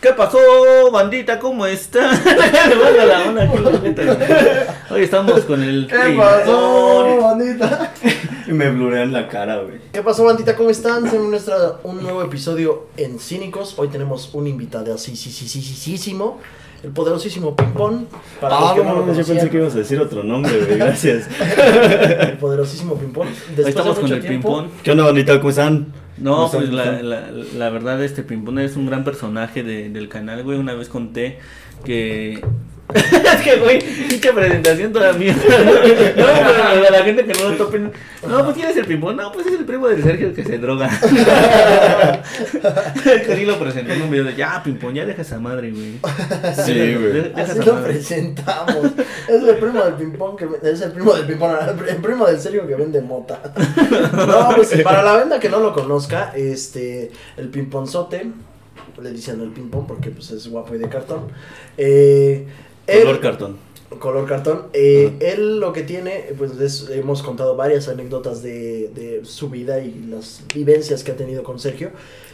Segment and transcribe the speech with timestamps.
[0.00, 0.38] ¿Qué pasó,
[0.90, 1.38] bandita?
[1.38, 2.10] ¿Cómo está?
[2.12, 4.18] Le manda la onda aquí, la neta, güey.
[4.90, 5.86] Hoy estamos con el.
[5.86, 7.92] ¿Qué pasó, bandita?
[8.46, 9.78] Y me blurean la cara, güey.
[9.92, 10.56] ¿Qué pasó, bandita?
[10.56, 11.04] ¿Cómo están?
[11.04, 13.74] Tenemos nuestra, un nuevo episodio en Cínicos.
[13.78, 16.18] Hoy tenemos un invitado así, sí, sí, sí, sí, sí,
[16.82, 18.08] el poderosísimo Pimpón.
[18.40, 20.78] Para ah, no lo yo pensé que ibas a decir otro nombre, güey.
[20.78, 21.26] Gracias.
[22.20, 23.28] el poderosísimo Pimpón.
[23.48, 24.70] Después estamos con el Pimpón.
[24.82, 25.36] ¿Qué onda, bandita?
[25.36, 25.92] ¿Cómo están?
[26.20, 30.42] No, pues la, la, la, verdad, este Pimpón es un gran personaje de, del canal,
[30.44, 30.58] güey.
[30.58, 31.38] Una vez conté
[31.84, 32.42] que
[32.94, 35.40] es que, güey, pinche presentación toda mierda.
[36.16, 36.26] No,
[36.72, 37.92] pero la gente que no lo topen.
[38.26, 39.16] No, pues quién es el pimpón.
[39.16, 40.90] No, pues es el primo del Sergio que se droga.
[43.02, 45.98] que sí lo presentó en un video de ya, pimpón, ya deja esa madre, güey.
[46.64, 47.32] Sí, güey.
[47.34, 48.92] Así lo presentamos.
[49.28, 51.56] Es el primo del pimpón que es el primo del pimpón,
[51.88, 53.40] el primo del Sergio que vende mota.
[54.12, 58.30] No, pues para la venda que no lo conozca, este, el pimponzote
[59.02, 61.28] le dicen el ping porque pues es guapo y de cartón.
[61.76, 62.46] Eh,
[62.86, 63.56] color cartón.
[63.98, 64.66] Color cartón.
[64.72, 70.06] Eh, él lo que tiene, pues hemos contado varias anécdotas de, de, su vida y
[70.08, 71.90] las vivencias que ha tenido con Sergio.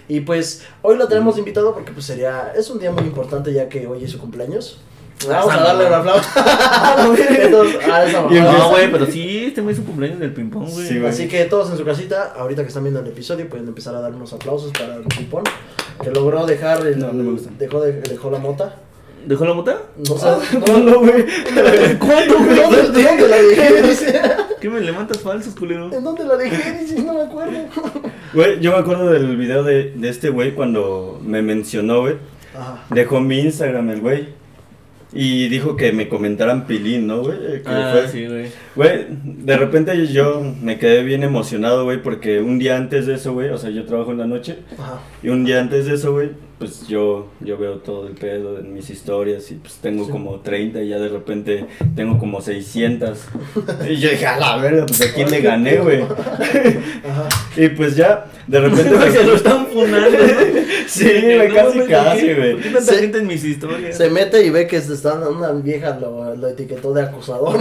[0.08, 3.68] Y pues hoy lo tenemos invitado porque pues sería, es un día muy importante ya
[3.68, 4.78] que hoy es su cumpleaños.
[5.26, 6.28] Vamos a darle un aplauso.
[8.30, 11.06] no, güey, pero sí, este mes es su cumpleaños del ping-pong, güey.
[11.06, 14.00] Así que todos en su casita, ahorita que están viendo el episodio, pueden empezar a
[14.00, 15.44] dar unos aplausos para el ping-pong.
[16.02, 16.98] Que logró dejar el.
[16.98, 17.50] No, no me gusta.
[17.58, 18.76] Dejó, de, dejó la mota.
[19.26, 19.82] ¿Dejó la mota?
[19.96, 20.58] No, sé.
[20.60, 21.24] ¿Cuándo, güey?
[21.98, 22.56] ¿Cuándo, güey?
[22.56, 24.20] ¿Dónde la dejé?
[24.60, 25.92] ¿Qué me levantas falsos, culero?
[25.92, 26.78] ¿En dónde la dejé?
[26.78, 27.58] Dice, no me acuerdo.
[28.32, 32.14] Güey, yo me acuerdo del video de, de este güey cuando me mencionó, güey.
[32.90, 34.28] Dejó mi Instagram el güey.
[35.12, 37.62] Y dijo que me comentaran Pilín, ¿no, güey?
[37.64, 38.46] Ah, sí, güey.
[38.74, 43.32] Güey, de repente yo me quedé bien emocionado, güey, porque un día antes de eso,
[43.32, 44.58] güey, o sea, yo trabajo en la noche.
[44.78, 45.00] Ajá.
[45.22, 48.72] Y un día antes de eso, güey, pues yo, yo veo todo el pedo en
[48.72, 53.18] mis historias y pues tengo como 30 y ya de repente tengo como 600.
[53.90, 56.00] y yo dije, a la verga, pues a quién le gané, güey.
[57.56, 59.12] y pues ya, de repente...
[59.12, 60.18] se lo están funando.
[60.86, 62.52] sí, güey, casi, casi, güey.
[62.54, 63.94] ¿Por qué tanta se, gente en mis historias?
[63.94, 67.58] Se mete y ve que están, una vieja lo, lo etiquetó de acusador.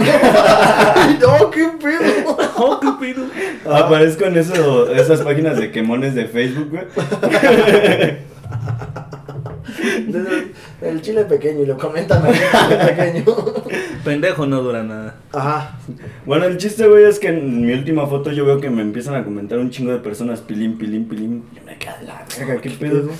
[1.28, 2.36] ¡Oh, qué pedo!
[2.56, 3.26] ¡Oh, qué pedo!
[3.70, 8.26] Aparezco en eso, esas páginas de quemones de Facebook, güey
[10.82, 13.24] el chile pequeño y lo comentan el chile pequeño.
[14.04, 15.16] Pendejo no dura nada.
[15.32, 15.78] Ajá.
[16.24, 19.14] Bueno, el chiste, güey, es que en mi última foto yo veo que me empiezan
[19.14, 21.44] a comentar un chingo de personas, pilín, pilín, pilín.
[21.54, 23.10] Yo me quedé la verga, qué pedo.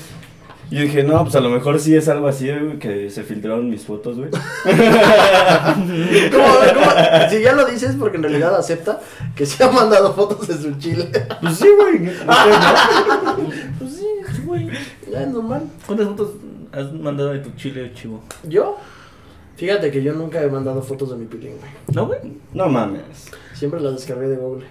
[0.68, 3.22] Y yo dije, no, pues a lo mejor sí es algo así, güey, que se
[3.22, 4.30] filtraron mis fotos, güey.
[7.30, 9.00] Si ya lo dices, porque en realidad acepta
[9.36, 11.08] que se ha mandado fotos de su chile.
[11.40, 12.06] Pues sí, güey.
[13.78, 14.06] pues sí,
[14.44, 14.68] güey.
[15.22, 15.62] Es normal.
[15.86, 16.30] ¿Cuántas fotos
[16.72, 18.22] has mandado de tu chile, chivo?
[18.44, 18.76] ¿Yo?
[19.56, 21.70] Fíjate que yo nunca he mandado fotos de mi pilín, güey.
[21.94, 22.20] ¿No, güey?
[22.52, 23.30] No mames.
[23.54, 24.66] Siempre las descargué de Google.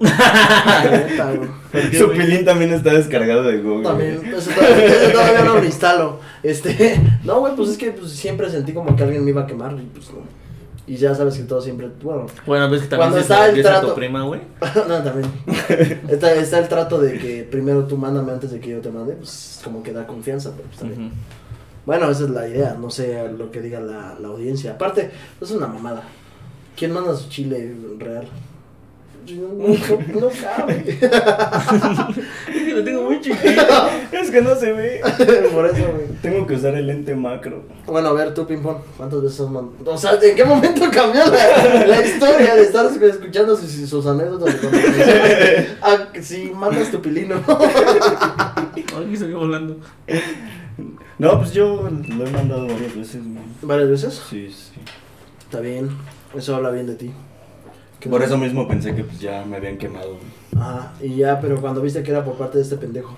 [1.98, 3.84] Su pilín también está descargado de Google.
[3.84, 6.18] También, eso todavía, todavía no lo instalo.
[6.42, 9.46] Este, no, güey, pues es que pues, siempre sentí como que alguien me iba a
[9.46, 10.43] quemar y pues no.
[10.86, 12.26] Y ya sabes que todo siempre, bueno.
[12.44, 14.40] Bueno, ves que también cuando está el trato, tu prima, güey.
[14.88, 15.30] no, también.
[16.08, 19.14] Está, está, el trato de que primero tú mándame antes de que yo te mande,
[19.14, 21.12] pues como que da confianza, pero pues también.
[21.86, 24.72] Bueno, esa es la idea, no sé lo que diga la, la audiencia.
[24.72, 26.02] Aparte, es una mamada.
[26.76, 28.28] ¿Quién manda su chile real?
[29.32, 30.84] No, no cabe.
[30.86, 33.88] es que lo tengo muy chiquito.
[34.12, 35.00] es que no se ve.
[35.52, 36.06] Por eso, güey.
[36.20, 37.62] Tengo que usar el lente macro.
[37.86, 39.92] Bueno, a ver, tú, Pimpón, ¿cuántas veces has mandado?
[39.92, 44.56] O sea, ¿en qué momento cambió la, la historia de estar escuchando sus, sus anécdotas?
[45.82, 47.36] ah, si mandas tu pilino.
[48.74, 49.78] Aquí seguimos hablando.
[51.18, 53.22] No, pues yo lo he mandado varias veces,
[53.62, 54.22] ¿Varias veces?
[54.28, 54.80] Sí, sí.
[55.44, 55.90] Está bien.
[56.34, 57.12] Eso habla bien de ti.
[58.08, 60.16] Por eso mismo pensé que pues ya me habían quemado.
[60.56, 63.16] Ajá, y ya, pero cuando viste que era por parte de este pendejo.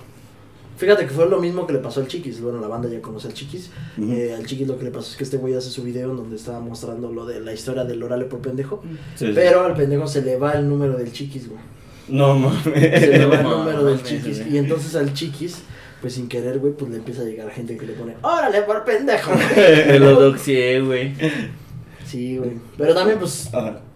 [0.77, 2.39] Fíjate que fue lo mismo que le pasó al Chiquis.
[2.39, 3.71] Bueno, la banda ya conoce al Chiquis.
[3.99, 6.17] Eh, al Chiquis lo que le pasó es que este güey hace su video en
[6.17, 8.83] donde estaba mostrando lo de la historia del orale por pendejo.
[9.33, 11.59] pero al pendejo se le va el número del Chiquis, güey.
[12.07, 12.63] No mames.
[12.63, 14.45] Se le va el número del Chiquis.
[14.45, 15.63] Y entonces al Chiquis,
[15.99, 18.85] pues sin querer, güey, pues le empieza a llegar gente que le pone, órale por
[18.85, 19.31] pendejo.
[19.99, 21.13] lo doxié, güey.
[22.07, 22.53] Sí, güey.
[22.77, 23.49] Pero también, pues,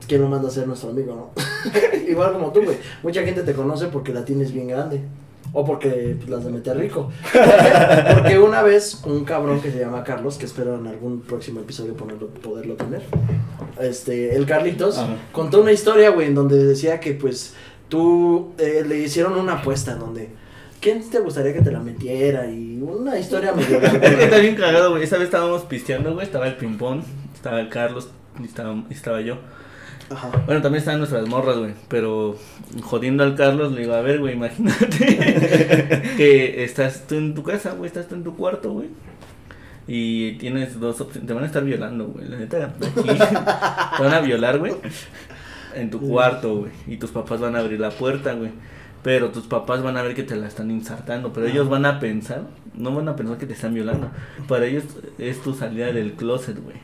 [0.07, 2.01] ¿quién lo manda a ser nuestro amigo, no?
[2.07, 2.77] Igual como tú, güey.
[3.03, 5.01] Mucha gente te conoce porque la tienes bien grande.
[5.53, 7.11] O porque pues, las de meter rico.
[8.13, 11.93] porque una vez un cabrón que se llama Carlos, que espero en algún próximo episodio
[11.93, 13.01] ponerlo, poderlo tener,
[13.79, 15.01] este, el Carlitos,
[15.33, 17.53] contó una historia, güey, en donde decía que pues
[17.89, 20.29] tú eh, le hicieron una apuesta en donde
[20.81, 22.49] ¿quién te gustaría que te la metiera?
[22.49, 23.79] Y una historia medio...
[23.81, 25.03] es que está bien cagado, güey.
[25.03, 26.25] Esa vez estábamos pisteando, güey.
[26.25, 27.03] Estaba el ping-pong,
[27.41, 28.07] estaba el Carlos
[28.39, 29.39] y estaba, y estaba yo.
[30.11, 30.29] Ajá.
[30.45, 31.73] Bueno, también estaban nuestras morras, güey.
[31.87, 32.37] Pero
[32.83, 37.71] jodiendo al Carlos, le digo, a ver, güey, imagínate que estás tú en tu casa,
[37.71, 38.89] güey, estás tú en tu cuarto, güey.
[39.87, 41.27] Y tienes dos opciones.
[41.27, 42.27] Te van a estar violando, güey.
[42.27, 44.73] La neta, aquí te van a violar, güey.
[45.73, 46.71] En tu cuarto, güey.
[46.85, 48.51] Y tus papás van a abrir la puerta, güey.
[49.03, 51.33] Pero tus papás van a ver que te la están insertando.
[51.33, 52.43] Pero ellos van a pensar,
[52.75, 54.09] no van a pensar que te están violando.
[54.47, 54.83] Para ellos
[55.17, 56.77] es tu salida del closet, güey.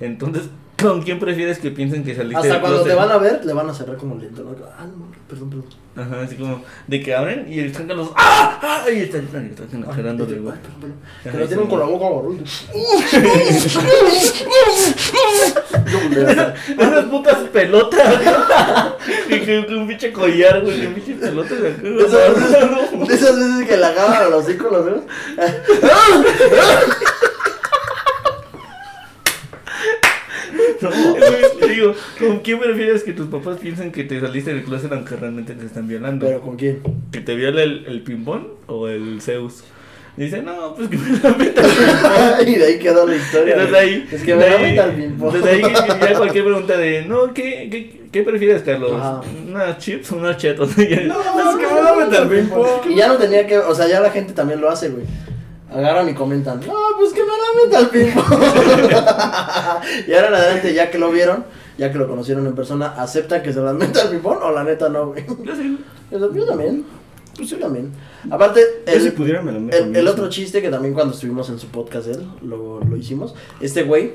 [0.00, 3.52] Entonces, ¿Con quién prefieres que piensen que saliste Hasta cuando te van a ver, le
[3.52, 4.54] van a cerrar como lento, ¿no?
[4.78, 5.66] Ah, no, perdón, perdón.
[5.96, 8.60] Ajá, así como de que abren y están los ¡Ah!
[8.62, 8.84] ¡Ah!
[8.88, 9.50] Y están, están
[9.92, 10.60] generando de igual.
[11.24, 12.44] Que lo tienen con la boca barullo.
[16.78, 18.08] Unas putas pelotas.
[19.28, 20.86] que un pinche collar, güey.
[20.86, 25.02] Un pinche pelota de De esas veces que la agarran a los hijos, los vemos.
[30.80, 35.16] No, digo, ¿con quién prefieres que tus papás piensen que te saliste del closet aunque
[35.16, 36.26] realmente te están violando?
[36.26, 36.80] ¿Pero con quién?
[37.10, 39.64] ¿Que te viola el, el ping-pong o el Zeus?
[40.16, 41.62] Dice, no, pues que me la meta
[42.38, 43.56] al y de ahí quedó la historia.
[43.56, 45.32] Desde ahí, es que me la meta al ping-pong.
[45.32, 48.92] Desde ahí ya cualquier pregunta de, no, ¿qué, qué, qué prefieres, Carlos?
[48.94, 49.20] Ajá.
[49.48, 50.76] ¿Unas chips o unas chetos?
[50.76, 52.90] no, es que me la meta al ping-pong.
[52.90, 55.04] Y ya no tenía que, o sea, ya la gente también lo hace, güey
[55.70, 58.08] agarran y comentan, no, pues que me la meta al ping
[60.08, 61.44] y ahora en adelante, ya que lo vieron,
[61.76, 64.64] ya que lo conocieron en persona, ¿aceptan que se las meta al ping o la
[64.64, 65.24] neta no, güey?
[65.44, 65.78] Yo sí.
[66.10, 66.84] Yo también.
[67.36, 67.92] Pues yo también.
[68.30, 71.58] Aparte, el, si pudiera me lo el, el otro chiste que también cuando estuvimos en
[71.58, 74.14] su podcast él, lo, lo hicimos, este güey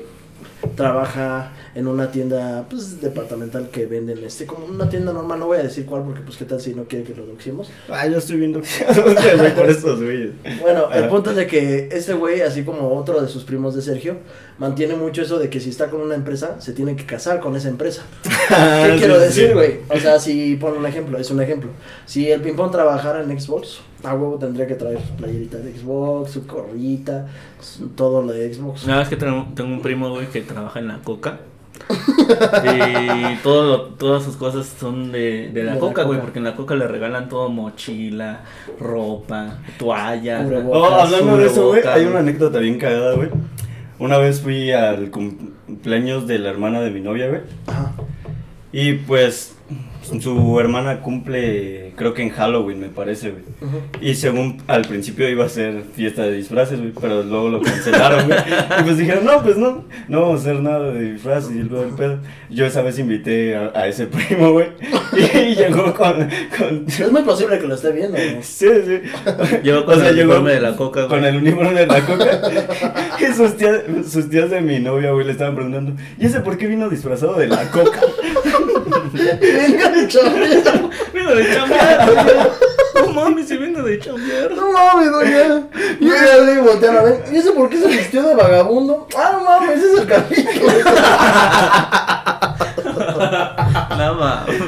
[0.76, 5.58] trabaja en una tienda pues departamental que venden este como una tienda normal no voy
[5.58, 8.18] a decir cuál porque pues qué tal si no quiere que lo doxemos ah yo
[8.18, 8.60] estoy viendo.
[9.56, 13.28] Por estos güeyes bueno el punto es de que este güey así como otro de
[13.28, 14.16] sus primos de Sergio
[14.58, 17.56] mantiene mucho eso de que si está con una empresa se tiene que casar con
[17.56, 18.02] esa empresa.
[18.22, 21.70] Qué quiero decir güey o sea si pon un ejemplo es un ejemplo.
[22.06, 25.72] Si el ping pong trabajara en Xbox a huevo tendría que traer su playerita de
[25.72, 27.26] Xbox, su corrita,
[27.96, 28.86] todo lo de Xbox.
[28.86, 31.40] Nada, es que tengo, tengo un primo, güey, que trabaja en la coca.
[32.64, 36.74] Y todo todas sus cosas son de, de la coca, güey, porque en la coca
[36.74, 38.40] le regalan todo mochila,
[38.80, 40.46] ropa, toalla.
[40.66, 43.28] Oh, hablando de eso, güey, hay una anécdota bien cagada, güey.
[43.98, 47.42] Una vez fui al cumpleaños de la hermana de mi novia, güey.
[47.66, 47.92] Ajá.
[48.72, 49.53] Y pues
[50.04, 53.42] su hermana cumple, creo que en Halloween, me parece, güey.
[54.00, 58.26] Y según al principio iba a ser fiesta de disfraces, güey, pero luego lo cancelaron,
[58.26, 58.38] güey.
[58.80, 61.84] Y pues dijeron, no, pues no, no vamos a hacer nada de disfraces y luego
[61.84, 62.18] el pedo.
[62.50, 64.68] Yo esa vez invité a, ese primo, güey.
[65.14, 66.28] Y, llegó con,
[66.58, 68.42] con, Es muy posible que lo esté viendo, güey.
[68.42, 69.00] Sí, sí.
[69.62, 71.20] Llegó con el uniforme de la coca, güey.
[71.20, 72.40] Con el uniforme de la coca.
[73.20, 73.80] y sus tías,
[74.10, 77.34] sus tías de mi novia, güey, le estaban preguntando, ¿y ese por qué vino disfrazado
[77.34, 78.00] de la coca?
[79.12, 80.90] Venga de chambear.
[81.12, 82.50] Vengo de chambear.
[82.94, 84.52] No mames, se vengo de chambear.
[84.52, 85.66] No mames, doña.
[86.00, 87.24] Y yo ya le voltear a ver.
[87.32, 89.06] ¿Y ese por qué se vistió de vagabundo?
[89.16, 90.72] Ah, no mames, ese es el capítulo.
[93.98, 94.62] No mames.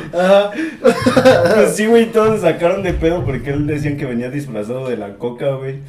[1.55, 5.15] Pues sí, güey, todos sacaron de pedo porque él decían que venía disfrazado de la
[5.15, 5.81] coca, güey.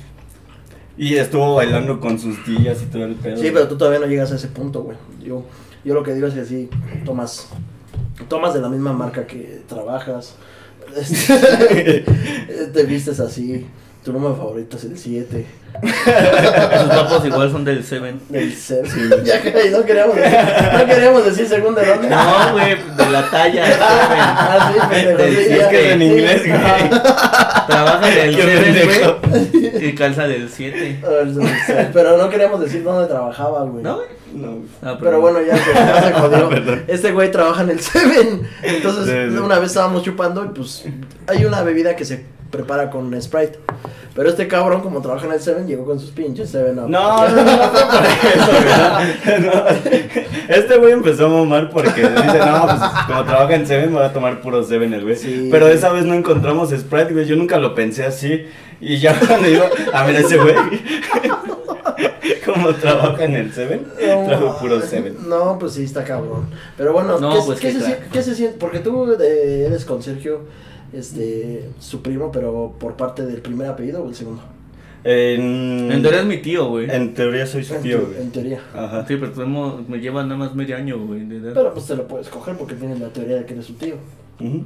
[0.98, 3.38] Y estuvo bailando con sus tías y todo el pedo.
[3.38, 4.98] Sí, pero tú todavía no llegas a ese punto, güey.
[5.24, 5.44] Yo,
[5.84, 6.70] yo lo que digo es que sí,
[7.06, 7.50] tomas
[8.28, 10.36] tomas de la misma marca que trabajas,
[12.74, 13.66] te vistes así,
[14.04, 15.46] tu número favorito es el 7.
[15.84, 18.16] Sus papos igual son del 7.
[18.30, 18.90] Del 7.
[19.24, 20.38] ya que no queríamos decir,
[20.74, 22.10] no queríamos decir segunda de dónde.
[22.10, 23.64] No, güey, de la talla.
[23.82, 26.90] ah, sí, pero es que en inglés, güey.
[27.68, 29.18] Trabaja del 7,
[29.52, 29.88] güey.
[29.90, 31.02] Y calza del 7.
[31.94, 33.84] Pero no queríamos decir dónde trabajaba, güey.
[33.84, 34.00] No,
[34.34, 34.60] No.
[34.82, 36.50] Ah, pero, bueno, ya se, ya se jodió.
[36.88, 38.48] este güey trabaja en el Seven.
[38.64, 40.86] Entonces, una vez estábamos chupando y pues
[41.28, 43.60] hay una bebida que se prepara con Sprite.
[44.16, 46.90] Pero este cabrón, como trabaja en el Seven, llegó con sus pinches Seven Up.
[46.90, 50.56] No, no, no, no por eso, no.
[50.56, 54.06] Este güey empezó a mamar porque dice, no, pues como trabaja en Seven, me voy
[54.06, 55.50] a tomar puro Seven el güey.
[55.52, 57.26] Pero esa vez no encontramos Sprite, güey.
[57.26, 58.48] Yo nunca lo pensé así.
[58.82, 60.56] Y ya cuando iba a ver ese güey.
[62.46, 65.18] Como trabaja en el Seven, no, trajo puro Seven.
[65.28, 66.50] No, pues sí, está cabrón.
[66.76, 68.58] Pero bueno, no, ¿qué, pues ¿qué, se, ¿qué, se, siente?
[68.58, 70.42] Porque tú eres con Sergio
[70.94, 74.42] este, su primo, pero por parte del primer apellido o el segundo.
[75.04, 76.90] En, en teoría es mi tío, güey.
[76.90, 78.22] En teoría soy su tío, güey.
[78.22, 78.60] En teoría.
[78.74, 79.06] Ajá.
[79.08, 81.26] Sí, pero tenemos, me lleva nada más medio año, güey.
[81.26, 83.96] Pero pues te lo puedes coger porque tienes la teoría de que eres su tío.
[84.40, 84.64] Uh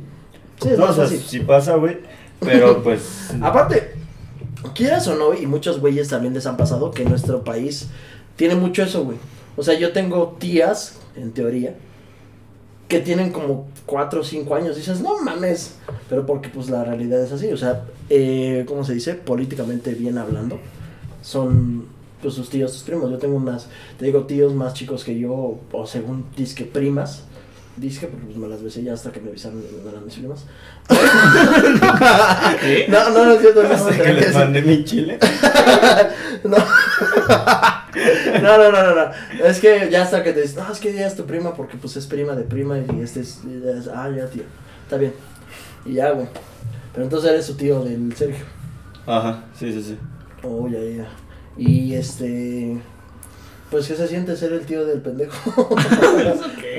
[0.62, 1.98] Sí, es no, o sea, si pasa, güey.
[2.40, 3.34] Pero pues.
[3.42, 3.94] Aparte,
[4.76, 7.90] quieras o no, y muchos güeyes también les han pasado que nuestro país
[8.36, 9.18] tiene mucho eso, güey.
[9.58, 11.76] O sea, yo tengo tías, en teoría,
[12.92, 14.76] que tienen como 4 o 5 años.
[14.76, 15.76] Dices, no mames.
[16.10, 17.50] Pero porque pues la realidad es así.
[17.50, 19.14] O sea, eh, ¿cómo se dice?
[19.14, 20.60] Políticamente bien hablando.
[21.22, 21.86] Son
[22.22, 23.10] pues sus tíos, sus primos.
[23.10, 23.68] Yo tengo unas,
[23.98, 27.24] te digo, tíos más chicos que yo, o según disque primas.
[27.78, 30.46] Disque, porque pues me las besé ya hasta que me avisaron no eran mis primas.
[32.90, 33.64] No, no, no es cierto.
[33.64, 35.18] No, Hasta que les mandé mi chile.
[36.44, 36.58] no.
[38.42, 39.46] no, no, no, no, no.
[39.46, 41.78] Es que ya hasta que te dices, no, es que ella es tu prima porque
[41.78, 44.44] pues es prima de prima y este es, y es- ah, ya, tío.
[44.84, 45.14] Está bien.
[45.86, 46.28] Y ya, güey.
[46.94, 48.46] Pero entonces eres su tío del Sergio.
[49.06, 49.98] Ajá, sí, sí, sí.
[50.44, 51.08] Oh, ya, ya.
[51.58, 52.80] Y este.
[53.72, 55.34] Pues, ¿qué se siente ser el tío del pendejo?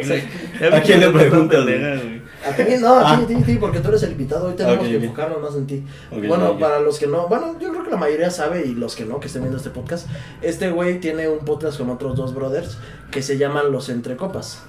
[0.03, 3.27] O sea, ¿A quién le preguntas, a ti, no, a ti, Ah.
[3.29, 4.49] ti, ti, porque tú eres el invitado.
[4.49, 5.03] Hoy tenemos Ok, que ok.
[5.05, 5.85] enfocarnos más en ti.
[6.27, 9.05] Bueno, para los que no, bueno, yo creo que la mayoría sabe y los que
[9.05, 10.09] no, que estén viendo este podcast,
[10.41, 12.79] este güey tiene un podcast con otros dos brothers
[13.13, 14.63] que se llaman Los Entrecopas.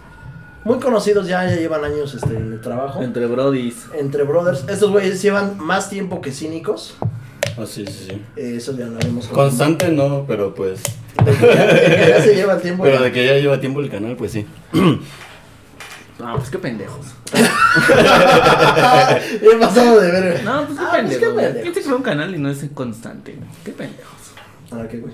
[0.65, 3.01] Muy conocidos ya, ya llevan años este, en el trabajo.
[3.01, 3.87] Entre brodis.
[3.97, 6.95] Entre brothers, estos güeyes llevan más tiempo que cínicos.
[7.57, 8.21] Ah, sí, sí, sí.
[8.35, 10.81] Eh, eso ya lo habíamos Constante no, pero pues.
[11.23, 12.83] De que ya, de que ya se lleva tiempo.
[12.83, 14.45] Pero de que ya lleva tiempo el canal, pues sí.
[16.19, 17.07] No, pues qué pendejos.
[19.41, 20.43] He pasado de ver.
[20.43, 21.19] No, pues qué Ah, pues, pendejos.
[21.19, 21.45] qué güey.
[21.45, 21.61] pendejos.
[21.63, 23.33] ¿Quién se crea un canal y no es constante?
[23.33, 23.47] güey?
[23.65, 24.13] Qué pendejos.
[24.71, 25.13] Ah, qué güey.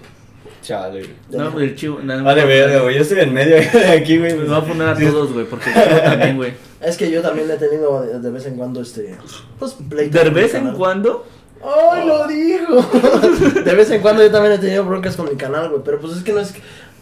[0.61, 1.13] Chale, güey.
[1.31, 1.99] No, pues el chivo.
[2.03, 2.95] nada, Vale, verga, güey.
[2.95, 4.35] Yo estoy en medio de aquí, güey.
[4.35, 6.53] Me voy a poner a todos, güey, porque el chivo también, güey.
[6.81, 9.15] Es que yo también he tenido de, vez en cuando este.
[9.57, 10.77] Pues De vez en canal.
[10.77, 11.25] cuando.
[11.63, 12.75] ¡Ay, lo dijo!
[13.63, 15.81] de vez en cuando yo también he tenido broncas con mi canal, güey.
[15.83, 16.53] Pero pues es que no es.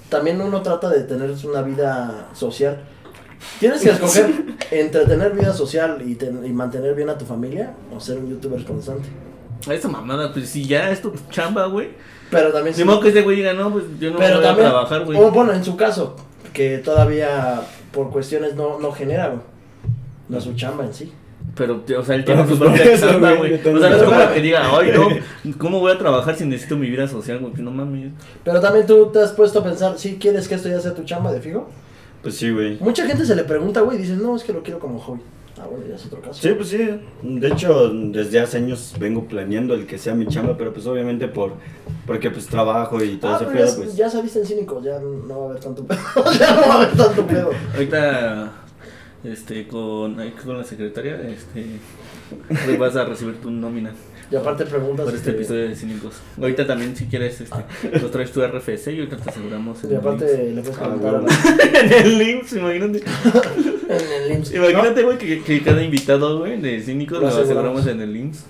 [0.10, 2.80] También uno trata de tener una vida social.
[3.60, 4.32] Tienes que escoger
[4.72, 8.30] entre tener vida social y, ten- y mantener bien a tu familia o ser un
[8.30, 9.08] youtuber constante.
[9.70, 11.90] Esa mamada, pues si ya es tu chamba, güey.
[12.32, 14.68] Pero también Ni modo que ese güey diga, no, pues yo no Pero voy también,
[14.68, 15.18] a trabajar, güey.
[15.20, 16.16] o bueno, en su caso,
[16.54, 17.62] que todavía
[17.92, 19.42] por cuestiones no, no genera, güey.
[20.30, 21.14] No es su chamba en sí.
[21.58, 24.34] Pero, o sea, él tiene su pues, propia chamba, güey, O sea, no es como
[24.34, 27.54] que diga, ay, no, ¿cómo voy a trabajar si necesito mi vida social, güey?
[27.58, 28.12] No mames.
[28.44, 31.04] Pero también tú te has puesto a pensar, si quieres que esto ya sea tu
[31.04, 31.68] chamba de fijo?
[32.22, 32.78] Pues sí, güey.
[32.80, 35.22] Mucha gente se le pregunta, güey, y dice, no, es que lo quiero como hobby.
[35.60, 36.36] Ah, bueno, ya es otro caso.
[36.40, 36.88] Sí, pues sí.
[37.24, 41.28] De hecho, desde hace años vengo planeando el que sea mi chamba, pero pues obviamente
[41.28, 41.54] por
[42.06, 43.96] porque pues trabajo y todo Ah, ese pedo, ya, pues.
[43.96, 46.00] ya saliste en cínicos, ya no va a haber tanto pedo.
[46.40, 47.50] ya no va a haber tanto pedo.
[47.74, 48.52] Ahorita,
[49.24, 51.66] este, con, ahí con la secretaria, este,
[52.66, 53.92] pues vas a recibir tu nómina
[54.32, 55.06] Y aparte preguntas.
[55.06, 56.16] por este este, episodio de Cínicos.
[56.40, 59.94] Ahorita también, si quieres, este, nos traes tu RFC y ahorita te aseguramos en Y
[59.94, 63.04] el aparte le puedes Ah, preguntar a la- en el IMSS, imagínate.
[63.90, 64.54] en el IMSS.
[64.56, 67.88] Imagínate, güey, que, que cada invitado, güey, de Cínicos Lo lo aseguramos aseguramos.
[67.88, 68.44] en el IMSS.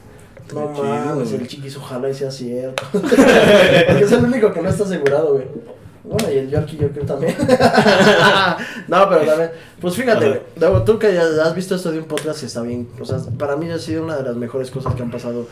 [0.54, 2.82] No, mames, el chiquis ojalá y sea cierto.
[2.92, 5.46] Porque es el único que no está asegurado, güey.
[6.08, 7.36] Bueno, y el Yorkie yo creo también.
[8.88, 9.52] no, pero también.
[9.82, 10.42] Pues fíjate.
[10.60, 12.88] Luego, Tú que ya has visto esto de un podcast que está bien.
[13.00, 15.48] O sea, para mí ha sido una de las mejores cosas que han pasado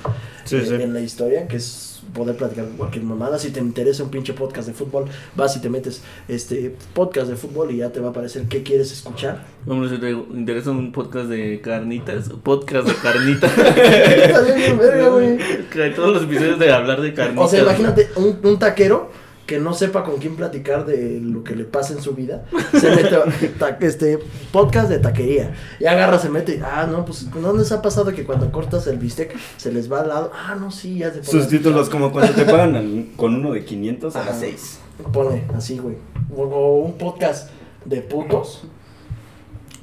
[0.46, 0.74] Sí, en, sí.
[0.76, 3.38] en la historia, que es poder platicar con cualquier mamada.
[3.38, 7.36] Si te interesa un pinche podcast de fútbol, vas y te metes este podcast de
[7.36, 9.44] fútbol y ya te va a aparecer qué quieres escuchar.
[9.66, 13.52] Vamos, si te interesa un podcast de carnitas, podcast de carnitas.
[13.58, 15.38] Está bien, bien verga, güey.
[15.70, 17.46] Que todos los episodios de hablar de carnitas.
[17.46, 21.56] O sea, imagínate un, un taquero que no sepa con quién platicar de lo que
[21.56, 22.46] le pasa en su vida.
[22.80, 23.24] Se mete a
[23.60, 24.18] ta- este
[24.52, 25.54] podcast de taquería.
[25.80, 26.60] Y agarra, se mete.
[26.64, 30.02] Ah, no, pues ¿no les ha pasado que cuando cortas el bistec se les va
[30.02, 30.32] al lado?
[30.34, 34.16] Ah, no, sí, ya se Sus títulos como cuando te pagan con uno de 500
[34.16, 34.30] a Ajá.
[34.32, 34.80] las 6.
[35.14, 35.96] Pone así, güey.
[36.36, 37.50] O, o un podcast
[37.86, 38.64] de putos.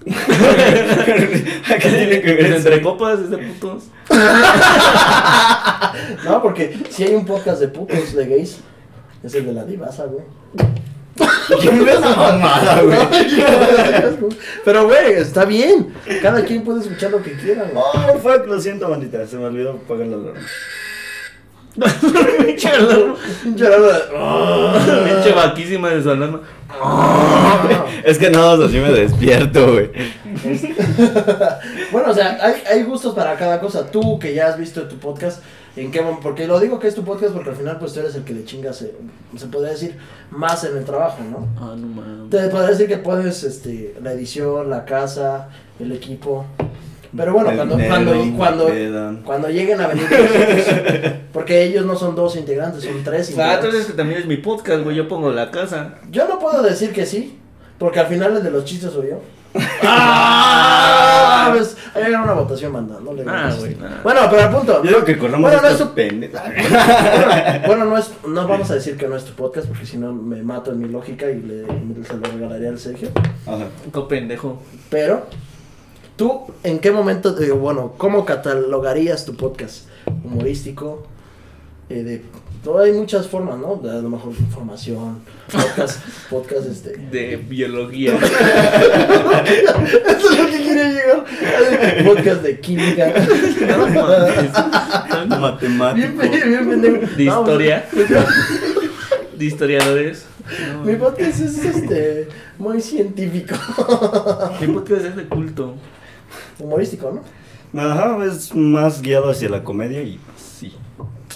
[0.05, 3.85] ¿A qué tiene que ver entre copas, es de putos.
[6.25, 8.59] No, porque si hay un podcast de putos, de gays,
[9.23, 10.25] es el de la divasa, güey.
[11.61, 12.99] ¿Quién ve esa mamada, güey?
[14.65, 15.93] Pero, güey, está bien.
[16.23, 17.75] Cada quien puede escuchar lo que quiera, güey.
[17.77, 19.27] Oh, fuck, lo siento, bandita.
[19.27, 20.41] Se me olvidó pagar la alarma.
[22.47, 23.15] Pinche alarma.
[23.43, 23.67] Pinche
[24.17, 25.05] Ah.
[25.07, 26.41] Pinche vaquísima de su alarma.
[28.05, 29.91] Es que más así me despierto, güey.
[31.93, 33.91] Bueno, o sea, hay, hay gustos para cada cosa.
[33.91, 35.43] Tú que ya has visto tu podcast,
[35.77, 38.15] ¿en qué Porque lo digo que es tu podcast porque al final pues tú eres
[38.15, 38.95] el que le chingas, eh,
[39.37, 39.97] se podría decir,
[40.31, 41.47] más en el trabajo, ¿no?
[41.59, 42.31] Ah, no mames.
[42.31, 45.49] Te podría decir que puedes, este, la edición, la casa,
[45.79, 46.45] el equipo.
[47.15, 51.95] Pero bueno, El cuando, dinero, cuando, cuando, cuando lleguen a venir nosotros, porque ellos no
[51.95, 53.57] son dos integrantes, son tres Ah, integrantes.
[53.65, 54.97] entonces este también es mi podcast, güey.
[54.97, 55.97] Yo pongo la casa.
[56.11, 57.39] Yo no puedo decir que sí,
[57.79, 59.21] porque al final el de los chistes soy yo.
[59.55, 61.51] ¡Ah!
[61.55, 61.77] ¿Ves?
[61.95, 62.99] Ahí era una votación, banda.
[63.03, 64.01] No le Ah, güey, nada.
[64.03, 64.83] Bueno, pero al punto.
[64.83, 66.41] Yo digo que corramos Bueno, no es- pendejos.
[66.51, 69.99] bueno, bueno, no, es, no vamos a decir que no es tu podcast porque si
[69.99, 71.67] no me mato en mi lógica y le,
[72.05, 73.09] se lo regalaría al Sergio.
[73.47, 73.67] Ajá.
[73.93, 74.63] Qué pendejo.
[74.89, 75.27] Pero,
[76.17, 79.87] ¿tú en qué momento, digo, bueno, cómo catalogarías tu podcast?
[80.25, 81.07] ¿Humorístico?
[81.91, 82.23] Eh, de,
[82.65, 83.77] no, hay muchas formas, ¿no?
[83.77, 86.01] De, a lo mejor información, podcast,
[86.31, 86.97] podcast, este...
[86.97, 88.15] De biología.
[90.07, 91.25] Eso es lo que quería llegar.
[92.05, 93.13] Podcast de química.
[93.67, 93.87] No.
[95.27, 96.07] Bien, Matemático.
[96.49, 96.97] bien pendejo.
[97.17, 97.89] De No, pues, historia.
[99.37, 100.27] De historiadores.
[100.85, 102.29] Mi podcast es este
[102.59, 103.55] muy científico.
[104.61, 105.75] Mi podcast es de culto.
[106.59, 107.23] Humorístico, ¿no?
[107.81, 110.75] Ajá, es más guiado hacia la comedia y sí.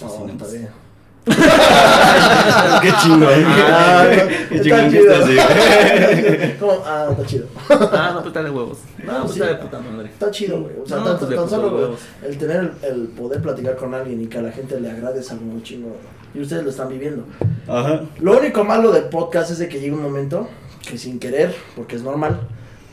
[0.02, 0.85] Oh, está bien.
[2.82, 3.44] Qué chingón.
[3.68, 4.06] Ah,
[4.48, 5.12] Qué está chingón que chido.
[5.12, 6.54] estás así.
[6.60, 6.72] ¿Cómo?
[6.84, 7.46] Ah, está chido.
[7.68, 8.78] Ah, no, pues está de huevos.
[9.04, 9.40] No, pues Sí.
[9.40, 10.08] está de puta madre.
[10.10, 10.74] Está chido, güey.
[10.82, 12.00] O sea, No, tan, pues tan solo güey, huevos.
[12.24, 15.20] el tener el, el poder platicar con alguien y que a la gente le agrade
[15.20, 15.96] es algo muy chingo.
[16.34, 17.24] Y ustedes lo están viviendo.
[17.66, 18.02] Ajá.
[18.20, 20.48] Lo único malo del podcast es de que llega un momento
[20.88, 22.40] que sin querer, porque es normal,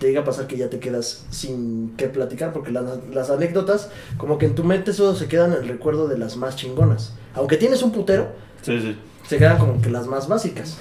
[0.03, 2.83] te llega a pasar que ya te quedas sin qué platicar, porque las,
[3.13, 6.57] las anécdotas, como que en tu mente solo se quedan el recuerdo de las más
[6.57, 7.13] chingonas.
[7.35, 8.27] Aunque tienes un putero,
[8.63, 8.97] Sí, sí.
[9.25, 10.77] se quedan como que las más básicas.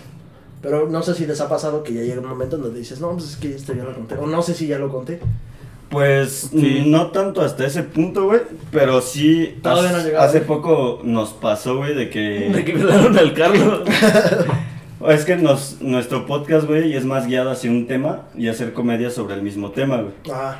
[0.61, 3.12] Pero no sé si les ha pasado que ya llega un momento donde dices, no,
[3.12, 4.17] pues es que esto ya lo conté.
[4.17, 5.21] O no sé si ya lo conté.
[5.88, 6.83] Pues Sí.
[6.87, 8.41] no tanto hasta ese punto, güey,
[8.73, 10.41] pero sí Todavía no ha hace, hace ¿eh?
[10.41, 13.83] poco nos pasó, güey, de De que que me daron al Carlos.
[15.11, 19.11] es que nos nuestro podcast, güey, es más guiado hacia un tema y hacer comedia
[19.11, 20.12] sobre el mismo tema, güey.
[20.32, 20.56] Ah,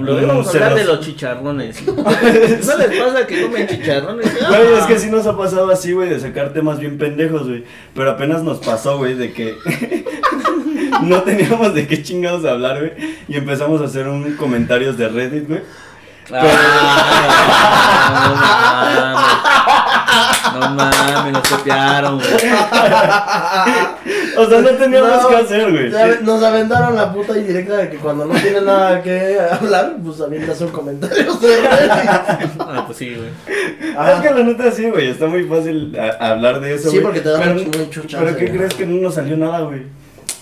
[0.00, 1.82] Luego vamos a hablar los- de los chicharrones.
[1.86, 4.48] ¿No les pasa que comen chicharrones?
[4.48, 7.64] Güey, es que sí nos ha pasado así, güey, de sacar temas bien pendejos, güey.
[7.94, 9.56] Pero apenas nos pasó, güey, de que
[11.02, 12.92] no teníamos de qué chingados hablar, güey.
[13.28, 15.60] Y empezamos a hacer un comentarios de Reddit, güey.
[16.32, 16.44] Ah,
[18.28, 19.79] no mames.
[20.60, 22.30] No mames, nos copiaron, güey.
[24.36, 25.90] O sea, no teníamos No, qué hacer, güey.
[25.90, 30.20] ya Nos aventaron la puta indirecta de que cuando no tienen nada que hablar, pues
[30.20, 31.26] avientas un comentario.
[32.58, 33.30] Ah, pues sí, güey.
[33.96, 37.00] Ah, Es que la neta sí, güey, está muy fácil a- hablar de eso, Sí,
[37.00, 39.82] porque te da pero, mucho- chance, Pero ¿qué crees que no nos salió nada, güey?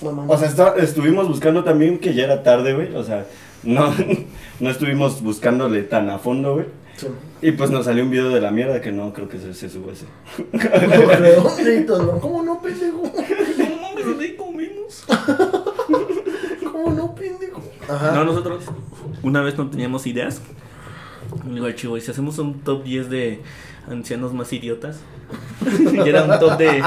[0.00, 0.34] no mames.
[0.34, 2.94] O sea, está- estuvimos buscando también que ya era tarde, güey.
[2.94, 3.24] O sea,
[3.62, 3.92] no,
[4.60, 6.66] no estuvimos buscándole tan a fondo, güey.
[6.96, 7.06] Sí.
[7.40, 9.68] Y pues nos salió un video de la mierda que no creo que se, se
[9.68, 10.06] suba ese.
[12.20, 13.02] ¿Cómo no, pendejo?
[13.02, 15.04] No mames, ahí comimos.
[16.72, 17.62] ¿Cómo no, pendejo?
[17.88, 18.12] Ajá.
[18.12, 18.64] No, nosotros
[19.22, 20.40] una vez no teníamos ideas.
[21.46, 23.40] Le digo al chivo, ¿y si hacemos un top 10 de
[23.90, 25.00] ancianos más idiotas?
[25.92, 26.82] y era un top de,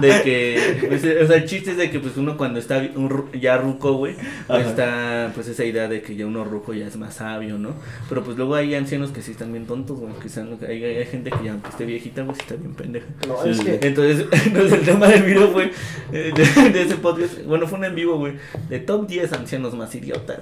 [0.00, 3.30] de que, pues, o sea, el chiste es de que pues uno cuando está un
[3.40, 4.14] ya ruco, güey,
[4.46, 7.70] pues, está pues esa idea de que ya uno ruco ya es más sabio, ¿no?
[8.10, 11.06] Pero pues luego hay ancianos que sí están bien tontos, güey, que sean- hay, hay
[11.06, 13.06] gente que ya aunque esté viejita, güey, sí está bien pendeja.
[13.26, 13.78] No, Sí, es que.
[13.86, 15.70] Entonces, entonces el tema del video fue
[16.12, 18.34] eh, de, de ese podcast, bueno, fue un en vivo, güey,
[18.68, 20.40] de top 10 ancianos más idiotas.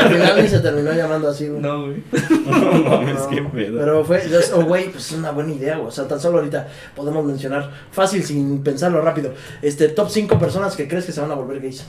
[0.00, 1.60] Al final ni se terminó llamando así, güey.
[1.60, 2.02] No, güey.
[2.48, 3.78] No mames, No, qué pedo.
[3.78, 5.88] Pero fue, es- oh, güey, pues es una buena idea, güey.
[5.88, 9.32] O sea, tan solo ahorita podemos mencionar, fácil, sin pensarlo rápido,
[9.62, 11.84] este, top 5 personas que crees que se van a volver gays.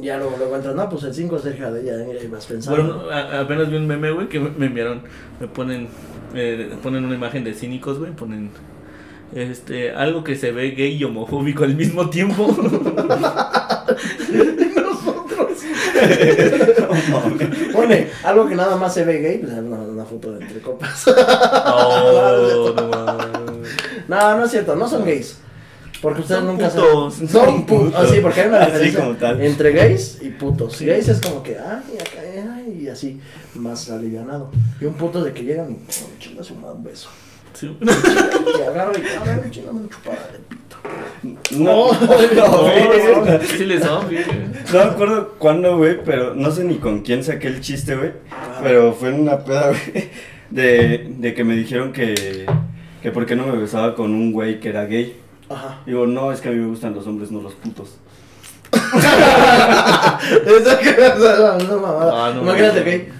[0.00, 2.82] Ya luego, luego entras, no, pues el 5 es Sergio de ya, ya ibas pensando.
[2.82, 5.02] Bueno, a- apenas vi un meme, güey, que me, me enviaron,
[5.40, 5.88] me ponen,
[6.34, 8.50] eh, ponen una imagen de cínicos, güey, ponen,
[9.34, 12.46] este, algo que se ve gay y homofóbico al mismo tiempo.
[14.76, 15.58] Nosotros.
[17.72, 21.06] Pone, algo que nada más se ve gay, pues una foto de entre copas.
[21.06, 22.72] No
[24.08, 25.38] no, no es cierto, no son gays.
[26.00, 27.14] Porque ustedes Son nunca putos.
[27.14, 27.28] saben.
[27.28, 27.94] Son putos.
[27.96, 29.40] Ah, sí, porque hay una diferencia como tal.
[29.42, 30.76] entre gays y putos.
[30.76, 30.86] Sí.
[30.86, 32.20] Gays es como que, ay, acá,
[32.54, 33.20] ay, y así,
[33.54, 34.50] más alivianado.
[34.80, 37.08] Y un puto de que llegan y, oh, chingas un beso.
[37.58, 37.76] Sí.
[38.58, 40.76] Y agarra y, a ver, chingame una chupada de pito.
[41.58, 43.40] No, No, no.
[43.40, 43.84] Sí les.
[43.84, 48.12] No me acuerdo cuándo, güey, pero no sé ni con quién saqué el chiste, güey.
[48.62, 50.10] Pero fue en una peda, güey,
[50.50, 52.46] de, de que me dijeron que,
[53.02, 55.16] que por qué no me besaba con un güey que era gay.
[55.48, 55.80] Ajá.
[55.86, 57.98] Digo, no, es que a mí me gustan los hombres, no los putos.
[60.46, 60.96] Esa que.
[61.00, 61.86] Ah, no, no.
[61.86, 63.17] Ah, no, no, está sí, bien.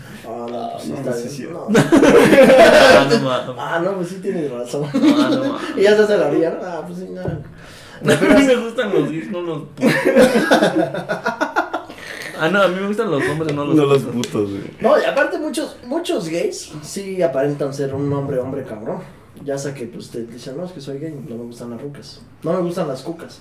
[1.29, 1.48] Sí.
[1.51, 1.66] No.
[1.79, 3.09] Ah,
[3.46, 3.55] no.
[3.59, 4.85] Ah, no, pues sí tienes razón.
[4.92, 5.62] Ah, no mames.
[5.77, 6.66] Y ya se hace la orilla, ¿no?
[6.66, 7.20] Ah, pues sí, no.
[7.20, 9.92] A mí me gustan los gays, no los putos.
[12.40, 14.27] Ah, no, a mí me gustan los hombres, no los No los putos.
[14.29, 14.62] putos, güey.
[14.81, 18.98] No, y aparte muchos, muchos gays sí aparentan ser un hombre, hombre cabrón.
[19.44, 21.81] Ya sea que pues te dicen, no, es que soy gay, no me gustan las
[21.83, 22.20] rucas.
[22.44, 23.40] No me gustan las cucas,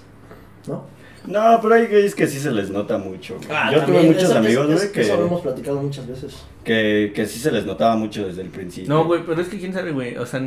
[0.68, 0.86] ¿no?
[1.28, 3.38] No, pero hay gays que sí se les nota mucho.
[3.50, 5.02] Ah, Yo tuve muchos amigos, güey, que...
[5.02, 6.36] Eso lo hemos platicado muchas veces.
[6.64, 8.90] Que, que sí se les notaba mucho desde el principio.
[8.90, 10.18] No, güey, pero es que quién sabe, güey.
[10.18, 10.42] O sea,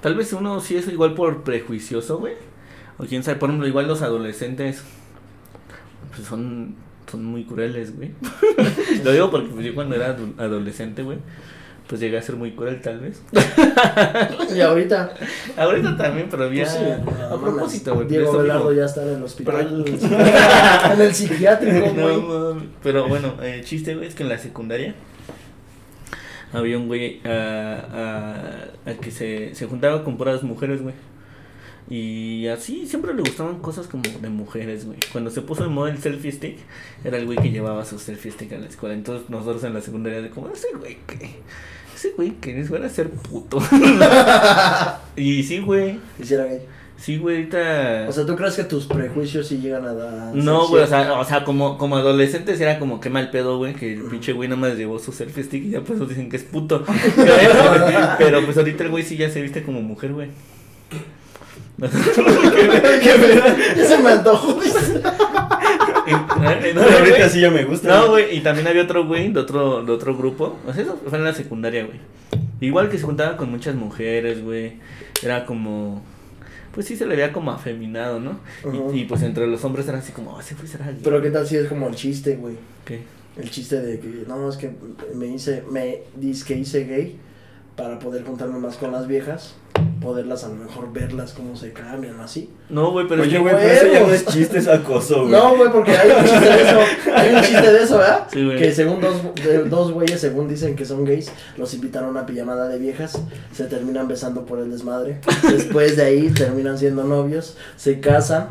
[0.00, 2.34] tal vez uno sí es igual por prejuicioso, güey.
[2.98, 4.82] O quién sabe, por ejemplo, igual los adolescentes
[6.14, 6.74] pues son,
[7.10, 8.10] son muy crueles, güey.
[9.04, 11.18] Lo digo porque pues, yo cuando era adolescente, güey,
[11.92, 13.20] pues llegué a ser muy cruel tal vez.
[14.56, 15.12] y ahorita.
[15.58, 16.64] Ahorita también, pero ya.
[17.04, 18.08] Pues a propósito, güey.
[18.08, 19.84] Diego Velardo ya está en el hospital.
[20.94, 22.68] en el psiquiátrico, güey.
[22.82, 24.94] pero bueno, el chiste, güey, es que en la secundaria
[26.54, 30.94] había un güey al que se, se juntaba con puras mujeres, güey.
[31.90, 34.98] Y así siempre le gustaban cosas como de mujeres, güey.
[35.12, 36.56] Cuando se puso de moda el selfie stick,
[37.04, 38.94] era el güey que llevaba su selfie stick a la escuela.
[38.94, 41.42] Entonces nosotros en la secundaria de como, ese güey que...
[42.02, 43.62] Ese güey que es fuera a ser puto.
[45.16, 46.00] y sí, güey.
[46.18, 46.62] Hiciera gay.
[46.96, 48.06] Sí, güey, ahorita...
[48.08, 50.34] O sea, ¿tú crees que tus prejuicios sí llegan a dar...
[50.34, 53.74] No, güey, o sea, o sea como, como adolescentes era como que mal pedo, güey,
[53.74, 56.38] que el pinche güey nada más llevó su selfie stick y ya pues dicen que
[56.38, 56.84] es puto.
[58.18, 60.30] Pero pues ahorita el güey sí ya se viste como mujer, güey.
[63.76, 64.58] ya se me antojó.
[66.74, 67.88] no, ahorita sí ya me gusta.
[67.88, 70.58] No, güey, y también había otro güey de otro, de otro grupo.
[70.66, 72.00] O sea, eso fue en la secundaria, güey.
[72.60, 74.74] Igual que se juntaba con muchas mujeres, güey.
[75.22, 76.02] Era como.
[76.72, 78.40] Pues sí se le veía como afeminado, ¿no?
[78.94, 81.46] y, pues entre los hombres era así como, oh, ese fue será Pero qué tal
[81.46, 82.56] si es como el chiste, güey.
[82.86, 83.02] ¿Qué?
[83.36, 84.70] El chiste de que, no, es que
[85.14, 87.18] me hice, me dice que hice gay
[87.76, 89.54] para poder juntarme más con las viejas
[90.02, 92.50] poderlas a lo mejor verlas cómo se cambian así.
[92.68, 95.32] No, güey, pero Oye, güey, pero eso ya no es chiste, es acoso, güey.
[95.32, 96.80] No, güey, porque hay un chiste de eso,
[97.14, 98.26] hay un chiste de eso, ¿verdad?
[98.32, 98.58] Sí, güey.
[98.58, 99.14] Que según dos,
[99.70, 103.18] dos güeyes, según dicen que son gays, los invitaron a una pijamada de viejas,
[103.52, 108.48] se terminan besando por el desmadre, después de ahí terminan siendo novios, se casan,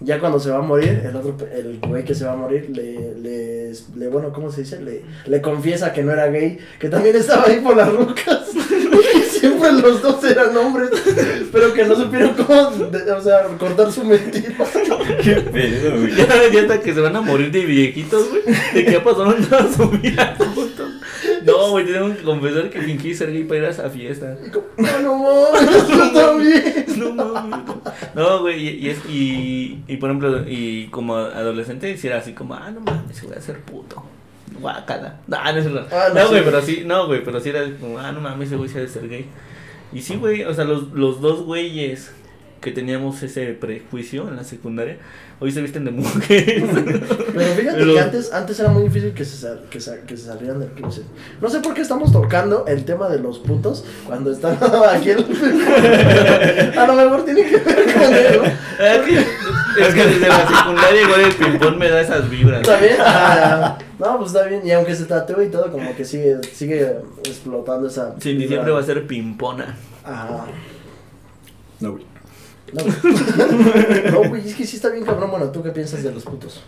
[0.00, 2.70] ya cuando se va a morir, el otro, el güey que se va a morir,
[2.70, 4.80] le, le, le, bueno, ¿cómo se dice?
[4.80, 8.50] Le, le confiesa que no era gay, que también estaba ahí por las rucas
[9.40, 10.90] siempre los dos eran hombres,
[11.50, 14.54] pero que no supieron cómo, o sea, cortar su mentira.
[15.22, 16.14] Qué pedo, güey.
[16.14, 18.42] Ya, hasta que se van a morir de viejitos, güey.
[18.74, 20.90] De que pasaron toda su vida juntos.
[21.44, 24.36] No, güey, tenemos que confesar que fingí ser gay para ir a esa fiesta.
[24.76, 26.84] No, no mames, no también.
[26.96, 27.60] No mames.
[28.14, 32.54] No, güey, y, y, y, y, por ejemplo, y como adolescente, si era así como,
[32.54, 34.02] ah, no mames, voy a ser puto
[34.60, 35.20] guácala.
[35.26, 35.88] No, no es verdad.
[35.92, 38.56] Ah, no, güey, pero sí, no, güey, pero sí era como, ah, no mames, ese
[38.56, 39.26] güey se ha de ser gay.
[39.92, 42.12] Y sí, güey, o sea, los, los dos güeyes
[42.60, 44.98] que teníamos ese prejuicio en la secundaria,
[45.40, 46.62] hoy se visten de mujeres.
[47.34, 50.60] Pero fíjate que antes, antes era muy difícil que se, que, se, que se salieran
[50.60, 51.04] del closet.
[51.40, 54.58] No sé por qué estamos tocando el tema de los putos cuando están
[54.90, 55.24] aquí el...
[56.78, 58.42] A lo mejor tiene que ver con eso.
[59.78, 62.60] Es que desde la secundaria igual el ping me da esas vibras.
[62.60, 62.96] ¿Está bien?
[63.00, 64.66] Ah, no, pues está bien.
[64.66, 68.14] Y aunque se tatúe y todo, como que sigue, sigue explotando esa...
[68.20, 69.76] Sí, ni siempre va a ser pimpona.
[70.04, 70.46] Ajá.
[71.80, 72.09] No, güey.
[72.72, 72.84] No,
[74.10, 75.30] no, güey, es que sí está bien cabrón.
[75.30, 76.62] Bueno, ¿tú qué piensas de los putos?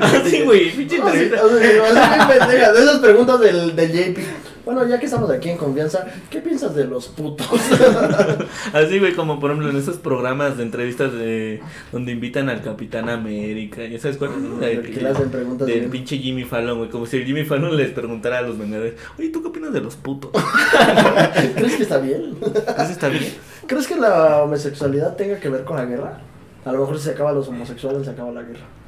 [0.00, 1.46] Así, güey, pinche entrevista.
[1.46, 4.18] De esas preguntas del, del JP.
[4.64, 7.48] Bueno, ya que estamos aquí en confianza, ¿qué piensas de los putos?
[8.72, 11.60] Así, güey, como por ejemplo en esos programas de entrevistas de
[11.92, 14.30] donde invitan al Capitán América, ¿ya sabes cuál?
[14.60, 18.38] que le hacen preguntas del pinche Jimmy Fallon, güey, como si Jimmy Fallon les preguntara
[18.38, 20.30] a los vendedores, oye, ¿tú qué opinas de los putos?
[21.56, 22.36] ¿Crees que está bien?
[22.40, 23.24] ¿Crees que está bien?
[23.66, 26.20] ¿Crees que la homosexualidad tenga que ver con la guerra?
[26.64, 28.79] A lo mejor si se acaba los homosexuales, se acaba la guerra.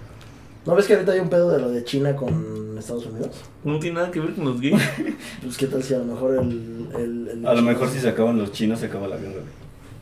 [0.65, 3.31] ¿No ves que ahorita hay un pedo de lo de China con Estados Unidos?
[3.65, 4.81] No tiene nada que ver con los gays.
[5.43, 6.89] pues qué tal si a lo mejor el...
[6.97, 9.43] el, a lo mejor si se acaban los chinos, se acaba la guerra.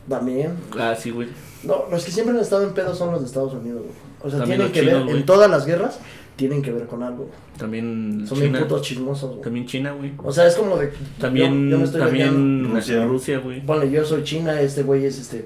[0.07, 0.55] También.
[0.77, 1.29] Ah, sí, güey.
[1.63, 4.11] No, los que siempre han estado en pedo son los de Estados Unidos, güey.
[4.23, 5.99] O sea, tienen que ver, en todas las guerras,
[6.35, 7.29] tienen que ver con algo.
[7.57, 9.41] También Son bien putos chismosos, güey.
[9.41, 10.13] También China, güey.
[10.17, 10.91] O sea, es como de...
[11.19, 13.61] También, yo, también Rusia, Rusia, güey.
[13.61, 15.45] Bueno, yo soy China, este güey es, este,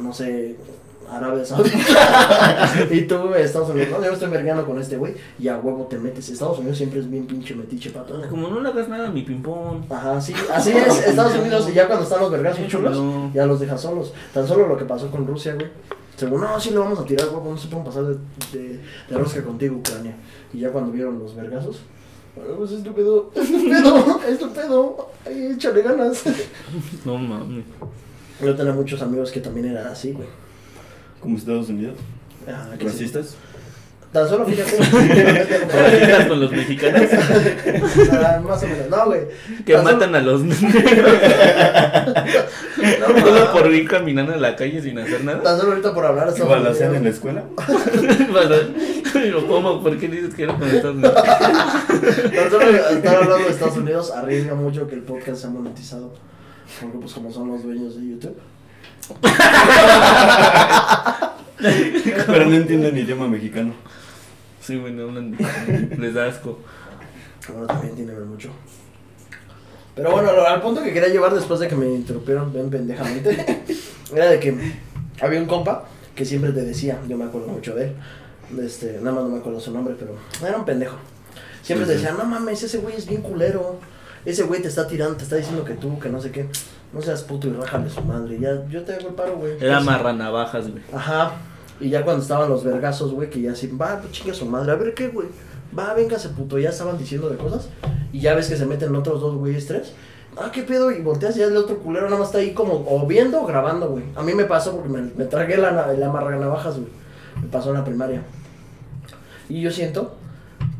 [0.00, 0.56] no sé,
[1.10, 2.86] Arabia Saudita.
[2.90, 5.14] y tú, Estados Unidos, no, yo estoy vergando con este güey.
[5.38, 6.28] Y a huevo te metes.
[6.28, 8.28] Estados Unidos siempre es bien pinche metiche para todo.
[8.28, 9.84] Como no le hagas nada a mi ping-pong.
[9.90, 10.34] Ajá, sí.
[10.52, 11.06] Así es.
[11.06, 14.12] Estados Unidos, y ya cuando están los vergas chulos, ya los deja solos.
[14.32, 15.68] Tan solo lo que pasó con Rusia, güey.
[16.16, 17.44] Según, no, sí lo vamos a tirar, güey.
[17.44, 18.18] No se pueden pasar de,
[18.52, 20.14] de, de rosca contigo, Ucrania.
[20.52, 21.80] Y ya cuando vieron los vergazos.
[22.34, 25.10] Pues es tu pedo, es tu pedo, es tu pedo.
[25.24, 26.22] Ay, échale ganas.
[27.04, 27.64] No mames.
[28.40, 30.26] Yo tenía muchos amigos que también eran así, güey
[31.24, 31.96] como Estados Unidos.
[32.48, 33.34] Ah, ¿Racistas?
[34.12, 34.76] Tan solo fíjate.
[34.76, 37.10] ¿Políticas con los mexicanos?
[38.12, 38.88] Ah, más o menos.
[38.88, 39.22] No, güey.
[39.66, 40.42] Que Tan solo- matan a los.
[42.84, 45.42] No, por ir caminando en la calle sin hacer nada.
[45.42, 47.44] Tan solo ahorita por hablar estamos ¿Igual lo hacían en la escuela?
[49.12, 49.82] Pero, ¿Cómo?
[49.82, 51.14] ¿Por qué dices que era con Estados Unidos?
[51.24, 56.12] Tan solo estar hablando de Estados Unidos arriesga mucho que el podcast sea monetizado.
[56.80, 58.36] Porque pues como son los dueños de YouTube.
[62.26, 63.72] Pero no entienden idioma mexicano.
[64.60, 65.36] Sí, bueno, hablan-
[65.98, 66.58] les da asco.
[67.48, 68.50] Ahora también tiene mucho.
[69.94, 73.62] Pero bueno, al punto que quería llevar después de que me interrumpieron bien pendejamente,
[74.14, 74.56] era de que
[75.20, 77.92] había un compa que siempre te decía, yo me acuerdo mucho de él,
[78.64, 80.96] este, nada más no me acuerdo su nombre, pero era un pendejo.
[81.62, 82.04] Siempre Sí, te sí.
[82.04, 83.78] decía, no mames, ese güey es bien culero,
[84.24, 86.48] ese güey te está tirando, te está diciendo que tú, que no sé qué,
[86.94, 89.56] no seas puto y rájale su madre, ya, yo te hago el paro, güey.
[89.60, 90.82] Era marranavajas, güey.
[90.92, 91.32] Ajá.
[91.80, 94.72] Y ya cuando estaban los vergazos, güey, que ya así, va, pues chinga su madre,
[94.72, 95.28] a ver qué, güey.
[95.76, 96.58] Va, véngase, puto.
[96.58, 97.68] Ya estaban diciendo de cosas.
[98.12, 99.92] Y ya ves que se meten otros dos güeyes, tres.
[100.36, 100.90] Ah, qué pedo.
[100.92, 103.46] Y volteas y ya el otro culero nada más está ahí como o viendo o
[103.46, 104.04] grabando, güey.
[104.14, 106.90] A mí me pasó porque me, me tragué la, la amarra navajas, güey.
[107.42, 108.22] Me pasó en la primaria.
[109.48, 110.14] Y yo siento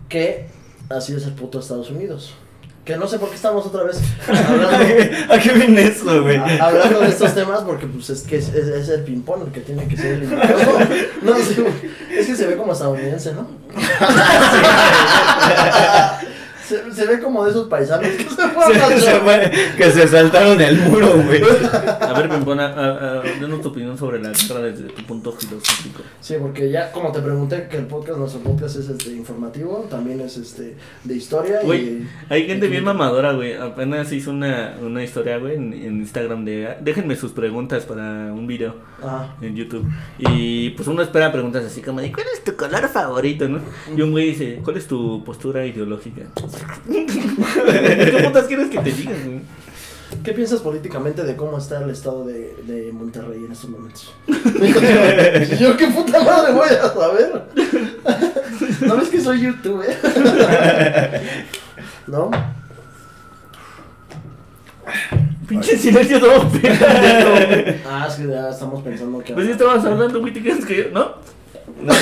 [0.09, 0.46] que
[0.88, 2.35] así es el puto Estados Unidos.
[2.85, 5.35] Que no sé por qué estamos otra vez hablando.
[5.35, 6.37] ¿A qué viene eso, güey?
[6.61, 9.61] Hablando de estos temas, porque pues es que es, es- es el ping-pong el que
[9.61, 10.29] tiene que ser el.
[11.23, 11.73] No sé, güey.
[12.18, 13.49] es que se ve como estadounidense, ¿no?
[16.68, 18.35] se, se ve como de esos paisanos que se
[18.94, 21.42] Se- se fue- que se saltaron el muro, güey.
[22.00, 26.02] A ver, Pimpona, denos tu opinión sobre la guerra desde tu punto filosófico.
[26.20, 30.20] Sí, porque ya, como te pregunté, que el podcast, nuestro podcast es este informativo, también
[30.20, 32.09] es este de historia Güey, y...
[32.30, 33.54] hay gente y- bien mamadora, güey.
[33.54, 36.68] Apenas hizo una, una historia, güey, en, en Instagram de...
[36.68, 39.35] "Ah, Déjenme sus preguntas para un video Ajá.
[39.40, 39.85] en YouTube.
[40.18, 43.59] Y pues uno espera preguntas así como de, ¿cuál es tu color favorito, no?
[43.96, 46.22] Y un güey dice, ¿cuál es tu postura ideológica?
[46.90, 49.40] ¿Qué putas quieres que te digan, güey?
[50.23, 54.14] ¿Qué piensas políticamente de cómo está el estado de, de Monterrey en estos momentos?
[55.59, 57.44] Yo qué puta madre voy a saber.
[58.87, 59.99] ¿No ves que soy youtuber?
[62.07, 62.31] ¿No?
[65.49, 67.81] Pinche silencio todo pendejo.
[67.87, 69.35] Ah, es que ya estamos pensando que...
[69.35, 70.85] Pues sí estabas hablando, güey, ¿te crees que yo?
[70.92, 71.16] ¿No?
[71.83, 71.92] No,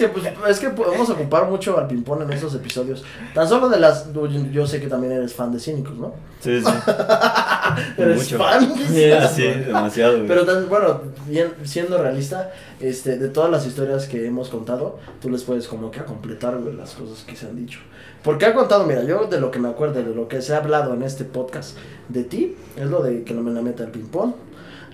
[0.00, 3.04] que pues, es que podemos ocupar mucho al ping-pong en estos episodios.
[3.34, 4.12] Tan solo de las...
[4.12, 6.14] Yo, yo sé que también eres fan de Cínicos, ¿no?
[6.40, 6.70] Sí, sí.
[7.98, 8.38] Eres Mucho.
[8.38, 8.72] fan.
[8.72, 10.26] Ah, sí, demasiado, güey.
[10.26, 15.42] Pero bueno, bien, siendo realista, este, de todas las historias que hemos contado, tú les
[15.42, 17.80] puedes como que a completar, güey, las cosas que se han dicho.
[18.24, 20.58] Porque ha contado, mira, yo de lo que me acuerdo, de lo que se ha
[20.58, 21.76] hablado en este podcast
[22.08, 24.32] de ti, es lo de que no me la meta el ping-pong.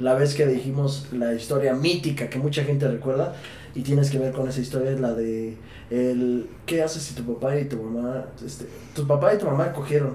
[0.01, 3.35] La vez que dijimos la historia mítica que mucha gente recuerda
[3.77, 5.57] y tienes que ver con esa historia es la de
[5.91, 9.73] el qué haces si tu papá y tu mamá este tu papá y tu mamá
[9.73, 10.15] cogieron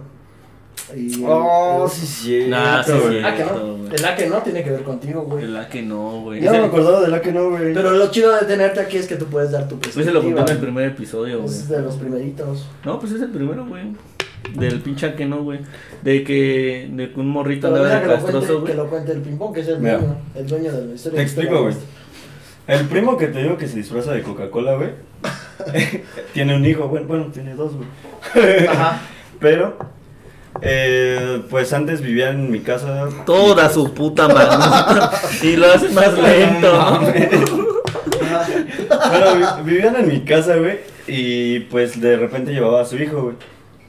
[0.95, 2.45] y Oh, el- sí, sí.
[2.49, 2.91] Nah, sí.
[3.23, 3.87] Ah, que no.
[3.93, 5.45] El A que no tiene que ver contigo, güey.
[5.47, 6.41] La que no, güey.
[6.41, 7.73] Ya no me acordaba de la que no, güey.
[7.73, 10.13] Pero lo chido de tenerte aquí es que tú puedes dar tu Ese perspectiva.
[10.13, 11.49] lo conté en el primer episodio, güey.
[11.53, 12.67] Es de los primeritos.
[12.83, 13.83] No, pues es el primero, güey.
[14.57, 15.59] Del pinche que no, güey.
[16.03, 18.73] De que, de que un morrito andaba de que castroso, que güey.
[18.75, 19.97] lo cuente el ping-pong, que es el Mira.
[19.99, 21.17] dueño, el dueño de la historia.
[21.17, 21.75] Te explico, güey.
[22.67, 24.89] El primo que te digo que se disfraza de Coca-Cola, güey,
[26.33, 28.67] tiene un hijo, bueno, bueno, tiene dos, güey.
[28.67, 28.99] Ajá.
[29.39, 29.77] Pero,
[30.61, 33.07] eh, pues antes vivía en mi casa.
[33.25, 35.09] Toda su puta mano.
[35.41, 36.99] y lo hace más lento.
[39.09, 43.21] Bueno, vi- vivían en mi casa, güey, y pues de repente llevaba a su hijo,
[43.23, 43.35] güey.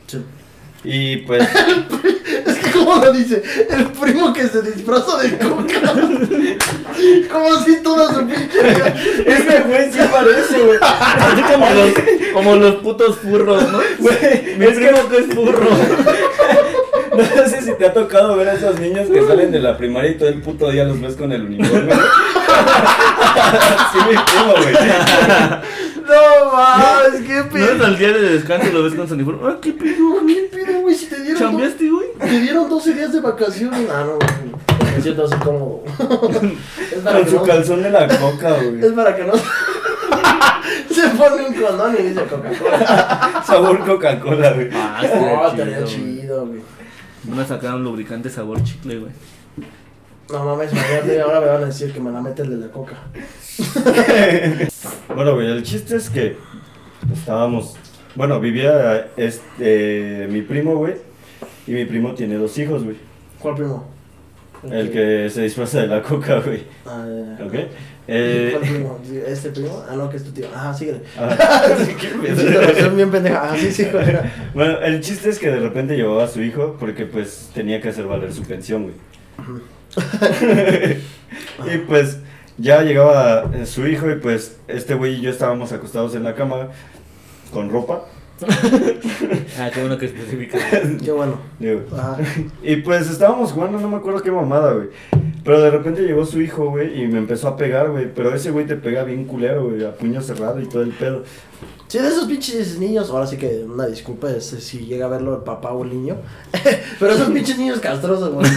[0.07, 0.23] Sí.
[0.85, 1.49] Y pues,
[2.95, 5.93] Es que dice, el primo que se disfraza de coca.
[7.33, 8.61] como si toda su pinche
[9.27, 10.79] ese güey sí parece, güey.
[10.81, 11.91] Así como los,
[12.33, 13.79] como los putos furros, ¿no?
[13.99, 15.69] Güey, Mi primo que es furro.
[17.13, 20.13] No sé si te ha tocado ver a esos niños que salen de la primaria
[20.13, 21.93] y todo el puto día los ves con el uniforme.
[23.93, 24.75] sí, mi primo, güey.
[26.07, 27.85] No mames, qué No es pedo.
[27.87, 29.41] al día de descanso y lo ves con su uniforme.
[29.51, 30.49] Ah, qué pedo, ¿Qué güey.
[30.51, 30.95] pedo, güey?
[30.95, 32.07] Si te dieron, ¿Chambeaste, güey?
[32.19, 33.89] te dieron 12 días de vacaciones.
[33.91, 34.93] Ah, no, güey.
[34.97, 35.83] Me siento así como.
[35.99, 38.85] es para Con que su no- calzón de la coca, güey.
[38.85, 39.33] Es para que no.
[40.93, 43.43] se pone un condón y dice Coca-Cola.
[43.47, 44.69] Sabor Coca-Cola, güey.
[44.73, 46.21] Ah, Oh, estaría estaría chido, güey.
[46.21, 46.61] chido, güey.
[47.25, 49.13] Van a sacar un lubricante sabor chicle, güey.
[50.33, 52.73] No mames, imagínate, ahora me van a decir que me la mete el de la
[52.73, 52.97] coca.
[55.15, 56.37] Bueno, güey, el chiste es que
[57.13, 57.77] estábamos.
[58.15, 60.95] Bueno, vivía este, mi primo, güey.
[61.67, 62.97] Y mi primo tiene dos hijos, güey.
[63.39, 63.89] ¿Cuál primo?
[64.71, 66.65] El que se disfraza de la coca, güey.
[66.87, 67.45] Ah, ya, ya.
[67.45, 67.55] ¿Ok?
[68.09, 68.57] Eh...
[69.27, 69.85] ¿Este primo?
[69.87, 70.47] Ah, no, que es tu tío.
[70.55, 71.03] Ajá, síguele.
[71.19, 71.37] Ah,
[72.81, 73.53] Son bien pendeja.
[73.53, 73.87] Ah, sí, sí,
[74.55, 77.91] Bueno, el chiste es que de repente llevaba a su hijo porque pues tenía que
[77.91, 78.95] hacer valer su pensión, güey.
[81.73, 82.19] y pues
[82.59, 86.35] ya llegaba eh, su hijo y pues este güey y yo estábamos acostados en la
[86.35, 86.69] cama
[87.53, 88.05] con ropa.
[89.59, 90.59] ah, qué bueno que especifica.
[91.05, 91.39] Qué bueno.
[92.63, 94.89] Y pues estábamos jugando, no me acuerdo qué mamada, güey.
[95.45, 98.13] Pero de repente llegó su hijo, güey, y me empezó a pegar, güey.
[98.15, 101.25] Pero ese güey te pega bien culero, güey, a puño cerrado y todo el pedo.
[101.89, 105.37] Sí, de esos pinches niños, ahora sí que una disculpa es, si llega a verlo
[105.37, 106.17] el papá o el niño.
[106.99, 108.49] pero esos pinches niños castrosos, güey.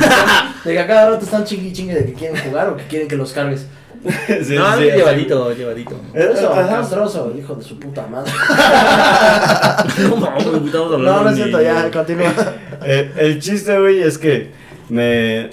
[0.64, 3.08] De que a cada rato están chingui chingue de que quieren jugar o que quieren
[3.08, 3.66] que los cargues.
[4.44, 5.96] sí, no, sí, llevadito, llevadito.
[6.14, 8.32] Eso, castroso, hijo de su puta madre.
[10.10, 12.34] no, no, no es cierto, ya, continúa.
[12.88, 14.52] Eh, el chiste, güey, es que
[14.90, 15.50] me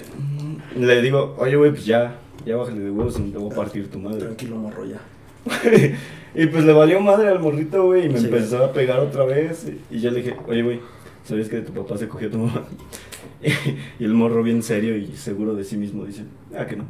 [0.75, 3.89] le digo, oye, güey, pues ya, ya bájale de huevos y te voy a partir
[3.89, 4.19] tu madre.
[4.19, 4.99] Tranquilo, morro, ya.
[6.35, 9.65] y pues le valió madre al morrito, güey, y me empezó a pegar otra vez.
[9.89, 10.81] Y, yo le dije, oye, güey,
[11.23, 12.65] ¿sabías que tu papá se cogió a tu mamá?
[13.99, 16.85] y el morro bien serio y seguro de sí mismo dice, ah, que no.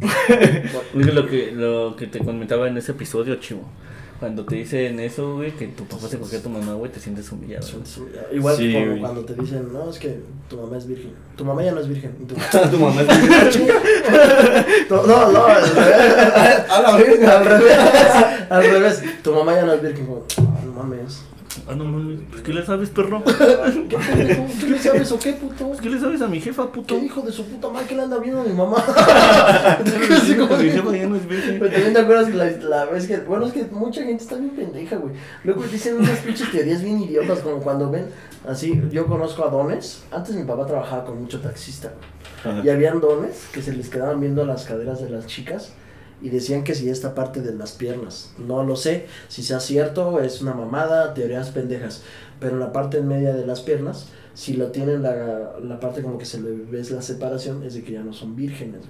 [0.94, 3.62] lo que, lo que te comentaba en ese episodio, chivo.
[4.20, 7.00] Cuando te dicen eso, güey, que tu papá se cogió a tu mamá, güey, te
[7.00, 7.66] sientes humillado.
[8.32, 11.12] Igual como cuando te dicen, no, es que tu mamá es virgen.
[11.36, 12.12] Tu mamá ya no es virgen.
[12.28, 13.68] Tu, tu mamá es virgen.
[14.90, 16.70] no, no, al revés.
[16.70, 17.28] A la virgen.
[17.28, 17.78] Al revés.
[18.48, 19.02] Al revés.
[19.22, 20.06] Tu mamá ya no es virgen.
[20.06, 20.24] Como,
[20.64, 21.24] no mames.
[21.68, 23.22] Ah, no mames, pues ¿qué le sabes, perro?
[23.88, 23.96] ¿Qué,
[24.60, 25.72] ¿Qué le sabes o qué, puto?
[25.80, 26.98] ¿Qué le sabes a mi jefa, puto?
[26.98, 28.76] ¿Qué hijo de su puta madre que le anda viendo a mi mamá?
[30.26, 31.22] sí, como mi jefa ya no es.
[31.26, 33.18] Pero también te acuerdas que la, la vez que.
[33.18, 35.14] Bueno, es que mucha gente está bien pendeja, güey.
[35.44, 38.06] Luego dicen unas pinches teorías bien idiotas, como cuando ven.
[38.46, 40.02] Así, yo conozco a dones.
[40.10, 41.92] Antes mi papá trabajaba con mucho taxista,
[42.44, 42.66] güey.
[42.66, 45.72] Y habían dones que se les quedaban viendo las caderas de las chicas
[46.22, 48.32] y decían que si esta parte de las piernas.
[48.38, 52.02] No lo sé, si sea cierto, es una mamada, teorías pendejas.
[52.40, 56.18] Pero la parte en media de las piernas, si lo tienen la, la parte como
[56.18, 58.82] que se le ves la separación, es de que ya no son vírgenes.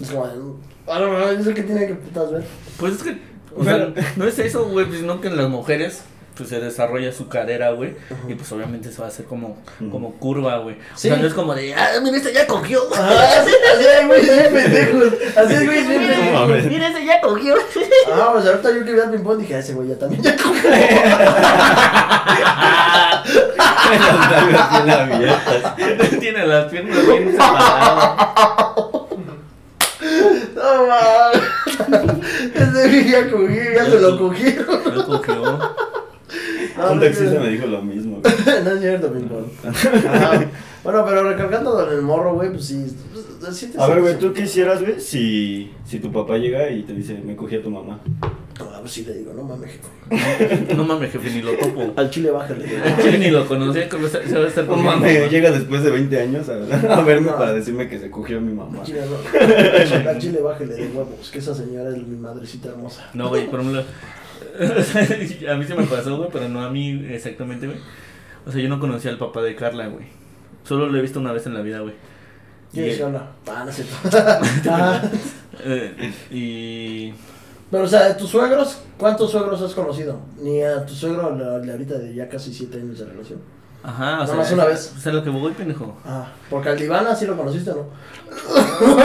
[0.00, 2.44] Es como, no, eso que tiene que putas ver.
[2.78, 3.18] Pues es que,
[3.56, 6.02] o sea, no es eso, güey, sino que en las mujeres
[6.36, 7.94] pues se desarrolla su cadera, güey,
[8.28, 9.56] y pues obviamente se va a hacer como,
[9.90, 10.76] como curva, güey.
[10.96, 11.08] Sí.
[11.08, 12.80] O sea, no es como de, ah, mira, este ya cogió.
[12.94, 15.12] Ah, así, es, güey, bien pendejos.
[15.36, 16.64] Así es, güey, bien pendejos.
[16.64, 17.54] Mira, este ya cogió.
[18.12, 20.36] Ah, pues ahorita yo que vi al ping-pong dije, ah, ese güey ya también ya
[20.36, 20.70] cogió.
[26.20, 28.16] Tiene las piernas bien separadas.
[30.54, 31.42] No mames.
[32.54, 34.82] Ese güey ya cogió, ya se lo cogieron.
[34.94, 35.58] Lo cogió.
[36.76, 38.20] Un taxista me dijo lo mismo.
[38.64, 39.46] no es cierto, ping-pong.
[40.84, 42.84] Bueno, pero recargando en el morro, güey, pues sí.
[43.40, 46.92] Pues, a ver, güey, ¿tú qué hicieras, güey, si, si tu papá llega y te
[46.92, 48.00] dice, me cogí a tu mamá?
[48.60, 50.74] Ah, pues sí le digo, no mames, jefe.
[50.74, 51.92] no mames, jefe, ni lo topo.
[51.96, 52.64] Al chile bájale.
[52.82, 56.20] Al chile ni lo conocía, se va a estar No mames, llega después de 20
[56.20, 58.80] años a, verme para decirme que se cogió a mi mamá.
[58.80, 60.10] Al chile, no.
[60.10, 63.08] Al chile bájale de huevos, que esa señora es mi madrecita hermosa.
[63.14, 63.84] No, güey, por ejemplo
[65.50, 67.78] a mí se me pasó, güey, pero no a mí exactamente, güey.
[68.46, 70.06] O sea, yo no conocía al papá de Carla, güey.
[70.64, 71.94] Solo lo he visto una vez en la vida, güey.
[72.72, 73.28] ¿Quién es Carla?
[73.46, 73.84] Ah, no sé.
[74.70, 75.02] ah.
[75.64, 77.14] eh, y...
[77.70, 80.20] Pero, o sea, de tus suegros, ¿cuántos suegros has conocido?
[80.38, 83.40] Ni a tu suegro de ahorita de ya casi siete años de relación.
[83.84, 84.36] Ajá, o sea.
[84.36, 84.94] más una vez.
[84.96, 85.94] O sea, lo que voy, pendejo.
[86.06, 87.84] Ah, porque al Divana sí lo conociste, ¿no?
[88.80, 88.96] no,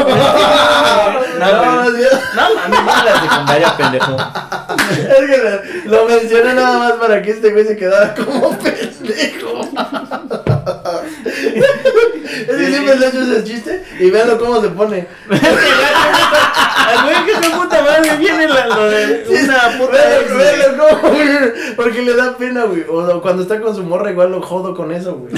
[1.40, 4.16] no, no, no, la secundaria, pendejo.
[4.90, 9.62] Es que lo mencioné nada más para que este güey se quedara como pendejo.
[12.48, 15.08] Es que siempre le he hecho ese chiste y véanlo cómo se pone.
[15.30, 19.98] Al güey que se puta madre viene lo de una puta.
[20.38, 21.14] Véanlo cómo,
[21.76, 22.86] Porque le da pena, güey.
[22.90, 25.34] O cuando está con su morra, igual lo jodo con eso, güey.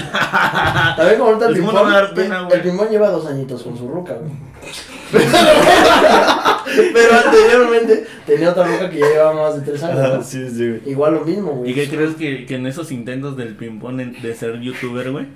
[0.96, 2.52] También como ahorita el pimón.
[2.52, 4.32] El pimón lleva dos añitos con su ruca, güey.
[6.94, 10.26] Pero anteriormente tenía otra ruca que ya llevaba más de tres años.
[10.26, 11.72] sí, sí, Igual lo mismo, güey.
[11.72, 15.28] ¿Y qué crees que, que en esos intentos del ping-pong de ser youtuber, güey?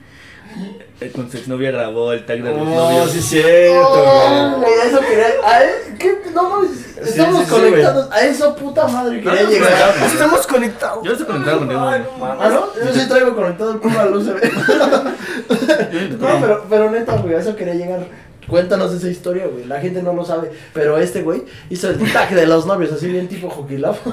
[1.01, 3.11] Eh, con su exnovia grabó el tag de los oh, novios.
[3.11, 4.73] sí, cierto, oh, güey.
[4.73, 5.27] A eso quería.
[5.43, 6.17] A ¿qué?
[6.33, 6.97] No mames.
[6.97, 8.11] Estamos conectados.
[8.11, 9.93] a eso, puta madre, quería llegar.
[10.05, 11.03] Estamos conectados.
[11.03, 11.81] Yo estoy conectado contigo.
[11.81, 12.85] ¿Ah, no?
[12.85, 14.35] Yo sí traigo conectado el culo al USB.
[16.21, 18.07] no, pero, pero neta, güey, a eso quería llegar.
[18.47, 19.65] Cuéntanos esa historia, güey.
[19.65, 20.51] La gente no lo sabe.
[20.73, 23.99] Pero este güey hizo el tag de los novios, así bien tipo Hockey Love.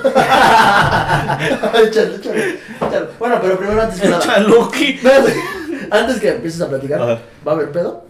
[1.84, 2.58] échale, échale,
[3.18, 4.22] Bueno, pero primero antes que nada.
[4.22, 5.00] Chaluki.
[5.90, 8.04] Antes que empieces a platicar, ¿va a haber pedo?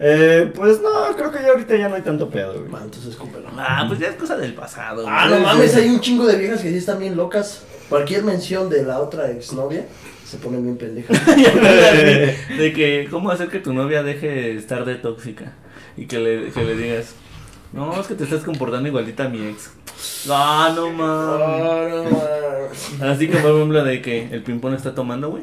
[0.00, 2.70] Eh, pues no, creo que ya ahorita ya no hay tanto pedo, güey.
[2.72, 3.48] Ah, entonces escúpelo.
[3.56, 5.04] Ah, pues ya es cosa del pasado.
[5.08, 5.40] Ah, güey.
[5.40, 7.62] no mames, hay un chingo de viejas que sí están bien locas.
[7.88, 9.86] Cualquier mención de la otra exnovia
[10.28, 11.24] se ponen bien pendejas.
[11.36, 15.52] de que, ¿cómo hacer que tu novia deje de estar de tóxica?
[15.96, 17.14] Y que le, que le digas,
[17.72, 19.70] no, es que te estás comportando igualita a mi ex.
[20.30, 21.42] Ah, no mames.
[21.42, 23.02] Ah, no mames.
[23.02, 25.42] Así que, por ejemplo, de que el ping-pong está tomando, güey.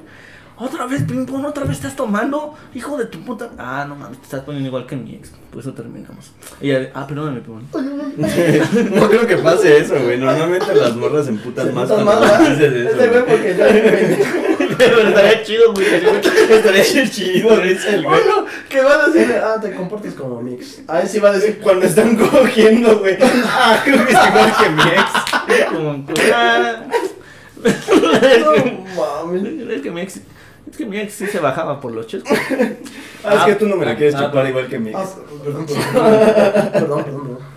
[0.57, 2.53] Otra vez ping-pong, otra vez estás tomando.
[2.73, 3.49] Hijo de tu puta.
[3.57, 5.31] Ah, no mames, te estás poniendo igual que mi ex.
[5.51, 6.31] Por eso terminamos.
[6.61, 7.63] Y ella, ah, perdóname, ping-pong.
[8.95, 10.17] no creo que pase eso, güey.
[10.19, 13.35] Normalmente las morras se emputan más puta cuando madre, dices eso, Este güey güey.
[13.35, 14.54] porque pendejo.
[14.77, 15.85] Pero estaría chido, güey.
[16.49, 18.19] Estaría chido, dice el güey.
[18.21, 20.81] Bueno, que va a decir, ah, te comportes como mix.
[20.87, 23.17] Ahí sí va a decir, Cuando están cogiendo, güey.
[23.45, 25.69] Ah, creo que es igual que mi ex.
[25.69, 26.73] Como, ah,
[28.39, 28.51] no
[28.95, 29.69] mames.
[29.75, 30.19] es que mi ex.
[30.69, 32.37] Es que mi ex sí se bajaba por los chescos.
[33.23, 34.99] Ah, es que tú no me la quieres Ah, chupar igual que mi ex.
[34.99, 35.05] Ah,
[35.43, 35.65] perdón.
[36.73, 37.54] Perdón, perdón.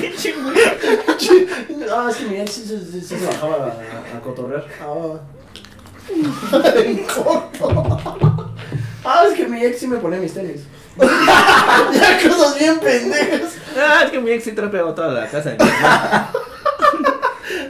[0.00, 0.54] Qué chingón.
[1.92, 4.64] Ah, es que mi ex sí, sí, sí, sí se bajaba a, a cotorrear.
[4.80, 5.18] Ah.
[6.76, 8.52] En corto.
[9.04, 10.62] Ah, es que mi ex sí me ponía mis tenis.
[11.00, 13.54] ya cosas bien pendejas.
[13.76, 15.56] Ah, es que mi ex sí trapeaba toda la casa.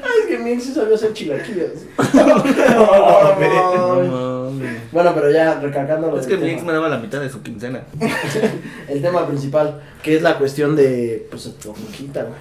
[0.03, 1.87] Ah, es que mi ex sí sabía hacer chilaquiles.
[2.14, 2.43] No,
[3.37, 3.49] güey.
[3.51, 4.93] No mames.
[4.93, 7.43] Bueno, pero ya recalcando lo Es que mi ex me daba la mitad de su
[7.43, 7.83] quincena.
[8.89, 12.39] el tema principal, que es la cuestión de, pues, tu ruquita, güey.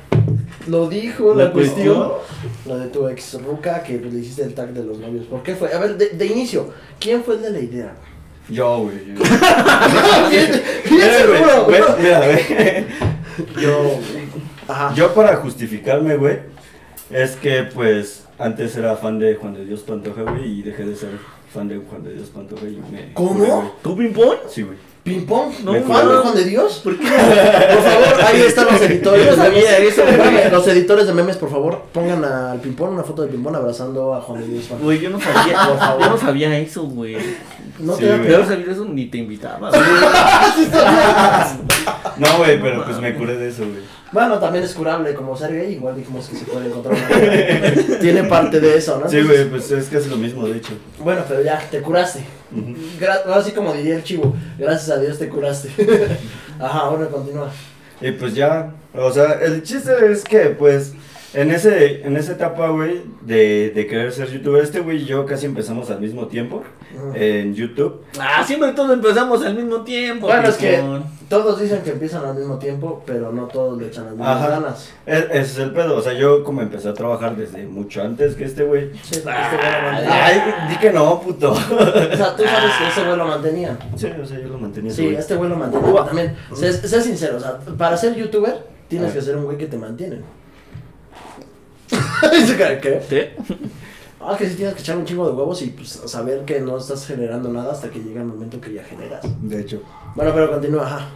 [0.67, 1.95] Lo dijo la, ¿La cuestión.
[2.09, 2.67] cuestión?
[2.67, 5.25] Lo de tu ex ruca, que pues, le hiciste el tag de los novios.
[5.25, 5.73] ¿Por qué fue?
[5.73, 6.69] A ver, de, de inicio,
[6.99, 7.93] ¿quién fue el de la idea?
[8.49, 8.97] Yo, güey.
[9.05, 9.13] yo.
[10.29, 11.81] bien, bien Mira, seguro, güey, güey.
[11.81, 12.85] güey, Mira, güey.
[13.63, 13.99] Yo,
[14.67, 14.93] ajá.
[14.95, 16.39] Yo para justificarme, güey,
[17.11, 20.95] es que pues antes era fan de Juan de Dios Pantoja, güey, y dejé de
[20.95, 21.09] ser
[21.53, 23.13] fan de Juan de Dios Pantoja y me...
[23.13, 23.33] ¿Cómo?
[23.33, 23.51] curé.
[23.83, 24.37] ¿Tú ping-pong?
[24.49, 24.77] Sí, güey.
[25.01, 25.51] ¿Ping pong?
[25.63, 26.81] No, ¿Me fan de Juan de Dios?
[26.83, 27.03] ¿Por qué?
[27.07, 29.25] Por favor, ahí están los editores.
[29.25, 29.65] Yo no de memes.
[29.65, 30.51] sabía eso, güey.
[30.51, 34.21] Los editores de memes, por favor, pongan al ping-pong una foto de ping-pong abrazando a
[34.21, 34.65] Juan de Dios.
[34.81, 36.03] Güey, yo no sabía, Por favor.
[36.03, 37.15] yo no sabía eso, güey.
[37.79, 38.45] No Sí, te pena.
[38.45, 39.81] sabía eso ni te invitaba, güey.
[42.17, 43.79] No, güey, pero pues me curé de eso, güey.
[44.11, 48.23] Bueno, también es curable como ser gay, igual dijimos que se puede encontrar una Tiene
[48.23, 49.07] parte de eso, ¿no?
[49.09, 50.73] Sí, güey, pues es casi lo mismo, de hecho.
[50.99, 52.23] Bueno, pero ya, te curaste.
[52.51, 52.73] Ujú.
[52.99, 55.69] Gra- ahora sí como diría el chivo, gracias a Dios te curaste.
[56.59, 57.51] Ajá, bueno, continúa.
[58.01, 60.93] Y pues ya, o sea, el chiste es que pues
[61.33, 65.25] en ese en esa etapa, güey, de, de querer ser youtuber, este güey y yo
[65.25, 66.63] casi empezamos al mismo tiempo
[67.13, 68.01] en YouTube.
[68.19, 70.27] Ah, siempre todos empezamos al mismo tiempo.
[70.27, 70.81] Bueno, es que
[71.29, 74.49] todos dicen que empiezan al mismo tiempo, pero no todos le echan las mismas Ajá.
[74.49, 74.89] ganas.
[75.05, 78.33] E- Ese es el pedo, o sea, yo como empecé a trabajar desde mucho antes
[78.35, 78.89] que este güey.
[79.03, 80.25] Sí, porque este güey lo mantenía.
[80.25, 81.51] Ay, di que no, puto.
[81.51, 83.77] O sea, tú sabes que ese güey lo mantenía.
[83.95, 84.91] Sí, o sea, yo lo mantenía.
[84.91, 86.03] Sí, este güey lo mantenía.
[86.05, 89.13] También, sé, sé sincero, o sea, para ser youtuber tienes Ah.
[89.13, 90.21] que ser un güey que te mantiene.
[92.81, 93.01] ¿Qué?
[93.09, 93.35] ¿Qué?
[94.21, 96.77] Ah, que sí tienes que echar un chingo de huevos y pues saber que no
[96.77, 99.21] estás generando nada hasta que llega el momento que ya generas.
[99.41, 99.81] De hecho.
[100.15, 101.09] Bueno, pero continúa, ajá.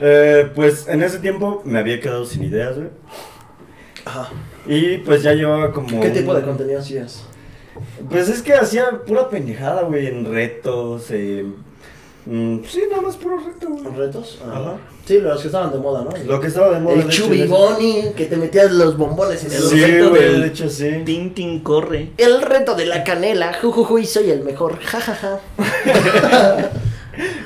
[0.00, 2.88] Eh, pues en ese tiempo me había quedado sin ideas, güey.
[4.04, 4.30] Ajá.
[4.66, 6.00] Y pues ya llevaba como.
[6.00, 7.24] ¿Qué tipo de contenido hacías?
[8.08, 11.44] Pues es que hacía pura pendejada, güey, en retos, eh,
[12.26, 13.94] mm, sí, nada más puro reto, güey.
[13.96, 14.38] ¿Retos?
[14.46, 14.76] Ajá.
[15.04, 16.10] Sí, los que estaban de moda, ¿no?
[16.26, 16.94] Lo que estaba de moda.
[16.94, 19.84] El de hecho, Chubby en ese- Bunny, que te metías los bombones en el Sí,
[19.84, 20.90] reto güey, del- de hecho sí.
[21.04, 22.10] Tintin corre.
[22.16, 25.40] El reto de la canela, jujuju, y soy el mejor, jajaja.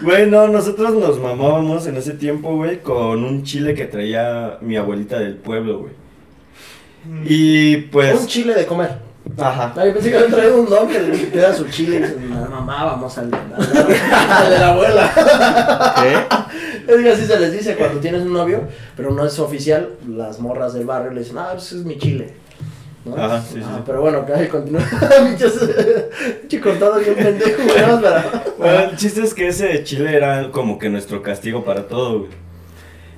[0.01, 4.77] Güey, no, nosotros nos mamábamos en ese tiempo, güey, con un chile que traía mi
[4.77, 5.93] abuelita del pueblo, güey.
[7.27, 8.19] Y pues.
[8.19, 8.97] Un chile de comer.
[9.37, 9.73] Ajá.
[9.77, 12.17] Ay, pensé que había traído un don que le que era su chile y dice,
[12.51, 13.53] mamá, vamos al, al-
[14.31, 15.95] al de la abuela.
[16.03, 16.39] ¿Qué?
[16.93, 18.63] Es que así se les dice cuando tienes un novio,
[18.97, 22.33] pero no es oficial, las morras del barrio le dicen, ah, pues es mi chile.
[23.05, 23.15] ¿no?
[23.15, 23.83] Ajá, sí, sí, Ah, sí.
[23.85, 24.81] Pero bueno, que continúa.
[26.63, 30.89] Cortado bien pendejo, más para- Bueno, el chiste es que ese chile era como que
[30.89, 32.31] nuestro castigo para todo, güey.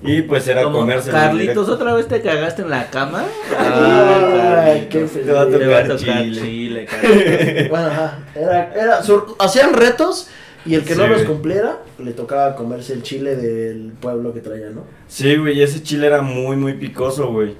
[0.02, 1.10] Y pues era Como, comerse.
[1.10, 3.24] Carlitos, ¿otra vez te cagaste en la cama?
[3.58, 5.12] Ay, qué Carlitos.
[5.26, 6.40] Te va a Te va a tocar tocar chile.
[6.42, 7.68] chile, Carlitos.
[7.68, 8.18] Bueno, ajá.
[8.34, 9.02] Era,
[9.38, 10.28] hacían retos
[10.64, 14.70] y el que no los cumpliera le tocaba comerse el chile del pueblo que traía,
[14.70, 14.84] ¿no?
[15.08, 17.54] Sí, güey, y ese chile era muy, muy picoso, güey.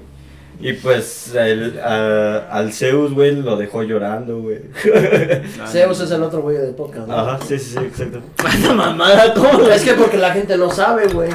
[0.61, 4.59] Y pues el, al Zeus, güey, lo dejó llorando, güey.
[5.67, 7.15] Zeus es el otro güey del podcast, ¿no?
[7.15, 8.21] Ajá, sí, sí, sí, exacto.
[8.47, 9.67] Esa mamada, ¿cómo?
[9.69, 11.29] Es que porque la gente no sabe, güey.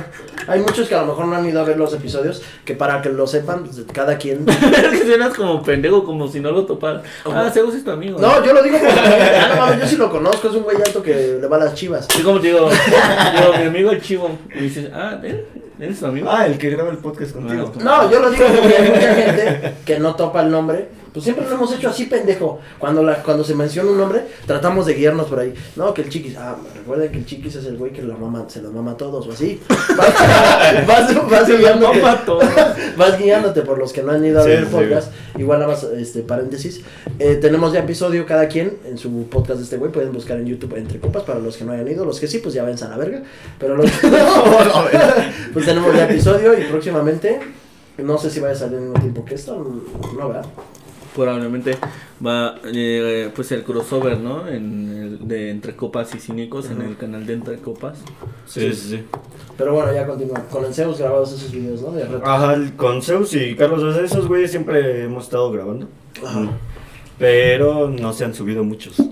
[0.49, 3.03] Hay muchos que a lo mejor no han ido a ver los episodios, que para
[3.03, 4.49] que lo sepan, pues, cada quien.
[4.49, 7.03] es que suenas como pendejo, como si no lo toparan.
[7.24, 8.18] Ah, Zeus es tu amigo.
[8.20, 8.95] No, yo lo digo porque
[9.51, 11.74] no, mames, yo sí lo conozco, es un güey alto que le va a las
[11.74, 12.07] chivas.
[12.11, 15.45] Sí, como te digo, yo, mi amigo el chivo, y dices, ah, él.
[15.79, 16.29] ¿Eres tu amigo?
[16.31, 17.70] Ah, el que graba el podcast contigo.
[17.83, 21.47] No, yo lo digo porque hay mucha gente que no topa el nombre pues siempre
[21.47, 22.61] lo hemos hecho así, pendejo.
[22.79, 25.55] Cuando, la, cuando se menciona un nombre, tratamos de guiarnos por ahí.
[25.75, 28.45] No, que el chiquis, ah, recuerden que el chiquis es el güey que lo mama,
[28.49, 29.59] se lo mama a todos o así.
[29.97, 32.03] Vas, vas, vas, guiándote,
[32.99, 35.11] vas guiándote por los que no han ido a ver el podcast.
[35.39, 36.83] Igual nada más, este, paréntesis.
[37.19, 39.91] Eh, tenemos ya episodio cada quien en su podcast de este güey.
[39.91, 42.05] Pueden buscar en YouTube Entre Copas para los que no hayan ido.
[42.05, 43.23] Los que sí, pues ya ven a la verga.
[43.59, 44.45] Pero los que no,
[45.55, 47.41] pues tenemos ya episodio y próximamente,
[47.97, 49.57] no sé si vaya a salir al mismo tiempo que esto.
[50.14, 50.45] No, ¿verdad?
[51.17, 51.77] Probablemente
[52.25, 54.47] va eh, pues el crossover, ¿no?
[54.47, 57.99] En el, de Entre Copas y Cínicos en el canal de Entre Copas.
[58.47, 59.05] Sí, sí, sí.
[59.57, 60.45] Pero bueno, ya continúa.
[60.51, 61.93] Con el Zeus grabados esos videos, ¿no?
[61.93, 65.89] De Ajá, con Zeus y Carlos, esos güeyes siempre hemos estado grabando.
[66.25, 66.51] Ajá.
[67.19, 68.99] Pero no se han subido muchos.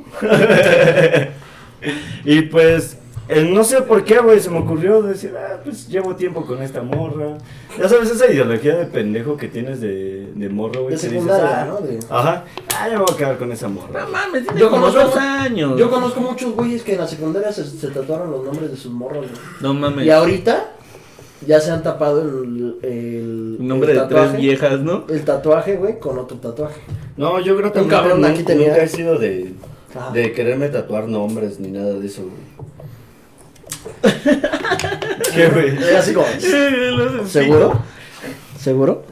[2.25, 2.99] y pues
[3.29, 6.63] eh, no sé por qué, güey, se me ocurrió decir, ah, pues llevo tiempo con
[6.63, 7.39] esta morra.
[7.79, 10.95] Ya sabes, esa ideología de pendejo que tienes de, de morro, güey.
[10.95, 12.17] De secundaria, ah, ¿no?
[12.17, 12.45] Ajá,
[12.77, 14.03] ah, ya me voy a quedar con esa morra.
[14.03, 15.79] No mames, yo conozco dos años.
[15.79, 18.93] Yo conozco muchos güeyes que en la secundaria se, se tatuaron los nombres de sus
[18.93, 19.41] morros, güey.
[19.61, 20.07] No mames.
[20.07, 20.75] Y ahorita
[21.47, 25.05] ya se han tapado el, el, nombre de tres viejas, ¿no?
[25.09, 26.81] El tatuaje, güey, con otro tatuaje.
[27.17, 28.69] No, yo creo que Un cabrón aquí tenía...
[28.69, 29.55] nunca he sido de,
[30.13, 32.54] de quererme tatuar nombres ni nada de eso, güey.
[35.35, 35.95] ¿Qué, güey?
[35.97, 36.27] así como.
[37.27, 37.81] ¿Seguro?
[38.59, 39.05] ¿Seguro?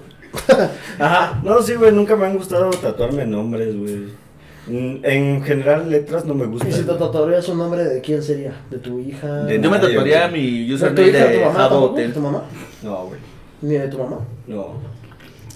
[0.99, 1.41] Ajá.
[1.43, 4.23] No, sí, güey, nunca me han gustado tatuarme nombres, güey.
[4.67, 6.71] Mm, en general, letras no me gustan.
[6.71, 8.53] ¿Y si te tatuarías un nombre de quién sería?
[8.71, 9.49] ¿De tu hija?
[9.49, 12.43] Yo me tatuaría mi username de, de tu mamá, ¿De tu mamá?
[12.83, 13.21] No, güey.
[13.63, 14.19] ¿Ni de tu mamá?
[14.47, 14.75] No.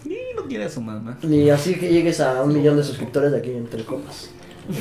[0.05, 1.19] Ni no quiere a su mamá.
[1.23, 4.31] Ni así que llegues a un millón de suscriptores de aquí entre copas.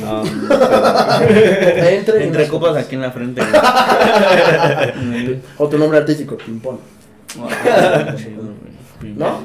[0.02, 0.24] No,
[1.88, 3.42] entre, entre copas aquí en la frente.
[5.58, 6.80] o tu nombre artístico, Pimpón.
[9.16, 9.40] ¿No?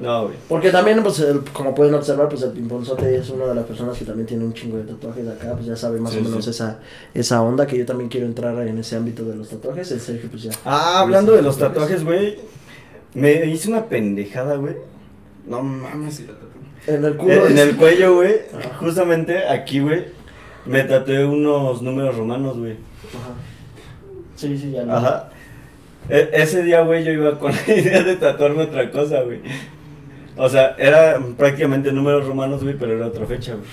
[0.00, 0.36] No, güey.
[0.48, 4.04] Porque también, pues, como pueden observar, pues el pimponzote es una de las personas que
[4.04, 6.78] también tiene un chingo de tatuajes acá, pues ya sabe más o menos esa,
[7.14, 9.90] esa onda que yo también quiero entrar en ese ámbito de los tatuajes.
[9.90, 10.52] El Sergio, pues ya.
[10.64, 12.36] Ah, hablando de los tatuajes, güey.
[13.14, 14.76] Me hice una pendejada, güey.
[15.46, 16.22] No mames.
[16.88, 17.46] En el culo.
[17.46, 18.36] En, el cuello, güey.
[18.80, 20.06] Justamente aquí, güey.
[20.64, 22.72] Me tatué unos números romanos, güey.
[22.72, 23.34] Ajá.
[24.36, 25.28] Sí, sí, ya lo Ajá.
[26.08, 29.40] E, ese día, güey, yo iba con la idea de tatuarme otra cosa, güey.
[30.36, 33.66] O sea, era prácticamente números romanos, güey, pero era otra fecha, güey.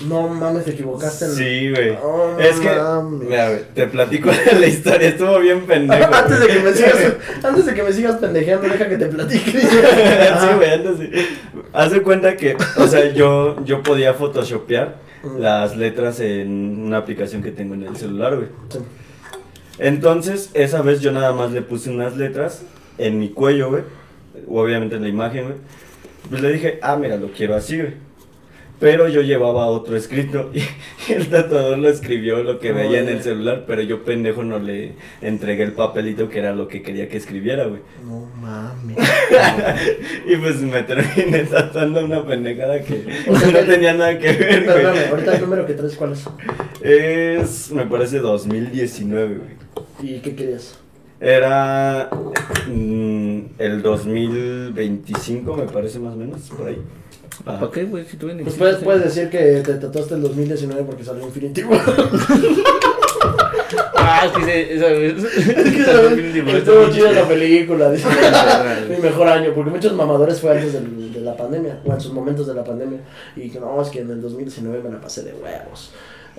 [0.00, 1.26] No mames, te equivocaste.
[1.28, 1.96] Sí, güey.
[2.40, 2.70] es que,
[3.10, 4.30] mira, güey, te platico
[4.60, 6.04] la historia, estuvo bien pendejo.
[6.14, 9.50] antes, de que me sigas, antes de que me sigas pendejeando, deja que te platique.
[9.60, 11.26] sí, güey, antes de...
[11.72, 14.96] Haz de cuenta que, o sea, yo, yo podía photoshopear
[15.38, 18.48] las letras en una aplicación que tengo en el celular, güey.
[19.78, 22.62] Entonces, esa vez yo nada más le puse unas letras
[22.98, 23.82] en mi cuello, güey.
[24.48, 25.56] Obviamente en la imagen, güey.
[26.28, 27.94] Pues le dije, ah, mira, lo quiero así, güey.
[28.82, 33.22] Pero yo llevaba otro escrito y, el tatuador lo escribió lo que veía en el
[33.22, 37.16] celular, pero yo pendejo no le entregué el papelito que era lo que quería que
[37.16, 37.80] escribiera, güey.
[38.04, 38.96] No mames.
[40.26, 44.76] y pues me terminé tatuando una pendejada que no tenía nada que ver, güey.
[44.76, 46.24] Perdóname, ahorita el número que traes, ¿cuál es?
[46.80, 50.16] Es, me parece 2019, güey.
[50.16, 50.76] ¿Y qué querías?
[51.20, 52.10] Era
[52.66, 56.78] mm, el 2025, me parece más o menos, por ahí.
[57.44, 58.04] ¿Para qué, güey?
[58.04, 61.80] Si tú Pues puedes, puedes decir que te tatuaste el 2019 porque salió Infinity War.
[63.96, 65.24] ah, es que esa vez.
[66.54, 67.90] Estuvo chida la película.
[67.90, 68.08] Dice,
[68.88, 69.52] mi mejor año.
[69.54, 71.80] Porque muchos mamadores fue antes de la pandemia.
[71.84, 73.00] O en sus momentos de la pandemia.
[73.34, 75.92] Y que no, es que en el 2019 me la pasé de huevos.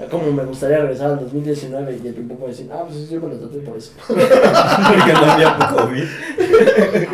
[0.09, 3.27] Como me gustaría regresar al 2019 y el Pimpo puede decir, ah, pues yo me
[3.27, 3.91] lo tatué por eso.
[4.07, 6.03] porque no había COVID.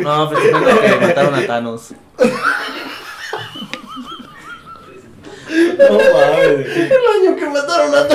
[0.00, 1.92] no, pues que mataron a Thanos.
[5.88, 6.76] No mames.
[6.76, 8.06] El año que mataron a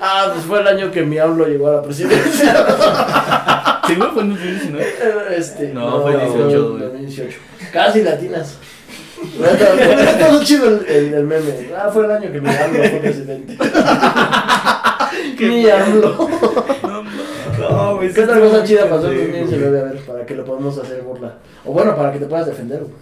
[0.00, 2.66] Ah, pues fue el año que mi hablo llegó a la presidencia.
[3.86, 4.12] ¿Sí, no?
[4.12, 5.36] ¿Fue en 2019?
[5.36, 7.38] Este, no, fue 18, 2018.
[7.72, 8.58] Casi latinas.
[9.42, 11.70] Está todo chido el, el, meme.
[11.76, 13.58] Ah, fue el año que mi hablo fue presidente.
[15.40, 16.28] Ni AMLO.
[17.58, 18.12] No, güey.
[18.12, 19.80] ¿Qué otra cosa chida pasó en 2019?
[19.80, 21.34] A ver, para que lo podamos hacer burla.
[21.64, 22.92] O bueno, para que te puedas defender, güey.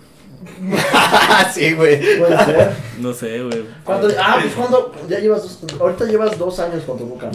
[1.53, 2.19] sí, güey.
[2.19, 2.71] Puede ser.
[3.01, 3.65] No sé, güey.
[3.85, 4.93] ¿Cuánto- Ah, pues cuando.
[5.09, 5.81] Ya llevas dos.
[5.81, 7.33] Ahorita llevas dos años con tu boca, ¿no?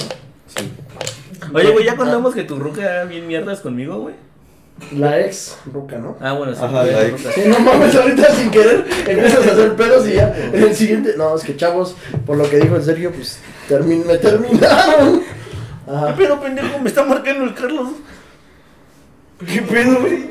[0.47, 0.71] Sí.
[1.53, 4.15] Oye, güey, ya contamos que tu ruca era bien mierdas conmigo, güey.
[4.97, 6.17] La ex Ruca, ¿no?
[6.19, 6.61] Ah, bueno, sí.
[6.63, 7.31] Ajá, la ruca.
[7.35, 10.33] Sí, no mames, ahorita sin querer empiezas a hacer pedos y ya.
[10.53, 11.13] En el siguiente.
[11.17, 11.95] No, es que chavos,
[12.25, 15.21] por lo que dijo el Sergio, pues termin me terminaron.
[15.91, 16.13] Ajá.
[16.15, 17.89] Pero pendejo, me está marcando el Carlos.
[19.45, 20.29] ¿Qué pedo, güey?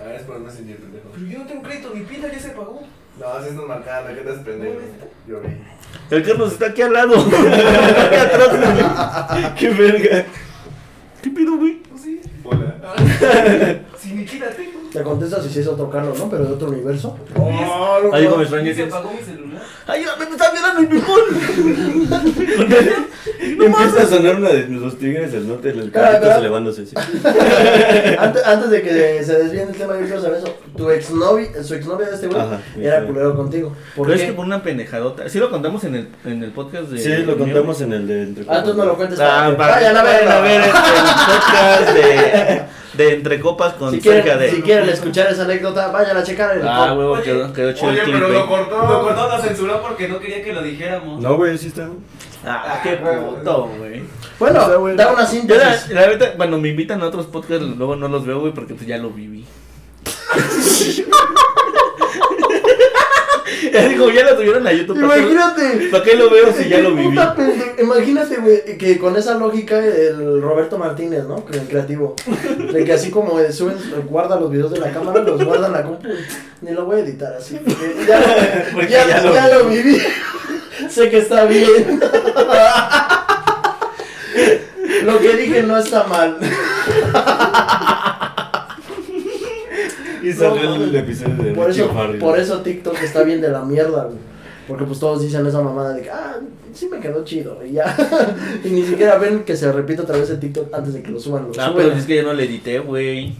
[0.00, 1.08] A ver, es por no sentir pendejo.
[1.14, 2.82] Pero yo no tengo crédito, mi pila ya se pagó.
[3.18, 4.80] No, así es normal, ¿qué te has pendejo?
[5.28, 5.48] Yo vi.
[6.10, 7.14] El Carlos está aquí al lado.
[7.20, 9.54] aquí atrás, güey.
[9.58, 10.26] Qué verga.
[11.22, 11.83] ¿Qué pido, güey?
[12.44, 12.48] Sí.
[12.50, 13.80] Hola.
[13.98, 14.80] Si ni pila tengo.
[14.92, 16.28] Te contestas si sí es otro Carlos, ¿no?
[16.28, 17.16] Pero de otro universo.
[18.12, 18.88] Ahí como extraño ¿Y se que.
[18.88, 19.62] apagó mi celular?
[19.86, 21.20] ¡Ay, ya me está violando el pipón!
[23.64, 26.94] Empieza a sonar una de los tigres del norte, el Espera, carrito elevándose así.
[28.18, 30.54] Antes, antes de que se desvíe el tema, yo quiero saber eso.
[30.76, 33.06] Tu exnovia, su exnovia de este güey, Ajá, era sí.
[33.06, 33.72] culero contigo.
[33.94, 34.26] ¿Por Pero es qué?
[34.28, 35.28] que por una pendejadota.
[35.28, 36.98] Sí lo contamos en el, en el podcast de.
[36.98, 39.20] Sí, lo contamos en el de entre Ah, entonces no lo cuentes.
[39.20, 40.66] Ah, para que- para Vayan a vayan a ver verlo.
[40.66, 40.72] el
[41.26, 42.62] podcast de,
[43.04, 44.50] de Entre Copas con Si cerca quieren, de.
[44.50, 47.88] si quieren escuchar esa anécdota, vayan a checar el Ah, huevo, Oye, quedó, quedó chido
[47.90, 48.78] Oye, el pero clip, lo cortó.
[48.88, 51.20] Lo cortó, lo censuró porque no quería que lo dijéramos.
[51.22, 51.88] No, güey, sí está.
[52.44, 54.02] Ah, qué puto, güey.
[54.40, 55.88] Bueno, O sea, güey, da una la, síntesis.
[55.90, 58.86] la verdad, cuando me invitan a otros podcasts, luego no los veo, güey, porque pues
[58.88, 59.44] ya lo viví.
[63.72, 65.00] Ya digo, ya lo tuvieron a YouTube.
[65.00, 65.88] ¿Para qué, Imagínate.
[65.90, 67.08] ¿Para qué lo veo si ya lo viví?
[67.08, 71.44] Puta pende- Imagínate, güey, que con esa lógica el Roberto Martínez, ¿no?
[71.52, 72.14] El creativo.
[72.72, 73.76] De que así como suben,
[74.08, 76.06] guarda los videos de la cámara, los guarda en la compu.
[76.60, 77.58] Ni lo voy a editar así.
[78.88, 79.98] Ya lo ya lo viví.
[80.88, 82.00] sé que está bien.
[85.04, 86.36] lo que dije no está mal.
[90.24, 93.62] Y salió No, el episodio de Por eso, por eso TikTok está bien de la
[93.64, 94.16] mierda, güey.
[94.66, 96.36] Porque pues todos dicen esa mamada de que, ah,
[96.72, 97.94] sí me quedó chido, y ya.
[98.64, 101.20] y ni siquiera ven que se repite otra vez el TikTok antes de que lo
[101.20, 101.44] suban.
[101.44, 101.76] Lo Ah, suben.
[101.76, 103.34] pero es que yo no le edité, güey.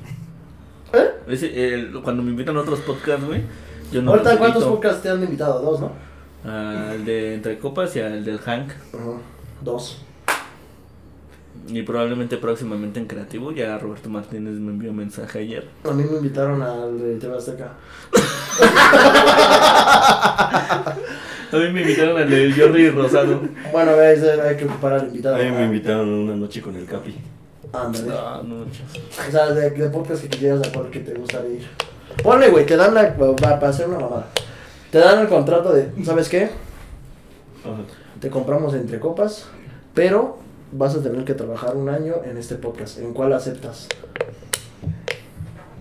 [0.93, 1.11] ¿Eh?
[1.28, 3.41] Ese, el- cuando me invitan a otros podcasts, güey,
[3.91, 4.74] yo no Ahorita, ¿cuántos edito.
[4.74, 5.61] podcasts te han invitado?
[5.62, 5.93] Dos, ¿no?
[6.51, 8.70] Al de Entre Copas y al del Hank.
[8.93, 9.03] Ajá,
[9.62, 10.03] Dos.
[11.68, 13.52] Y probablemente próximamente en Creativo.
[13.52, 15.66] Ya Roberto Martínez me envió un mensaje ayer.
[15.88, 17.72] A mí me invitaron al de TV Azteca.
[21.52, 23.40] A mí me invitaron al de Jordi Rosado.
[23.72, 25.36] Bueno, veis, hay que ocupar al invitado.
[25.36, 27.14] A mí me invitaron una noche con el Capi.
[27.72, 28.07] Ándale.
[28.09, 31.66] No, no, O sea, de, de podcast que quisieras a cuál que te gustaría ir.
[32.22, 33.11] Ponle, güey, te dan la.
[33.11, 34.26] va- Para hacer una mamada.
[34.90, 36.44] Te dan el contrato de, ¿sabes qué?
[37.64, 37.82] Ajá.
[38.20, 39.46] Te compramos entre copas,
[39.92, 40.38] pero
[40.73, 42.99] vas a tener que trabajar un año en este podcast.
[42.99, 43.89] ¿En cuál aceptas?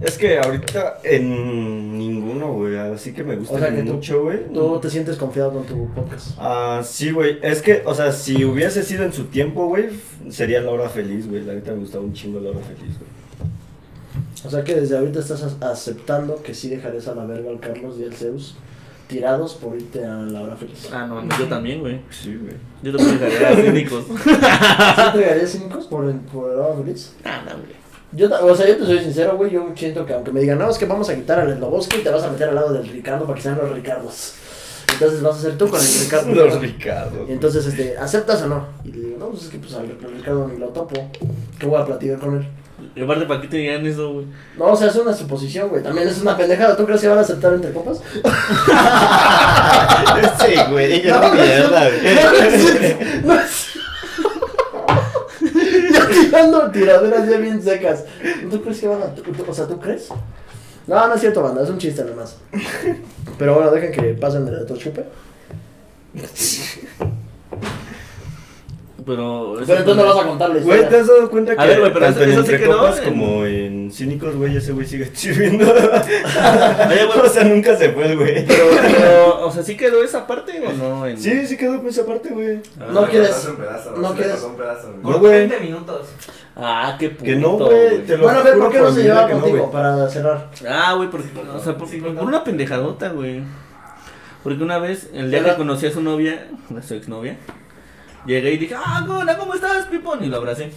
[0.01, 2.75] Es que ahorita en ninguno, güey.
[2.77, 4.39] Así que me gusta O sea, que tú- mucho, güey.
[4.53, 6.31] ¿Tú te sientes confiado con tu podcast?
[6.37, 7.39] Ah, sí, güey.
[7.41, 9.89] Es que, o sea, si hubiese sido en su tiempo, güey,
[10.29, 11.43] sería la hora feliz, güey.
[11.45, 13.13] La neta me gustaba un chingo la hora feliz, güey.
[14.45, 17.95] O sea que desde ahorita estás aceptando que sí dejarías a la verga al Carlos
[17.97, 18.55] y al Zeus
[19.07, 20.89] tirados por irte a la hora feliz.
[20.91, 22.01] Ah, no, yo también, güey.
[22.09, 22.55] Sí, güey.
[22.81, 24.05] Yo también dejaría a cínicos.
[24.23, 24.29] ¿Sí
[25.05, 27.15] entregarías cínicos por, por la hora feliz?
[27.23, 27.83] Ah, no, güey.
[28.15, 30.69] Yo, o sea, yo te soy sincero, güey, yo siento que aunque me digan, no,
[30.69, 32.87] es que vamos a quitar al Sloboski y te vas a meter al lado del
[32.87, 34.35] Ricardo para que sean los Ricardos.
[34.93, 36.31] Entonces vas a ser tú con el Ricardo.
[36.35, 37.25] Los Ricardo.
[37.27, 38.67] Y entonces, este, ¿aceptas o no?
[38.83, 41.09] Y le digo, no, pues es que pues al al Ricardo ni lo topo.
[41.57, 42.47] ¿Qué voy a platicar con él?
[42.95, 44.25] Y aparte, ¿para qué te digan eso, güey?
[44.57, 45.81] No, o sea, es una suposición, güey.
[45.81, 46.75] También es una pendejada.
[46.77, 47.99] ¿Tú crees que van a aceptar entre copas?
[50.45, 50.93] Sí, güey.
[50.93, 53.23] Ella No, es mierda, güey.
[53.23, 53.69] No es-
[55.93, 58.03] ya tirando tiraderas ya bien secas.
[58.49, 59.13] ¿Tú crees que van a.?
[59.49, 60.09] o sea, ¿tú crees?
[60.87, 61.63] No, no es cierto, banda.
[61.63, 62.37] Es un chiste nomás.
[63.39, 65.05] Pero bueno, dejen que pasen del otro chupe.
[69.05, 69.55] Pero.
[69.65, 71.79] Pero entonces no vas a contar la Güey, ¿te has dado cuenta que A ver,
[71.79, 74.85] güey, pero tanto eso- en sí quedó Copas en- como en Cínicos, güey, ese güey
[74.87, 75.65] sigue sirviendo?
[75.71, 78.45] Oye, güey, o sea, nunca se fue, güey.
[78.45, 81.05] pero, pero, o sea, ¿sí quedó esa parte o no?
[81.07, 81.17] En...
[81.17, 82.61] Sí, sí quedó con esa parte, güey.
[82.79, 82.87] Ah.
[82.91, 84.97] No quieres- pedazo, no quieres- cortó un pedazo, güey.
[84.97, 85.31] No, Por güey.
[85.47, 86.07] 20 minutos.
[86.55, 87.23] Ah, qué puto.
[87.23, 87.99] Que no, güey.
[88.05, 89.71] Te lo Bueno, a ver, ¿por qué no se llevaba que no, contigo?
[89.71, 90.49] para cerrar.
[90.69, 92.21] Ah, güey, porque, o sea, por, Sí, por ¿no?
[92.21, 93.41] una pendejadota, güey.
[94.43, 96.47] Porque una vez, el día que conocí a su novia,
[96.77, 97.37] a su exnovia,
[98.25, 100.23] llegué y dije, ah, Gona, ¿cómo estás, Pipón?
[100.23, 100.71] Y lo abracé.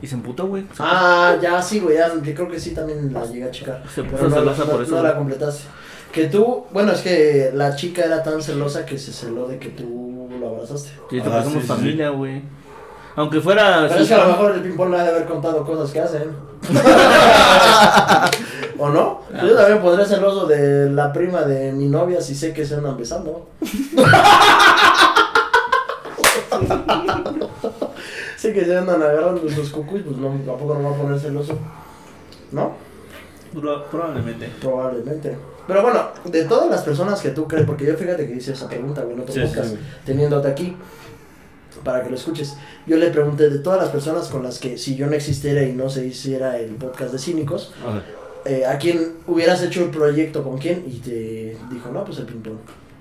[0.00, 0.62] Y se emputó, güey.
[0.72, 1.96] Se- Ah, ya sí, güey.
[1.96, 3.82] Ya, yo creo que sí también la llegué a checar.
[3.92, 5.64] Se puso Pero no, celosa no- por eso, no la completaste.
[6.12, 9.68] Que tú, bueno, es que la chica era tan celosa que se celó de que
[9.70, 10.90] tú lo abrazaste.
[11.10, 12.42] Y Ah, somos sí, sí, familia, güey.
[13.16, 13.86] Aunque fuera.
[13.88, 16.00] Pero es que a lo mejor el ping-pong le ha de haber contado cosas que
[16.00, 16.30] hacen.
[18.78, 19.22] ¿O no?
[19.42, 22.64] Yo también podría ser el oso de la prima de mi novia si sé que
[22.64, 23.48] se andan besando.
[28.38, 31.58] sí que se andan agarrando sus cucuys, pues no, tampoco no va a poner celoso.
[32.52, 32.72] ¿No?
[33.52, 34.48] Pro- probablemente.
[34.60, 35.36] Probablemente.
[35.66, 38.68] Pero bueno, de todas las personas que tú crees, porque yo fíjate que hice esa
[38.68, 40.74] pregunta, güey, en otro Sí, sí, teniéndote aquí,
[41.84, 42.56] para que lo escuches.
[42.86, 45.72] Yo le pregunté de todas las personas con las que, si yo no existiera y
[45.72, 48.02] no se hiciera el podcast de cínicos, Ajá.
[48.46, 50.84] eh, ¿a quién hubieras hecho el proyecto con quién?
[50.86, 52.56] Y te dijo, no, pues el ping-pong.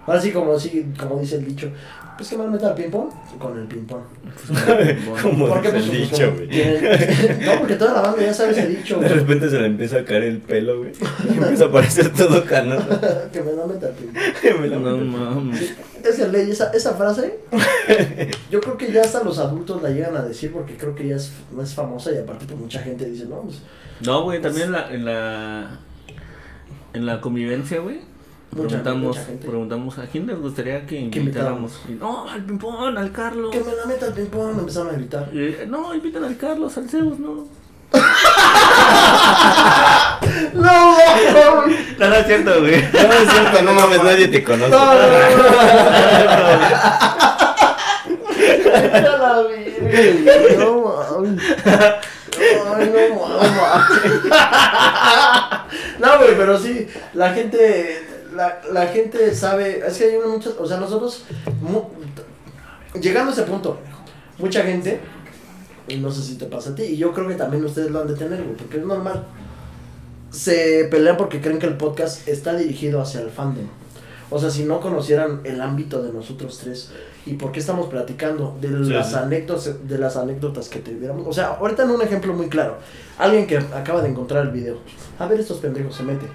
[0.06, 1.70] Ahora sí, como, sí, como dice el dicho,
[2.18, 3.10] pues que me meta al ping-pong
[3.40, 4.02] con el ping-pong.
[5.22, 6.48] Como ¿Por Pues, el pues, dicho, güey.
[7.46, 9.20] no, porque toda la banda ya sabe ese dicho, De güey.
[9.20, 10.92] repente se le empieza a caer el pelo, güey.
[11.30, 12.88] Y empieza a parecer todo canoso.
[13.32, 14.72] que me la meta al ping-pong.
[14.72, 15.74] No mames.
[16.04, 17.40] Es que ley, esa, esa frase,
[18.50, 21.16] yo creo que ya hasta los adultos la llegan a decir porque creo que ya
[21.18, 23.62] es, no es famosa y aparte pues mucha gente dice, no, pues
[24.06, 25.80] No, güey, también en la, en la,
[26.94, 28.00] en la convivencia, güey.
[28.52, 31.80] Mucha- Preguntamos, mucha preguntamos a quién les gustaría que invitáramos.
[31.88, 33.52] Y, no, al Pimpón, al Carlos.
[33.52, 35.30] que me la meta al ping-pong, me empezaron a gritar.
[35.34, 37.46] Y, no, invitan al Carlos, al Zeus, no.
[40.54, 40.64] ¡No!
[40.64, 41.66] ¡No!
[42.00, 42.82] No, no es cierto, güey.
[42.82, 44.68] No, es cierto, no mames, nadie te conoce.
[44.68, 44.72] Vi,
[49.02, 49.68] No mames.
[49.98, 50.82] Ay, no
[53.16, 53.48] mames.
[56.00, 58.08] No, güey, pero sí, la gente,
[58.38, 61.24] la, la gente sabe, es que hay muchas, o sea, nosotros,
[61.62, 61.90] mu-
[63.02, 63.78] llegando a ese punto,
[64.38, 65.00] mucha gente,
[65.90, 68.00] y no sé si te pasa a ti, y yo creo que también ustedes lo
[68.02, 69.26] han de tener, güey, porque es normal,
[70.32, 73.66] se pelean porque creen que el podcast está dirigido hacia el fandom.
[74.30, 76.92] O sea, si no conocieran el ámbito de nosotros tres
[77.26, 79.16] y por qué estamos platicando de Sí, las sí.
[79.16, 81.26] anécdotas de las anécdotas que tuviéramos.
[81.26, 82.76] O sea, ahorita en un ejemplo muy claro,
[83.18, 84.80] alguien que acaba de encontrar el video.
[85.18, 86.26] A ver estos pendejos se mete.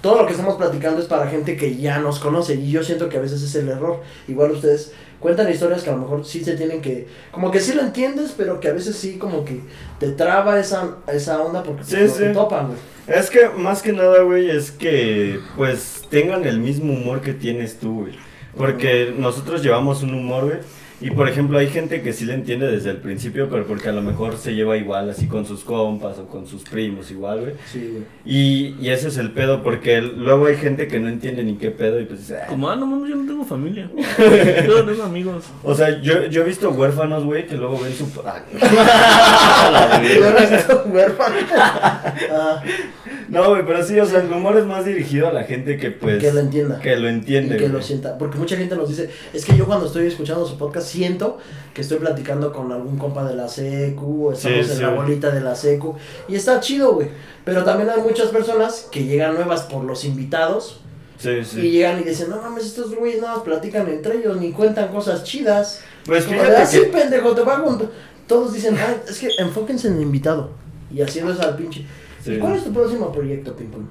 [0.00, 3.08] Todo lo que estamos platicando es para gente que ya nos conoce y yo siento
[3.08, 4.00] que a veces es el error.
[4.28, 7.74] Igual ustedes cuentan historias que a lo mejor sí se tienen que, como que sí
[7.74, 9.60] lo entiendes, pero que a veces sí como que
[9.98, 12.18] te traba esa, esa onda porque Sí, pues, sí.
[12.20, 12.78] te topan, güey.
[13.06, 17.78] Es que más que nada, güey, es que pues tengan el mismo humor que tienes
[17.78, 18.14] tú, güey.
[18.56, 20.58] Porque nosotros llevamos un humor, güey.
[21.00, 23.92] Y por ejemplo, hay gente que sí le entiende desde el principio, pero porque a
[23.92, 27.52] lo mejor se lleva igual, así con sus compas o con sus primos, igual, güey.
[27.72, 28.02] Sí, güey.
[28.24, 31.70] Y, y ese es el pedo, porque luego hay gente que no entiende ni qué
[31.70, 32.46] pedo y pues dice, "Ah".
[32.48, 33.90] Como, ah, no mames, yo no tengo familia.
[34.66, 35.44] Yo no tengo amigos.
[35.62, 38.06] O sea, yo, yo he visto huérfanos, güey, que luego ven su...
[40.20, 41.36] Yo no estoy huérfano.
[42.32, 42.62] Ah,
[43.30, 45.90] No, güey, pero sí, o sea, el humor es más dirigido a la gente que
[45.92, 46.20] pues...
[46.20, 46.80] que lo entienda.
[46.80, 48.18] Que lo entiende, y que lo sienta.
[48.18, 51.38] Porque mucha gente nos dice, es que yo cuando estoy escuchando su podcast siento
[51.72, 54.88] que estoy platicando con algún compa de la secu, o estamos Sí, en sí, la
[54.88, 55.02] güey.
[55.02, 55.94] bolita de la secu.
[56.28, 57.08] Y está chido, güey.
[57.44, 60.80] Pero también hay muchas personas que llegan nuevas por los invitados
[61.18, 61.70] Sí, y sí.
[61.70, 65.22] llegan y dicen, no mames, estos güeyes nada más platican entre ellos, ni cuentan cosas
[65.22, 65.82] chidas.
[66.04, 66.86] Pues Como de, fíjate así, que...
[66.86, 67.88] pendejo, te va a contar".
[68.26, 70.50] Todos dicen, ah, es que enfóquense en el invitado.
[70.92, 71.84] Y haciendo eso al pinche.
[72.24, 72.32] Sí.
[72.34, 73.84] ¿Y cuál es tu próximo proyecto, Ping Pong?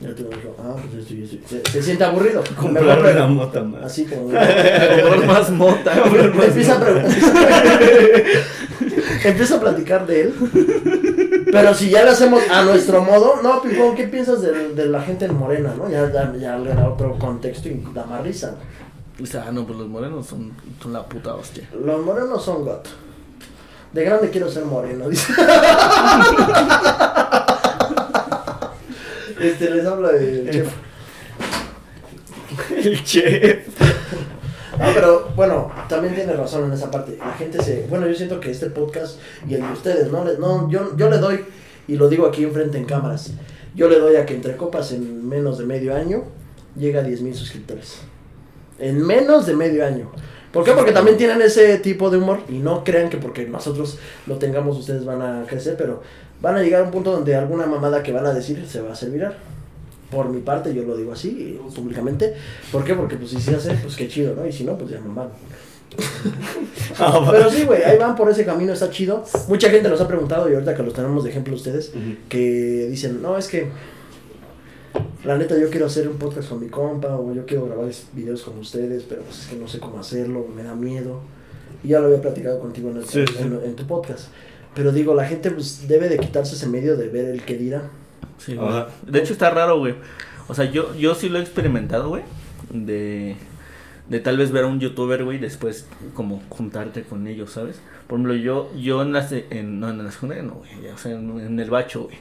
[0.00, 1.36] Ya te lo digo, ah, pues esto y esto.
[1.48, 2.42] Se, se siente aburrido.
[2.50, 3.84] Mejor Comprar una mota más.
[3.84, 4.22] Así como.
[4.24, 5.92] Comprar más mota.
[6.46, 7.04] empieza, a pre-
[9.24, 10.34] empieza a platicar de él.
[11.50, 15.00] Pero si ya lo hacemos a nuestro modo, no, Ping ¿qué piensas de, de la
[15.00, 15.88] gente en Morena, no?
[15.88, 18.56] Ya, ya, ya le da otro contexto y da más risa.
[19.16, 20.52] Dice, ah, no, pues los morenos son,
[20.82, 21.68] son la puta hostia.
[21.82, 22.88] Los morenos son got.
[23.92, 25.32] De grande quiero ser moreno, dice.
[29.44, 30.72] Este, les habla de chef.
[32.76, 33.66] El chef.
[34.78, 37.16] No, pero bueno, también tiene razón en esa parte.
[37.16, 37.86] La gente se.
[37.88, 40.24] Bueno, yo siento que este podcast y el de ustedes, ¿no?
[40.24, 41.44] No yo, yo le doy,
[41.86, 43.34] y lo digo aquí enfrente en cámaras,
[43.76, 46.24] yo le doy a que entre copas en menos de medio año
[46.76, 48.00] llega a 10 mil suscriptores.
[48.80, 50.10] En menos de medio año.
[50.54, 50.70] ¿Por qué?
[50.70, 53.98] Porque también tienen ese tipo de humor y no crean que porque nosotros
[54.28, 56.00] lo tengamos ustedes van a crecer, pero
[56.40, 58.90] van a llegar a un punto donde alguna mamada que van a decir se va
[58.90, 59.36] a hacer viral.
[60.12, 62.34] Por mi parte, yo lo digo así, públicamente.
[62.70, 62.94] ¿Por qué?
[62.94, 64.46] Porque pues si se hace, pues qué chido, ¿no?
[64.46, 65.30] Y si no, pues ya me van.
[67.30, 69.24] Pero sí, güey, ahí van por ese camino, está chido.
[69.48, 71.92] Mucha gente nos ha preguntado, y ahorita que los tenemos de ejemplo ustedes,
[72.28, 73.68] que dicen, no, es que
[75.24, 78.42] la neta yo quiero hacer un podcast con mi compa, o yo quiero grabar videos
[78.42, 81.20] con ustedes, pero pues es que no sé cómo hacerlo, me da miedo.
[81.82, 83.34] Y ya lo había platicado contigo en, el- Sí, sí.
[83.40, 84.28] en- en tu podcast.
[84.74, 87.90] Pero digo, la gente pues debe de quitarse ese medio de ver el que dirá.
[88.38, 88.84] Sí, güey.
[89.06, 89.94] De hecho está raro, güey.
[90.48, 92.22] O sea, yo, yo sí lo he experimentado, güey.
[92.72, 93.36] De,
[94.08, 97.80] de tal vez ver a un youtuber, güey, después como juntarte con ellos, ¿sabes?
[98.06, 101.12] Por ejemplo, yo, yo en la, en, no, en la secundaria no, güey, o sea,
[101.12, 102.16] en, en el bacho, güey,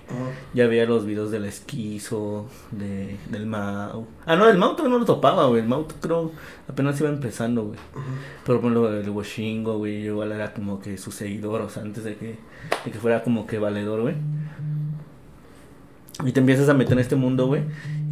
[0.54, 4.08] ya veía los videos del esquizo, de, del Mau.
[4.26, 6.32] Ah, no, el Mau todavía no lo topaba, güey, el Mau creo
[6.70, 7.80] apenas iba empezando, güey.
[8.46, 12.06] Pero por ejemplo, el Washingo, güey, igual era como que su seguidor, o sea, antes
[12.06, 12.38] de que,
[12.86, 14.16] de que fuera como que valedor, güey.
[16.24, 17.64] Y te empiezas a meter en este mundo, güey.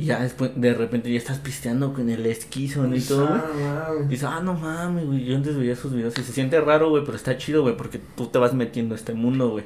[0.02, 2.96] Y ya después, de repente, ya estás pisteando con el esquizo ¿no?
[2.96, 4.06] y todo, güey.
[4.06, 5.26] Y dices, ah, no mames, güey.
[5.26, 8.02] Yo antes veía sus videos y se siente raro, güey, pero está chido, güey, porque
[8.18, 9.66] tú te vas metiendo a este mundo, güey.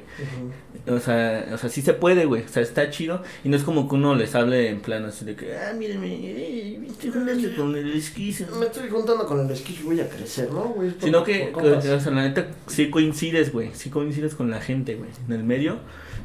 [0.88, 2.42] O sea, o sea, sí se puede, güey.
[2.42, 3.22] O sea, está chido.
[3.44, 6.12] Y no es como que uno les hable en plan así de que, ah, mírenme,
[6.12, 8.44] eh, me estoy juntando con el esquizo.
[8.58, 10.92] Me estoy juntando con el esquí y voy a crecer, ¿no, güey?
[11.00, 13.70] Sino que, o sea, la neta, sí coincides, güey.
[13.72, 15.08] Sí coincides con la gente, güey.
[15.26, 15.78] En el medio,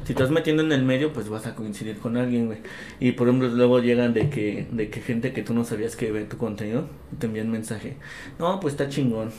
[0.04, 2.58] si estás metiendo en el medio, pues vas a coincidir con alguien, güey.
[3.00, 6.10] Y por ejemplo, luego llegan de que, de que gente que tú no sabías que
[6.12, 6.86] ve tu contenido,
[7.18, 7.96] te envían mensaje.
[8.38, 9.30] No, pues está chingón.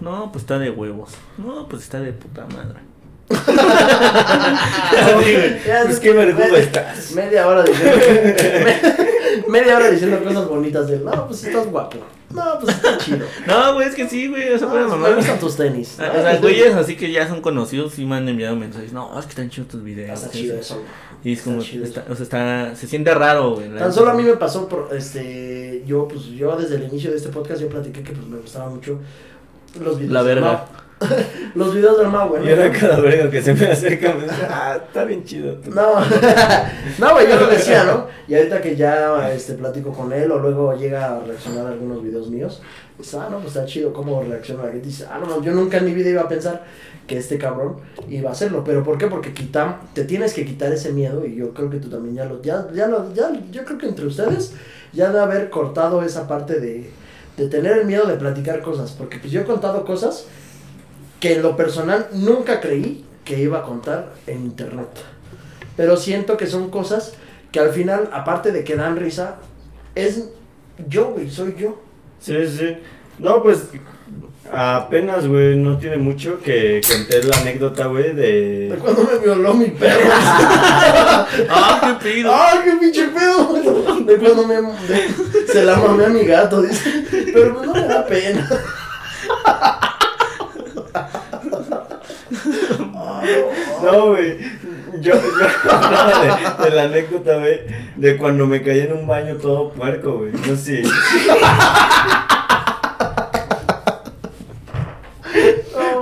[0.00, 1.10] No, pues está de huevos.
[1.38, 2.80] No, pues está de puta madre.
[5.66, 7.12] Ya, Pues qué vergüenza estás.
[7.12, 7.96] Media hora diciendo.
[8.64, 10.98] me- media hora diciendo cosas bonitas de.
[10.98, 11.98] No, pues estás guapo.
[12.32, 13.26] No, pues está chido.
[13.46, 14.52] No, güey, es que sí, güey.
[14.52, 15.96] O sea, de No, me gustan tus tenis.
[15.98, 18.92] Ah, O sea, güeyes así que ya son conocidos y me han enviado mensajes.
[18.92, 20.18] No, es que están chidos tus videos.
[20.22, 20.74] Está chido eso.
[20.76, 20.86] güey.
[21.22, 23.68] Y es como, está- o sea, está, se siente raro, güey.
[23.76, 27.16] Tan solo a mí me pasó por, este, yo, pues, yo desde el inicio de
[27.18, 28.98] este podcast yo platiqué que, pues, me gustaba mucho
[29.78, 30.66] los videos La verga.
[31.54, 32.46] los videos del Mau, güey.
[32.46, 35.54] Y era cada verga que se me acerca, me dice, ah, está bien chido.
[35.54, 35.70] tú".
[35.70, 35.94] No,
[36.98, 38.06] no, güey, yo lo decía, ¿no?
[38.28, 42.02] Y ahorita que ya, este, platico con él o luego llega a reaccionar a algunos
[42.02, 42.60] videos míos,
[42.96, 44.88] pues, ah, no, pues está chido cómo reacciona la gente.
[44.88, 46.64] Dice, ah, no, yo nunca en mi vida iba a pensar
[47.06, 47.76] que este cabrón
[48.08, 48.62] iba a hacerlo.
[48.62, 49.06] ¿Pero por qué?
[49.06, 52.24] Porque quita, te tienes que quitar ese miedo y yo creo que tú también ya
[52.26, 54.52] lo, ya, ya lo, ya, yo creo que entre ustedes
[54.92, 56.90] ya de haber cortado esa parte de,
[57.36, 58.92] de tener el miedo de platicar cosas.
[58.92, 60.26] Porque pues yo he contado cosas
[61.20, 64.88] que en lo personal nunca creí que iba a contar en internet.
[65.76, 67.12] Pero siento que son cosas
[67.52, 69.36] que al final, aparte de que dan risa,
[69.94, 70.28] es
[70.88, 71.80] yo, güey, soy yo.
[72.20, 72.76] Sí, sí.
[73.18, 73.64] No, pues
[74.52, 78.76] apenas, güey, no tiene mucho que conté la anécdota, güey, De de...
[78.82, 80.00] cuando me violó mi perro.
[81.48, 82.30] Ah, qué pedo.
[82.34, 83.52] ¡Ah, qué pinche pedo!
[84.04, 84.54] De cuando me.
[84.56, 87.04] de- se la mamé a mi gato, dice.
[87.32, 88.48] Pero pues no me da pena.
[93.82, 94.38] No, güey.
[95.00, 97.60] Yo, yo hablaba de, de la anécdota, güey,
[97.96, 100.32] de cuando me caí en un baño todo puerco, güey.
[100.46, 100.82] No sé.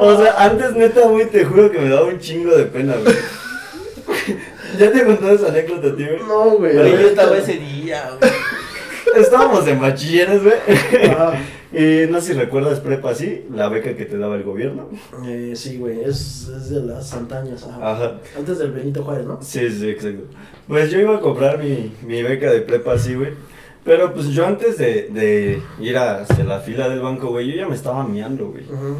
[0.01, 3.17] O sea, antes neta, güey, te juro que me daba un chingo de pena, güey.
[4.79, 6.07] ¿Ya te contó esa anécdota, tío?
[6.07, 6.21] güey?
[6.27, 6.73] No, güey.
[6.77, 8.31] Pero yo estaba ese día, güey.
[9.17, 10.55] Estábamos en bachilleres, güey.
[11.71, 14.89] Y no sé si recuerdas prepa así, la beca que te daba el gobierno.
[15.27, 17.65] Eh, sí, güey, es, es de las Santañas.
[17.65, 17.93] Ajá.
[17.93, 18.21] Ajá.
[18.39, 19.39] Antes del Benito Juárez, ¿no?
[19.43, 20.25] Sí, sí, exacto.
[20.67, 23.33] Pues yo iba a comprar mi, mi beca de prepa así, güey.
[23.85, 27.69] Pero pues yo antes de, de ir hacia la fila del banco, güey, yo ya
[27.69, 28.65] me estaba miando, güey.
[28.65, 28.95] Ajá.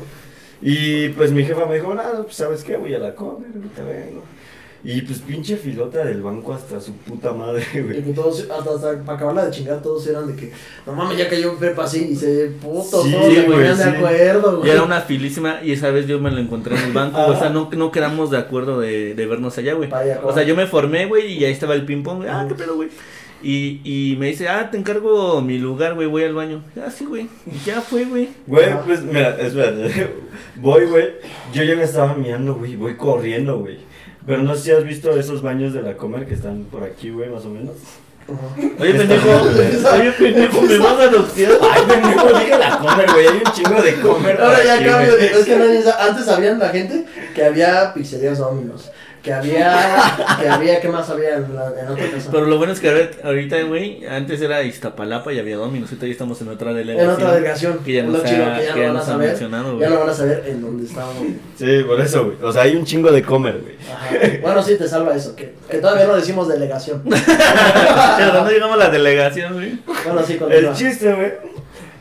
[0.61, 3.83] Y pues mi jefa me dijo, nada, pues sabes qué, voy a la comer, ahorita
[3.85, 4.23] vengo.
[4.85, 8.03] Y pues pinche filota del banco hasta su puta madre, Y güey.
[8.05, 10.53] que todos, hasta, hasta para acabarla de chingar, todos eran de que,
[10.87, 13.83] no mames, ya cayó en prepa así, y se, puto, Sí, todos se ponían de
[13.83, 13.89] sí.
[13.91, 14.71] acuerdo, Y güey.
[14.71, 17.49] era una filísima y esa vez yo me lo encontré en el banco, o sea,
[17.51, 19.89] no, no quedamos de acuerdo de, de vernos allá, güey.
[19.91, 22.45] Vaya, O sea, yo me formé, güey, y ahí estaba el ping pong, güey, ah,
[22.49, 22.89] qué pedo, güey.
[23.43, 26.63] Y, y me dice, ah, te encargo mi lugar, güey, voy al baño.
[26.77, 27.29] Ah, sí, güey.
[27.47, 28.29] Y ya fue, güey.
[28.47, 29.73] Güey, pues mira, espera,
[30.57, 31.07] voy, güey,
[31.53, 33.88] yo ya me estaba miando, güey, voy corriendo, güey.
[34.29, 37.11] Pero no sé si has visto esos baños de la comer que están por aquí,
[37.11, 37.75] güey, más o menos.
[38.79, 41.49] Oye, pendejo, oye, pendejo, me vas a adoptar.
[41.73, 44.39] Ay, pendejo, dije la comer, güey, hay un chingo de comer.
[44.39, 48.91] Ahora ya cambio, es que sa- antes sabían la gente que había pizzerías Dominos,
[49.29, 52.31] que había, que había, ¿qué más había en, la, en otra casa?
[52.33, 56.07] Pero lo bueno es que ahorita- ahorita, güey, antes era Iztapalapa y había Dominos, ahorita
[56.07, 57.11] ya estamos en otra delegación.
[57.11, 58.97] en otra delegación, Que ya nos lo chido ha- que ya que lo ya van
[58.97, 59.91] a nos ha saber, mencionado, ya güey.
[59.91, 61.23] lo van a saber en dónde estábamos.
[61.59, 62.37] Sí, por eso, güey.
[62.43, 63.75] O sea, hay un chingo de comer, güey.
[63.93, 64.39] Ajá.
[64.43, 67.03] Bueno, sí, te salva eso, que, que todavía no decimos delegación.
[68.19, 69.79] Pero no llegamos a la delegación, güey.
[70.05, 70.71] Bueno, sí, continúa.
[70.71, 71.33] El chiste, güey,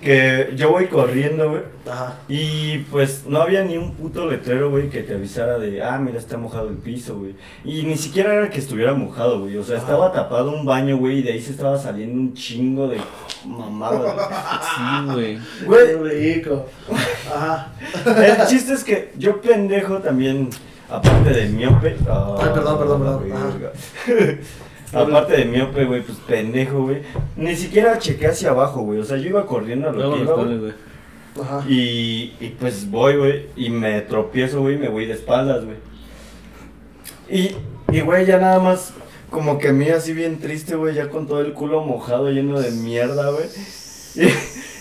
[0.07, 1.61] que yo voy corriendo, güey.
[1.91, 2.15] Ajá.
[2.29, 6.17] Y pues no había ni un puto letrero, güey, que te avisara de, ah, mira,
[6.17, 7.35] está mojado el piso, güey.
[7.65, 9.57] Y ni siquiera era que estuviera mojado, güey.
[9.57, 12.87] O sea, estaba tapado un baño, güey, y de ahí se estaba saliendo un chingo
[12.87, 12.97] de
[13.45, 14.15] mamada,
[14.75, 15.39] Sí, güey.
[15.65, 15.87] güey.
[15.87, 16.65] Qué Güey, rico.
[17.33, 17.73] Ajá.
[18.05, 20.49] el chiste es que yo pendejo también,
[20.89, 21.97] aparte de miope.
[22.07, 23.19] Ay, perdón, perdón, perdón.
[23.19, 24.37] güey, verga.
[24.93, 27.01] Aparte de miope, güey, pues pendejo, güey.
[27.35, 28.99] Ni siquiera chequé hacia abajo, güey.
[28.99, 30.73] O sea, yo iba corriendo a lo que iba, güey.
[31.67, 35.77] Y, y pues voy, güey, y me tropiezo, güey, y me voy de espaldas, güey.
[37.29, 37.55] Y,
[37.91, 38.93] y, güey, ya nada más,
[39.29, 42.71] como que me así bien triste, güey, ya con todo el culo mojado, lleno de
[42.71, 43.45] mierda, güey.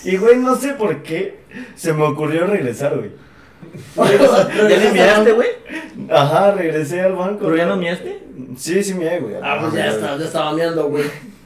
[0.03, 1.41] Y, y, güey, no sé por qué
[1.75, 3.11] se me ocurrió regresar, güey.
[3.95, 5.47] ¿Ya le miaste, güey?
[6.09, 7.39] Ajá, regresé al banco.
[7.45, 8.23] ¿Pero ya no miaste?
[8.57, 9.35] Sí, sí me güey.
[9.41, 11.05] Ah, pues ya estaba, ya estaba meando, güey.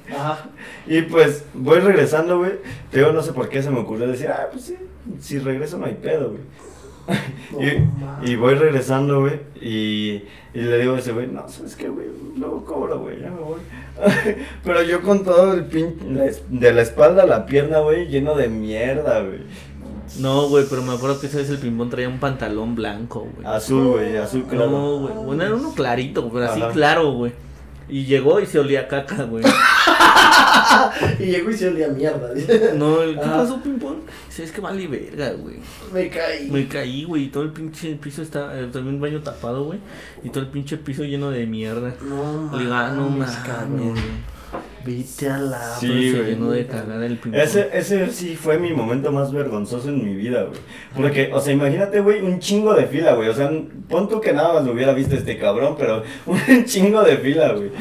[0.09, 0.45] Ajá.
[0.87, 2.53] Y pues voy regresando, güey.
[2.91, 4.75] Pero no sé por qué se me ocurrió decir, ah, pues sí,
[5.19, 6.41] si regreso no hay pedo, güey.
[8.23, 11.89] Y, y voy regresando, güey, y, y le digo a ese güey, no, ¿sabes qué,
[11.89, 12.07] güey?
[12.37, 13.59] Luego cobro, güey, ya me voy.
[14.63, 15.95] Pero yo con todo el pin...
[16.15, 19.39] la es- de la espalda a la pierna, güey, lleno de mierda, güey.
[20.19, 23.45] No, güey, pero me acuerdo que esa vez el pimpón traía un pantalón blanco, güey.
[23.47, 24.69] Azul, güey, azul claro.
[24.69, 25.13] No, güey.
[25.25, 26.71] Bueno, era uno clarito, pero así Ajá.
[26.71, 27.31] claro, güey.
[27.89, 29.43] Y llegó y se olía a caca, güey.
[31.19, 32.29] Y llegó y se olía mierda.
[32.75, 33.37] No, ¿qué Ah.
[33.37, 33.97] pasó, pimpón?
[34.37, 35.57] Es que vale verga, güey.
[35.93, 36.49] Me caí.
[36.49, 39.79] Me caí, güey, y todo el pinche piso está, eh, también un baño tapado, güey,
[40.23, 41.93] y todo el pinche piso lleno de mierda.
[42.01, 43.29] No, Le digo, ah, no mames,
[43.69, 43.93] güey.
[44.85, 45.75] Vete a la.
[45.79, 46.25] Sí, güey.
[46.31, 47.39] llenó de cagada el pimpón.
[47.39, 50.59] Ese, ese sí fue mi momento más vergonzoso en mi vida, güey.
[50.95, 53.29] Porque, o sea, imagínate, güey, un chingo de fila, güey.
[53.29, 53.51] O sea,
[53.89, 57.53] pon tú que nada más lo hubiera visto este cabrón, pero un chingo de fila,
[57.53, 57.71] güey.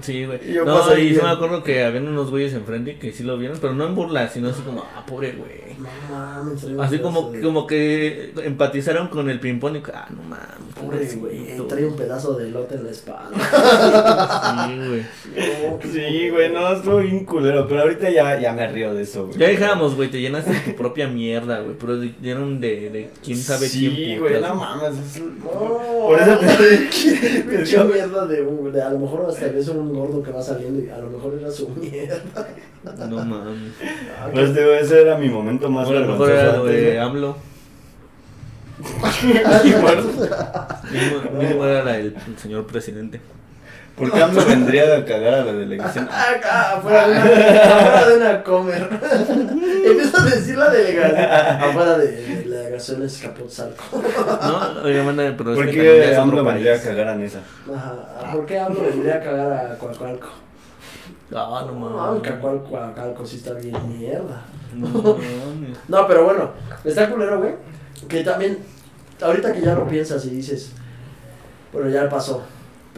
[0.00, 0.38] Sí, güey.
[0.48, 1.24] Y yo No, y sí bien.
[1.24, 4.28] me acuerdo que habían unos güeyes enfrente que sí lo vieron, pero no en burla,
[4.28, 5.68] sino así como, ah, pobre güey.
[5.78, 10.74] No mames, Así como, de- como que empatizaron con el pimpón y, ah, no mames,
[10.74, 13.28] Pobre güey, trae un pedazo de elote en la espalda.
[14.68, 15.02] Sí, güey.
[15.36, 17.66] No, Sí, güey, no, estuvo bien culero.
[17.68, 19.38] Pero ahorita ya, ya me río de eso, güey.
[19.38, 23.36] Ya dejamos, güey, te llenaste de tu propia mierda, güey, pero llenaron de, de quién
[23.38, 24.20] sabe sí, quién.
[24.20, 24.48] güey, putas.
[24.48, 24.98] no mames.
[25.16, 25.50] es- No,
[26.06, 26.76] Por eso te
[27.56, 28.72] Pinche mierda de un.
[28.72, 31.38] De, a lo mejor hasta ves un gordo que va saliendo y a lo mejor
[31.40, 32.48] era su mierda.
[33.08, 33.72] No mames.
[34.20, 36.98] Ah, Pues digo, ese era mi momento más A lo mejor era lo de.
[36.98, 37.36] AMLO.
[39.64, 40.04] Igual.
[41.38, 43.20] Mínimo, era la del señor presidente.
[43.98, 46.08] ¿Por qué AMLO vendría a cagar a la delegación?
[46.10, 48.88] Acá, afuera de una, afuera de una comer.
[49.84, 51.20] Empieza a decir la delegación.
[51.20, 53.84] Afuera de, de la delegación Escapotzalco.
[54.42, 57.40] No, oiga, manda, pero es ¿Por qué es AMLO vendría a cagar a Nesa?
[57.74, 58.32] Ajá.
[58.32, 58.82] ¿Por qué hablo?
[58.82, 60.28] Vendría a cagar a Coacalco.
[61.34, 62.22] Ah, no No, mames.
[62.22, 64.42] Coacalco, Coacalco sí está bien mierda.
[64.74, 65.16] No.
[65.88, 66.50] No, pero bueno,
[66.84, 67.54] está culero, güey.
[68.08, 68.58] Que también,
[69.20, 70.72] ahorita que ya lo piensas y dices,
[71.72, 72.44] bueno, ya pasó.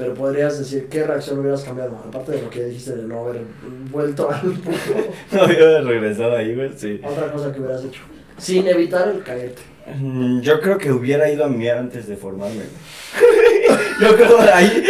[0.00, 1.96] Pero podrías decir, ¿qué reacción hubieras cambiado?
[2.08, 3.42] Aparte de lo que dijiste de no haber
[3.90, 4.70] vuelto al punto.
[5.32, 7.00] No había regresado ahí, güey, sí.
[7.04, 8.00] Otra cosa que hubieras hecho.
[8.38, 9.60] Sin evitar el caerte.
[9.98, 13.70] Mm, Yo creo que hubiera ido a miar antes de formarme, güey.
[14.00, 14.84] Yo creo que ahí,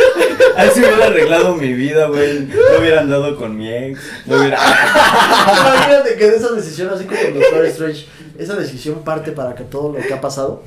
[0.56, 2.40] ahí se hubiera arreglado mi vida, güey.
[2.46, 3.98] No hubiera andado con mi ex.
[4.26, 4.56] No hubiera.
[4.61, 8.06] Imagínate que de esa decisión, así como el Doctor Strange,
[8.41, 10.62] esa decisión parte para que todo lo que ha pasado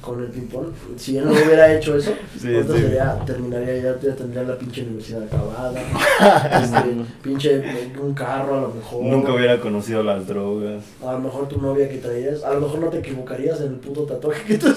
[0.00, 0.66] con el ping-pong,
[0.96, 2.80] si él no hubiera hecho eso, Sí, ahorita sí.
[2.80, 5.72] sería- terminaría, ya, ya tendría la pinche universidad acabada,
[6.62, 7.62] este, pinche
[8.02, 9.04] un carro a lo mejor.
[9.04, 10.82] Nunca hubiera conocido las drogas.
[11.06, 13.76] A lo mejor tu novia que traías, a lo mejor no te equivocarías en el
[13.76, 14.66] puto tatuaje que te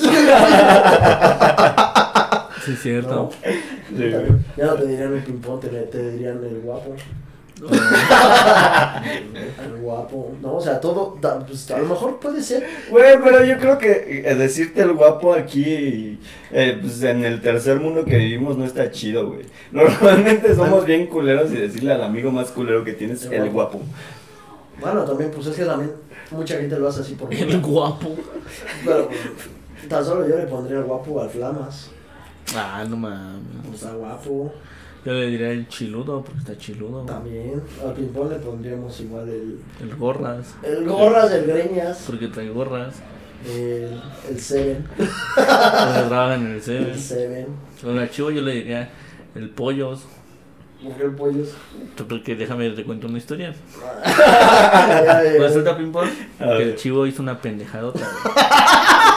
[2.65, 3.13] Sí, es cierto.
[3.15, 3.29] ¿no?
[3.95, 4.25] Sí, güey.
[4.57, 6.95] Ya no te dirían el ping-pong, te, te dirían el guapo.
[9.63, 10.33] El guapo.
[10.41, 12.65] No, o sea, todo, da- pues, a lo mejor puede ser.
[12.89, 16.19] Güey, pero yo creo que eh, decirte el guapo aquí,
[16.51, 19.45] eh, pues en el tercer mundo que vivimos no está chido, güey.
[19.71, 23.81] Normalmente somos bien culeros y decirle al amigo más culero que tienes el guapo.
[24.79, 25.91] Bueno, también, pues es que también
[26.31, 28.15] mucha gente lo hace así por El guapo.
[28.83, 29.09] Pero
[29.87, 31.89] tan solo yo le pondría el guapo al Flamas.
[32.55, 33.41] Ah, no mames.
[33.73, 34.53] Está guapo.
[35.05, 37.03] Yo le diría el chiludo, porque está chiludo.
[37.05, 37.61] También.
[37.85, 39.59] Al ping-pong le pondríamos igual el.
[39.79, 42.03] El gorras, El gorras, el greñas.
[42.07, 42.95] porque trae gorras.
[43.47, 44.83] El, el Seven.
[44.97, 45.11] Porque
[46.07, 46.99] trabaja en el El Seven.
[46.99, 47.47] Seven.
[47.83, 48.89] Con la chivo yo le diría
[49.35, 50.01] el pollos.
[50.83, 51.49] ¿Por qué el pollos?
[52.09, 53.53] Porque déjame te cuento una historia.
[55.39, 57.99] Resulta ping-pong que el chivo hizo una pendejadota.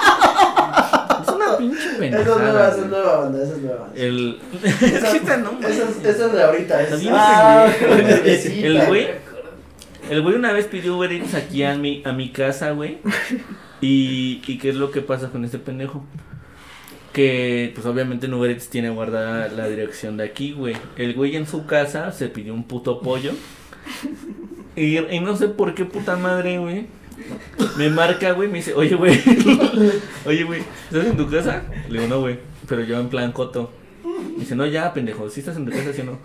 [2.10, 2.68] pinche Esa es nueva, pendejada.
[2.70, 4.00] esa es nueva banda, esa es nueva banda.
[4.00, 4.38] El.
[4.62, 6.82] Esa, esa, es, esa de ahorita.
[6.82, 7.72] Está Es, bien Ah.
[8.62, 9.06] El güey.
[10.10, 12.98] El güey una vez pidió Uber Eats aquí a mi, a mi casa, güey.
[13.80, 16.04] Y, y qué es lo que pasa con este pendejo.
[17.12, 20.76] Que, pues obviamente en Uber Eats tiene guardada la dirección de aquí, güey.
[20.96, 23.32] El güey en su casa se pidió un puto pollo.
[24.76, 26.86] Y, y no sé por qué puta madre, güey.
[27.76, 29.20] Me marca, güey, me dice, oye, güey.
[30.26, 31.62] oye, güey, ¿estás en tu casa?
[31.88, 32.38] Le digo, no, güey.
[32.68, 33.70] Pero yo en plan coto.
[34.04, 36.18] Me dice, no, ya, pendejo, si estás en tu casa, si no.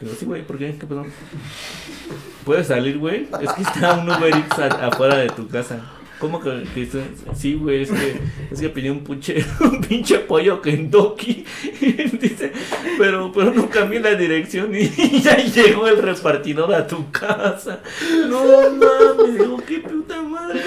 [0.00, 0.76] Digo, sí, güey, ¿por qué?
[0.78, 1.04] ¿Qué pasó?
[2.44, 3.28] ¿Puedes salir, güey?
[3.40, 5.80] Es que está un Uber Eats afuera de tu casa.
[6.18, 6.64] ¿Cómo que,
[7.36, 11.44] Sí, güey, es que, es que pedí un pinche, un pinche pollo Kentucky.
[12.20, 12.52] Dice,
[12.98, 17.80] pero, pero no cambié la dirección y ya llegó el repartidor a tu casa.
[18.28, 20.60] No mames, digo, qué puta madre.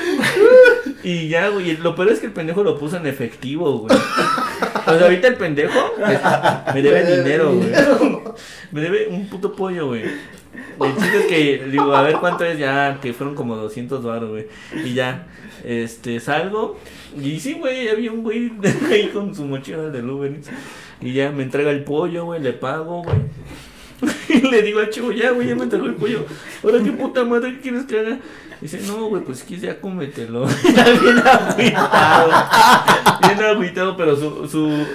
[1.04, 3.94] Y ya, güey, lo peor es que el pendejo lo puso en efectivo, güey.
[3.94, 7.70] O sea, ahorita el pendejo me, me debe dinero, güey.
[8.72, 10.04] Me debe un puto pollo, güey.
[10.80, 14.30] El chiste es que, digo, a ver cuánto es ya, que fueron como 200 baros,
[14.30, 14.48] güey.
[14.84, 15.28] Y ya,
[15.64, 16.80] este, salgo.
[17.20, 18.52] Y sí, güey, había un güey
[18.92, 20.40] ahí con su mochila del Uber.
[21.02, 23.18] Y ya me entrega el pollo, güey, le pago, güey.
[24.30, 26.26] Y le digo al chivo, ya, güey, ya me entregó el pollo.
[26.64, 28.20] Ahora qué puta madre, ¿qué quieres que haga?
[28.60, 30.48] Dice, no, güey, pues que ya cómetelo.
[30.76, 32.32] Ya bien agüitado.
[33.22, 34.86] Bien agüitado, pero su, su,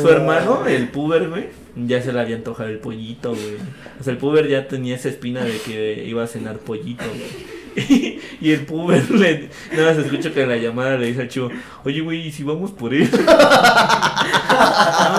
[0.00, 3.56] su hermano, el puber, güey, ya se le había antojado el pollito, güey.
[4.00, 7.56] O sea, el puber ya tenía esa espina de que iba a cenar pollito, güey.
[8.40, 11.50] Y el puber le, nada más escucho que en la llamada le dice al chivo,
[11.84, 13.08] oye, güey, ¿y si vamos por él?
[13.12, 13.26] no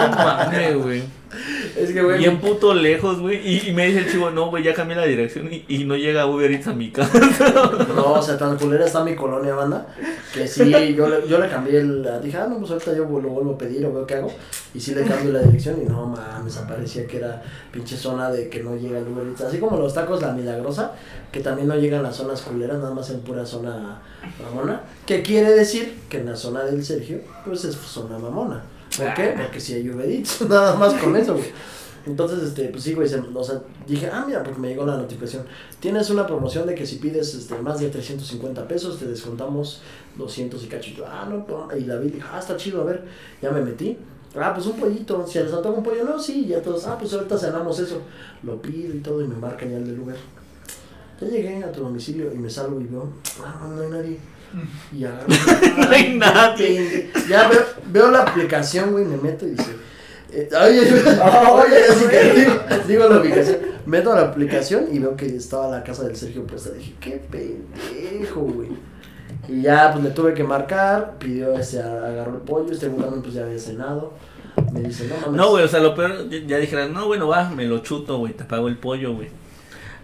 [0.10, 1.04] mames, güey.
[1.78, 2.18] Es que, güey.
[2.18, 3.38] Bien puto lejos, güey.
[3.48, 5.96] Y, y me dice el chivo, no, güey, ya cambié la dirección y, y no
[5.96, 7.20] llega Uber Eats a mi casa.
[7.96, 9.88] No, o sea, tan culera está mi colonia, banda.
[10.34, 12.08] Que sí, yo le, yo le cambié el.
[12.22, 14.32] Dije, ah, no, pues ahorita yo lo vuelvo a pedir o veo qué hago.
[14.74, 18.50] Y sí le cambio la dirección y no mames, aparecía que era pinche zona de
[18.50, 19.42] que no llega el Uber Eats.
[19.42, 20.94] Así como los tacos La Milagrosa,
[21.32, 24.02] que también no llegan las zonas culeras, nada más en pura zona
[24.44, 24.82] mamona.
[25.06, 28.64] Que quiere decir que en la zona del Sergio, pues es zona mamona.
[28.98, 29.34] ¿Por qué?
[29.38, 31.52] Porque si hay Uber Eats, nada más con eso, güey.
[32.06, 34.96] Entonces, este, pues sí, güey, se- o sea, dije, ah, mira, porque me llegó la
[34.98, 35.44] notificación.
[35.82, 39.82] Tienes una promoción de que si pides este, más de 350 pesos, te descontamos
[40.18, 40.90] 200 y cacho.
[40.92, 41.46] Y yo, ah, no,
[41.78, 43.04] y la vi, dije, ah, está chido, a ver,
[43.42, 43.98] ya me metí.
[44.40, 47.12] Ah, pues un pollito, si les antoja un pollo, no, sí, ya todos, ah, pues
[47.14, 48.02] ahorita cenamos eso.
[48.44, 50.16] Lo pido y todo, y me marcan ya el del Uber.
[51.20, 53.10] Ya llegué a tu domicilio y me salgo y veo,
[53.44, 54.20] ah, no hay nadie.
[54.94, 55.28] Y agarro.
[55.78, 57.12] No hay nadie.
[57.30, 59.72] Ya veo, veo la aplicación, güey, me meto y dice.
[60.32, 60.82] eh, oye,
[61.52, 62.54] oye, así que digo,
[62.88, 63.58] digo la ubicación.
[63.86, 66.72] Meto la aplicación y veo que estaba la casa del Sergio puesta.
[66.72, 68.70] Dije, qué pendejo, güey.
[69.48, 71.16] Y ya, pues le tuve que marcar.
[71.20, 72.72] Pidió ese, agarró el pollo.
[72.72, 74.14] Este güey pues ya había cenado.
[74.74, 75.32] Me dice, no mames.
[75.34, 78.18] No, güey, o sea, lo peor, ya- ya dijeras, no, bueno, va, me lo chuto,
[78.18, 79.30] güey, te pago el pollo, güey.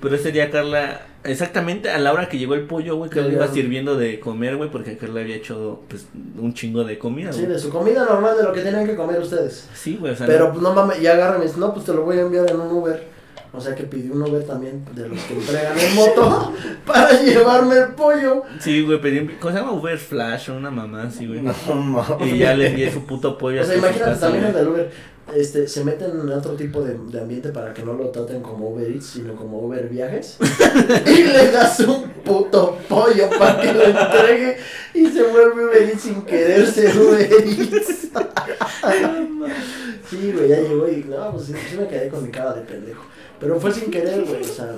[0.03, 3.33] Pero ese día Carla, exactamente a la hora que llegó el pollo, güey, que le
[3.33, 7.39] iba sirviendo de comer, güey, porque Carla había hecho, pues, un chingo de comida, Sí,
[7.43, 7.53] güey.
[7.53, 9.69] de su comida normal, de lo que tenían que comer ustedes.
[9.73, 11.73] Sí, güey, o sea, Pero no- pues no mames, y agarra y me dice, no,
[11.73, 13.13] pues te lo voy a enviar en un Uber.
[13.55, 16.51] O sea que pidió un Uber también de los que entregan en moto
[16.87, 18.41] para llevarme el pollo.
[18.59, 19.73] sí, güey, pedí, ¿cómo se llama?
[19.73, 21.39] Uber Flash o una mamá así, güey.
[21.67, 22.33] No mames.
[22.33, 24.91] Y ya le envié su puto pollo O sea, imagínate también el del Uber.
[25.33, 28.69] Este, se meten en otro tipo de, de ambiente para que no lo traten como
[28.69, 30.37] Uber Eats, sino como Uber Viajes.
[31.05, 34.57] y le das un puto pollo para que lo entregue
[34.93, 38.09] y se vuelve Uber Eats sin querer ser Uber Eats.
[40.09, 43.03] sí, güey, ya llegó y no, pues sí, me quedé con mi cara de pendejo.
[43.39, 44.73] Pero fue sin querer, güey, o sea,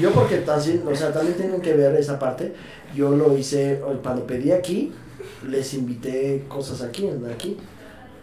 [0.00, 2.54] yo porque así, o sea, también tienen que ver esa parte.
[2.94, 4.92] Yo lo hice, cuando pedí aquí,
[5.46, 7.56] les invité cosas aquí, aquí.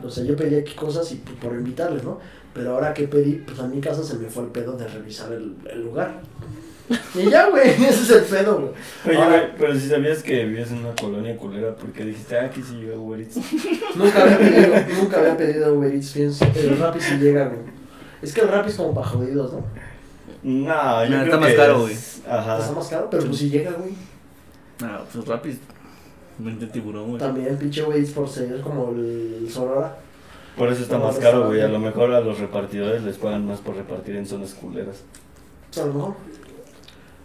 [0.04, 2.20] O sea, yo pedí aquí cosas y pues, por invitarles, ¿no?
[2.54, 5.32] Pero ahora que pedí, pues a mi casa se me fue el pedo de revisar
[5.34, 6.22] el, el lugar.
[7.16, 8.72] Y ya, güey, ese es el pedo, güey.
[9.08, 12.46] Oye, Ahora- güey, pero si sabías que vivías en una colonia culera, porque dijiste, ah,
[12.46, 13.38] aquí sí llega Uber Eats.
[13.96, 16.46] Nunca había pedido, nunca había pedido Uber Eats, fíjense.
[16.56, 17.60] El Rappi sí llega, güey.
[18.22, 19.66] Es que el Rappi es como para jodidos, ¿no?
[20.44, 22.38] No, yo No, creo está más que caro, es- güey.
[22.38, 22.60] Ajá.
[22.60, 23.92] Está más caro, pero pues sí llega, güey.
[24.84, 25.58] Ah, pues rápido.
[26.40, 27.20] Mente tiburón, güey.
[27.20, 29.98] También pinche Uber Eats por ser como el Sonora.
[30.58, 31.62] Por eso está más caro, güey.
[31.62, 35.04] A lo mejor a los repartidores les pagan más por repartir en zonas culeras.
[35.78, 36.14] A lo mejor.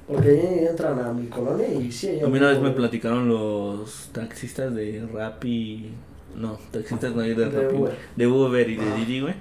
[0.08, 3.28] Porque ahí entran a mi colonia y sí, hay A mí una vez me platicaron
[3.28, 5.92] los taxistas de Rappi,
[6.36, 7.94] no, taxistas no de, De Rappi, Uber.
[8.16, 8.96] de Uber y de Ah.
[8.96, 9.34] Didi, güey,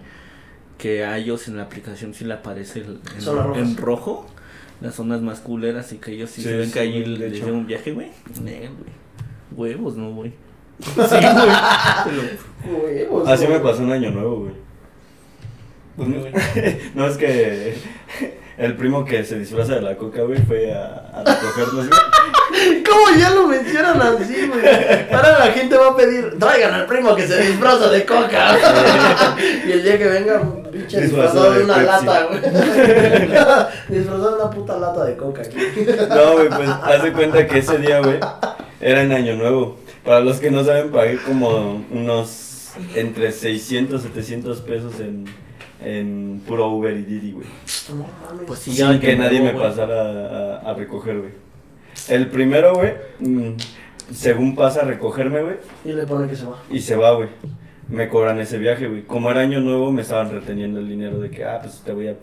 [0.78, 3.00] que a ellos en la aplicación sí le aparece el-
[3.56, 4.28] en, rojo
[4.82, 7.34] las zonas más culeras y que ellos sí, Sí, se ven sí, que allí les
[7.34, 8.12] lleva un viaje, güey.
[8.44, 8.99] Nel, güey.
[9.52, 10.34] Huevos, no, güey.
[10.82, 10.96] Sí,
[12.66, 13.04] güey.
[13.06, 13.58] Huevos, Así güey.
[13.58, 14.54] me pasó un año nuevo, güey.
[15.98, 16.06] No,
[16.96, 17.76] no, es que
[18.58, 22.00] el primo que se disfraza de la coca, güey, fue a, a recogernos, güey.
[22.90, 24.66] ¿Cómo ya lo mencionan así, güey?
[25.14, 28.58] Ahora la gente va a pedir, traigan al primo que se disfraza de coca.
[29.68, 31.88] y el día que venga, un pinche Disfrazado de de una Pepsi.
[32.06, 32.42] lata, güey.
[34.00, 35.58] disfrazado de una puta lata de coca aquí.
[36.10, 38.20] No, güey, pues haz de cuenta que ese día, güey,
[38.82, 39.78] era en Año Nuevo.
[40.04, 45.26] Para los que no saben, pagué como unos entre 600, 700 pesos en,
[45.84, 47.48] en puro Uber y Didi, güey.
[48.48, 51.32] Pues sí, sin que nadie me pasara a, a recoger, güey.
[52.08, 53.56] El primero, güey, mm,
[54.14, 56.58] según pasa a recogerme, güey, Y le pone que se va.
[56.70, 57.30] y se va, güey.
[57.90, 59.04] Me cobran ese viaje, güey.
[59.04, 62.08] Como era año nuevo, me estaban reteniendo el dinero de que, ah, pues te voy
[62.08, 62.16] a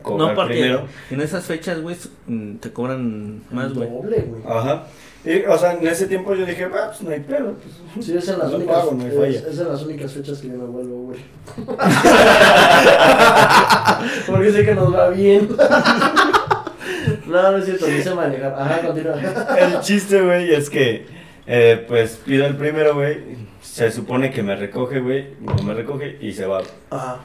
[0.00, 0.86] cobrar No, porque primero.
[1.10, 1.96] en esas fechas, güey,
[2.28, 3.90] mm, te cobran más, güey.
[3.90, 4.42] Doble, güey.
[4.46, 4.86] Ajá.
[5.28, 7.52] Y, o sea, en ese tiempo yo dije, ah, pues no hay pedo.
[7.52, 8.06] Pues.
[8.06, 9.50] Sí, es en las únicas, pago, no hay es, falla.
[9.50, 11.18] es en las únicas fechas que yo me vuelvo, güey.
[14.26, 15.50] Porque sé que nos va bien.
[17.26, 18.54] no, no es cierto, ni sé manejar.
[18.58, 19.16] Ajá, continúa.
[19.58, 21.04] El chiste, güey, es que,
[21.46, 23.36] eh, pues pido el primero, güey.
[23.60, 25.34] Se supone que me recoge, güey.
[25.40, 26.62] No me recoge y se va.
[26.88, 27.18] Ajá.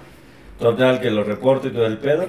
[0.59, 2.27] Total, que lo reporto y todo el pedo.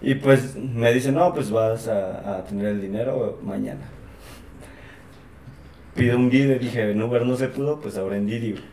[0.00, 3.90] Y pues me dice, no, pues vas a, a tener el dinero mañana.
[5.94, 8.64] Pido un Didi, dije, en Uber no se pudo, pues ahora en Didi, güey.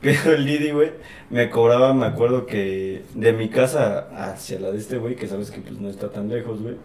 [0.00, 0.92] Pido el Didi, güey.
[1.28, 5.50] Me cobraba, me acuerdo que de mi casa hacia la de este güey, que sabes
[5.50, 6.76] que pues no está tan lejos, güey.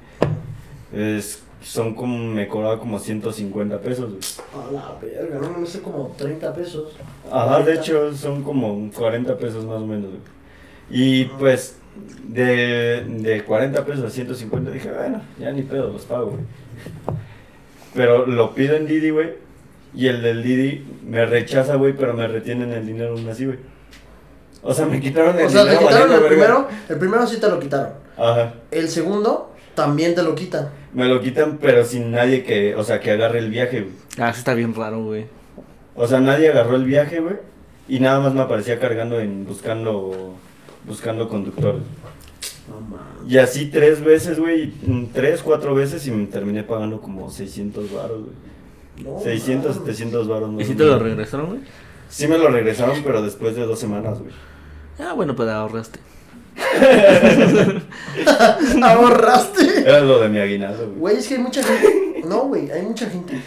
[0.94, 4.66] Es, son como, me cobraba como 150 pesos, güey.
[4.68, 6.92] A la verga, no me sé como 30 pesos.
[7.32, 10.22] Ajá, de hecho son como 40 pesos más o menos, güey.
[10.90, 11.78] Y pues
[12.28, 16.42] de, de 40 pesos a 150 dije, bueno, ya ni pedo, los pago, güey.
[17.96, 19.34] Pero lo pido en Didi, güey.
[19.94, 23.58] Y el del Didi me rechaza, güey, pero me retienen el dinero aún así, güey.
[24.62, 25.80] O sea, me quitaron el O sea, dinero.
[25.80, 26.28] te quitaron el verga.
[26.28, 26.68] primero.
[26.90, 27.94] El primero sí te lo quitaron.
[28.18, 28.54] Ajá.
[28.72, 30.70] El segundo también te lo quitan.
[30.94, 33.94] Me lo quitan, pero sin nadie que, o sea, que agarre el viaje, güey.
[34.18, 35.26] Ah, eso está bien raro, güey.
[35.96, 37.36] O sea, nadie agarró el viaje, güey.
[37.88, 40.34] Y nada más me aparecía cargando en buscando
[40.86, 41.82] buscando conductores.
[42.68, 43.28] No.
[43.28, 47.94] Y así tres veces, güey, mm, tres, cuatro veces y me terminé pagando como 600
[47.94, 48.36] varos, güey.
[49.04, 49.96] No 600, mames.
[49.96, 50.52] 700 varos.
[50.52, 51.60] más ¿Y si te lo regresaron, güey?
[52.10, 54.32] Sí me lo regresaron, pero después de dos semanas, güey.
[55.00, 56.00] Ah, bueno, pues ahorraste.
[58.82, 59.82] Ahorraste.
[59.82, 61.00] Era lo de mi aguinaldo, güey.
[61.00, 62.24] Güey, es que hay mucha gente.
[62.26, 63.42] No, güey, hay mucha gente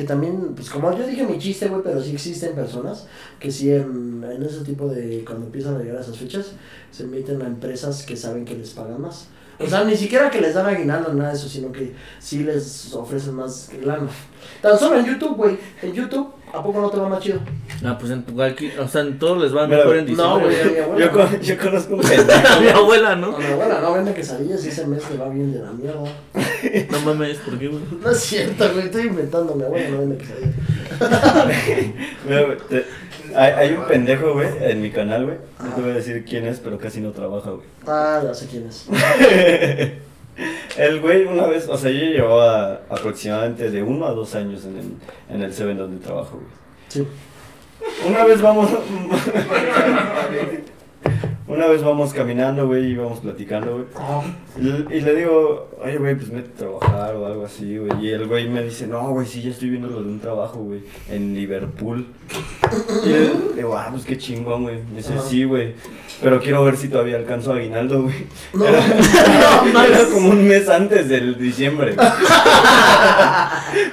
[0.00, 3.06] que también, pues como yo dije mi chiste, güey, pero sí existen personas
[3.38, 5.22] que sí en, en ese tipo de.
[5.26, 6.52] Cuando empiezan a llegar a esas fechas,
[6.90, 9.26] se meten a empresas que saben que les pagan más.
[9.58, 12.94] O sea, ni siquiera que les dan aguinaldo, nada de eso, sino que sí les
[12.94, 14.08] ofrecen más lana.
[14.62, 15.58] Tan solo en YouTube, güey.
[15.82, 17.40] En YouTube, ¿a poco no te va más chido?
[17.84, 20.38] Ah, pues en tu cualquier, o sea, en todos les va Mira, mejor en No,
[20.38, 20.46] diciembre.
[20.46, 21.06] güey, a mi abuela.
[21.06, 22.60] Yo, con- yo conozco un pendejo.
[22.60, 23.36] Mi abuela, ¿no?
[23.36, 26.00] A mi abuela no vende quesadillas y ese mes le va bien de la mierda.
[26.90, 27.82] No mames, ¿por qué, güey?
[28.02, 29.54] No es cierto, güey, estoy inventando.
[29.54, 30.54] Mi abuela no vende quesadillas.
[32.28, 32.84] Mira, güey, te-
[33.34, 35.36] hay, hay un pendejo, güey, en mi canal, güey.
[35.64, 37.66] No te voy a decir quién es, pero casi no trabaja, güey.
[37.86, 38.86] Ah, ya sé quién es.
[40.76, 44.76] El güey una vez, o sea, yo llevaba aproximadamente de uno a dos años en
[44.78, 44.94] el,
[45.34, 46.48] en el Seven donde trabajo, güey.
[46.88, 47.06] Sí.
[48.06, 48.70] Una vez vamos.
[51.50, 53.86] Una vez vamos caminando, güey, y íbamos platicando, güey.
[54.56, 57.90] Y, le- y le digo, oye, güey, pues vete a trabajar o algo así, güey.
[58.06, 60.60] Y el güey me dice, no, güey, sí, ya estoy viendo lo de un trabajo,
[60.60, 62.06] güey, en Liverpool.
[63.04, 64.76] Y le digo, ah, pues qué chingón, güey.
[64.90, 65.74] Me dice, sí, güey.
[66.22, 68.26] Pero quiero ver si todavía alcanzo aguinaldo, güey.
[68.54, 68.80] No, Era,
[69.72, 71.96] no, era como un mes antes del diciembre.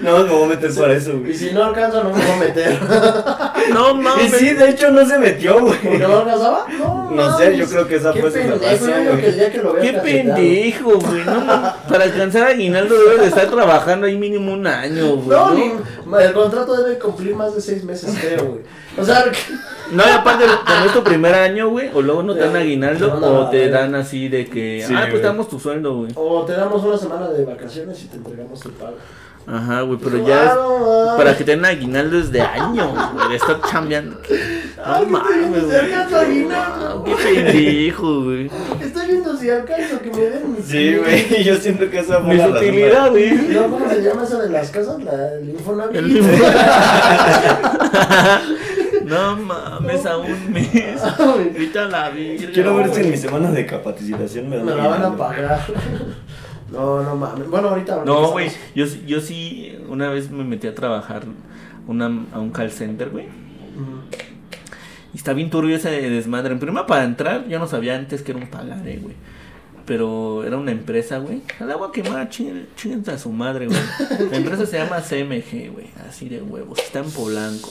[0.01, 1.33] No, me voy a meter para eso, Y güey.
[1.35, 2.79] si no alcanzo, no me voy a meter.
[3.73, 4.31] No Y mames.
[4.31, 5.99] sí, de hecho no se metió, ¿Por qué güey.
[5.99, 6.65] no alcanzaba?
[6.79, 9.51] No, No sé, yo creo que esa Qué fue su el vea
[9.81, 11.23] Qué pendejo, güey.
[11.25, 11.73] No.
[11.87, 15.37] Para alcanzar aguinaldo debes de estar trabajando ahí mínimo un año, güey.
[15.37, 15.55] No, ¿no?
[15.55, 18.61] ni, el contrato debe cumplir más de seis meses, creo, güey.
[18.97, 19.25] O sea,
[19.91, 22.59] No, y aparte, cuando es tu primer año, güey, o luego no te dan Ya,
[22.59, 23.71] aguinaldo, no, no, o te no.
[23.71, 26.11] dan así de que, Sí, ah, pues te damos tu sueldo, güey.
[26.15, 28.97] o te damos una semana de vacaciones y te entregamos tu pago.
[29.49, 30.51] Ajá, güey, pero ya es,
[31.15, 34.19] para que te den aguinaldo es de años, güey, de estar chambeando.
[34.77, 37.03] No mames, alcanza aguinaldo.
[37.03, 38.49] Qué pendejo, güey.
[38.79, 42.37] Estoy viendo si alcanzo que me den Sí, güey, yo siento que esa fue Mi
[42.37, 43.31] la razón utilidad, para- güey.
[43.49, 43.67] ¿No?
[43.69, 45.03] ¿Cómo se llama esa de las casas?
[45.03, 45.95] La, el Infonavit.
[45.95, 46.21] El
[49.05, 51.01] No mames, a un mes.
[51.17, 52.51] Ahorita la virgen.
[52.53, 53.03] Quiero ver si güey.
[53.05, 55.61] en mi semana de capacitación me Me la van a pagar.
[56.71, 57.49] No, no mames.
[57.49, 58.03] Bueno, ahorita.
[58.05, 61.23] No, güey, yo, yo sí, una vez me metí a trabajar
[61.87, 63.25] una, a un call center, güey.
[65.13, 66.53] Y está bien turbio ese desmadre.
[66.53, 69.15] En primera, para entrar, yo no sabía antes que era un pagaré, güey.
[69.85, 71.41] Pero era una empresa, güey.
[71.59, 72.67] Al agua quemada, chinguen
[73.07, 73.79] a su madre, güey.
[74.29, 75.87] La empresa se llama CMG, güey.
[76.07, 76.79] Así de huevos.
[76.79, 77.69] Está en Polanco.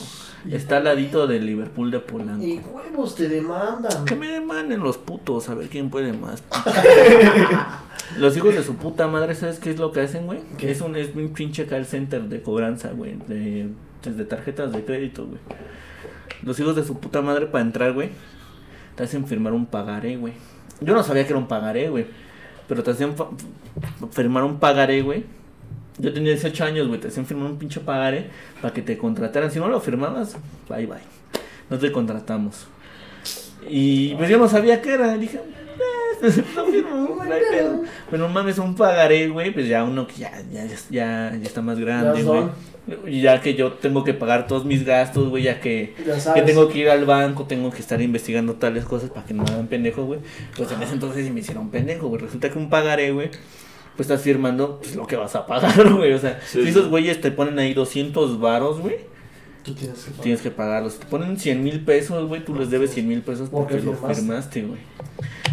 [0.51, 2.43] Está al ladito del Liverpool de Polanco.
[2.43, 4.05] Y huevos te demandan.
[4.05, 6.43] Que me demanden los putos, a ver quién puede más.
[8.17, 10.39] los hijos de su puta madre, ¿sabes qué es lo que hacen, güey?
[10.57, 10.71] ¿Qué?
[10.71, 13.17] Es un, es un pinche call center de cobranza, güey.
[13.27, 13.69] De,
[14.03, 15.39] desde tarjetas de crédito, güey.
[16.43, 18.09] Los hijos de su puta madre para entrar, güey.
[18.95, 20.33] Te hacen firmar un pagaré, güey.
[20.81, 22.05] Yo no sabía que era un pagaré, güey.
[22.67, 23.15] Pero te hacían
[24.11, 25.25] firmar un pagaré, güey.
[25.99, 26.99] Yo tenía 18 años, güey.
[26.99, 28.29] Te hacían firmar un pinche pagaré
[28.61, 29.51] para que te contrataran.
[29.51, 30.37] Si no lo firmabas,
[30.69, 30.99] bye bye.
[31.69, 32.67] No te contratamos.
[33.69, 35.17] Y pues yo no sabía qué era.
[35.17, 37.83] Dije, eh, no firmo, no hay pedo.
[38.09, 39.51] Pero no mames, un pagaré, güey.
[39.51, 42.43] Pues ya uno que ya, ya, ya, ya está más grande, güey.
[43.05, 45.43] Y ya que yo tengo que pagar todos mis gastos, güey.
[45.43, 49.09] Ya que Ya que tengo que ir al banco, tengo que estar investigando tales cosas
[49.09, 50.19] para que no me hagan pendejo, güey.
[50.55, 52.21] Pues en ese entonces sí me hicieron pendejo, güey.
[52.21, 53.29] Resulta que un pagaré, güey,
[53.97, 56.13] pues estás firmando pues, lo que vas a pagar, güey.
[56.13, 56.69] O sea, Sí, si sí.
[56.69, 58.95] esos güeyes te ponen ahí 200 varos, güey,
[59.63, 60.93] Tú tienes que tienes que pagarlos.
[60.93, 63.93] Si te ponen 100 mil pesos, güey, tú les debes 100 mil pesos Porque lo
[63.95, 64.61] firmaste.
[64.61, 64.79] güey.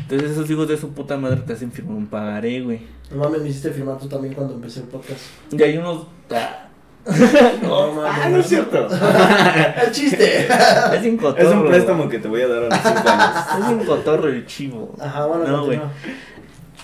[0.02, 2.80] Entonces esos hijos de su puta madre te hacen firmar un pagaré, güey.
[3.10, 5.20] No mames, me hiciste firmar tú también cuando empecé el podcast.
[5.50, 6.06] Y hay unos...
[6.30, 6.68] ah,
[7.62, 8.12] No mames.
[8.14, 8.86] Ah, no es cierto.
[9.86, 10.46] El chiste.
[10.46, 11.48] es un cotorro.
[11.48, 13.46] Es un préstamo que te voy a dar a los 5 años.
[13.60, 14.94] Es un cotorro el chivo.
[15.00, 15.78] Ajá, bueno, No, güey.
[15.78, 15.92] continúa.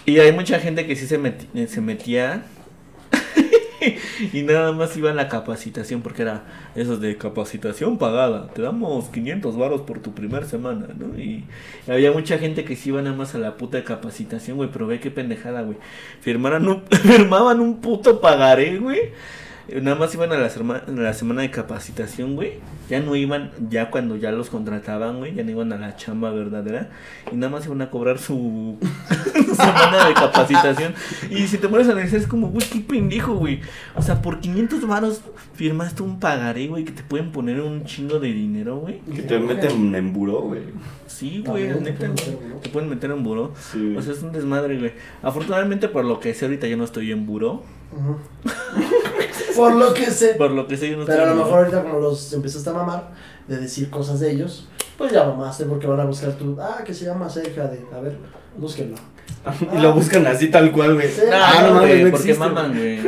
[0.07, 2.45] Y hay mucha gente que sí se, se metía
[4.33, 6.45] y nada más iba a la capacitación porque era
[6.75, 8.49] esos de capacitación pagada.
[8.49, 11.19] Te damos 500 varos por tu primer semana, ¿no?
[11.19, 11.45] Y
[11.89, 14.71] había mucha gente que sí iba nada más a la puta capacitación, güey.
[14.73, 15.79] Pero ve qué pendejada, güey.
[16.21, 19.13] Firmaran un, firmaban un puto pagaré, güey.
[19.83, 22.55] Nada más iban a la, a la semana de capacitación, güey.
[22.89, 26.33] Ya no iban, ya cuando ya los contrataban, güey, ya no iban a la chamba
[26.33, 26.91] verdadera.
[27.31, 28.79] Y nada más iban a cobrar su
[29.61, 30.95] semana de capacitación.
[31.31, 33.61] Y si te pones a analizar, es como, güey, qué pendejo, güey.
[33.95, 35.21] O sea, por 500 varos
[35.55, 39.01] firmaste un pagaré, güey, que te pueden poner un chingo de dinero, güey.
[39.01, 40.63] Que te meten en buró, güey.
[41.07, 42.61] Sí, güey, te neta, pueden meter en buró.
[42.61, 43.53] Te pueden meter en buró.
[43.73, 43.95] Sí.
[43.97, 44.93] O sea, es un desmadre, güey.
[45.23, 47.63] Afortunadamente, por lo que sé, ahorita yo no estoy en buró.
[49.57, 50.35] Por lo que sé.
[50.35, 51.45] Por lo que sé, yo no estoy Pero a lo buró.
[51.45, 53.11] mejor ahorita como los empezaste a mamar
[53.49, 56.95] de decir cosas de ellos, pues ya mamaste porque van a buscar tu, ah, que
[56.95, 58.17] se llama Sergio de, a ver,
[58.57, 58.97] búsquenlo.
[59.73, 61.09] Y lo buscan así tal cual, güey.
[61.09, 61.23] Sí.
[61.33, 62.99] Ah, no, güey, no porque maman, güey.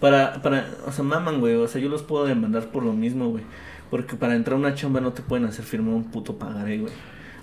[0.00, 1.54] Para, para, o sea, maman, güey.
[1.54, 3.44] O sea, yo los puedo demandar por lo mismo, güey.
[3.90, 6.92] Porque para entrar a una chamba no te pueden hacer firmar un puto pagaré, güey.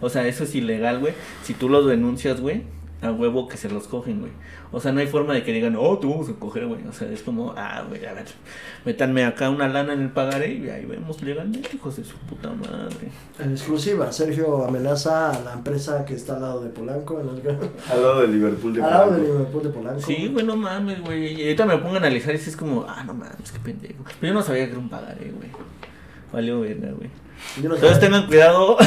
[0.02, 1.14] O sea, eso es ilegal, güey.
[1.44, 2.64] Si tú los denuncias, güey,
[3.02, 4.32] a huevo que se los cogen, güey.
[4.72, 6.86] O sea, no hay forma de que digan, oh, te vamos a coger, güey.
[6.86, 8.26] O sea, es como, ah, güey, a ver,
[8.86, 12.50] métanme acá una lana en el pagaré y ahí vemos legalmente, hijos de su puta
[12.50, 13.10] madre.
[13.40, 17.50] En exclusiva, Sergio amenaza a la empresa que está al lado de Polanco, en el,
[17.92, 19.34] Al lado de Liverpool de al lado de Polanco.
[19.34, 20.02] Liverpool de Polanco.
[20.02, 21.34] Sí, güey, no mames, güey.
[21.34, 24.04] Y ahorita me pongo a analizar y es como, ah, no mames, qué pendejo.
[24.20, 25.50] Pero yo no sabía que era un pagaré, güey.
[26.34, 27.10] Valió verga, güey.
[27.58, 28.78] Entonces tengan cuidado.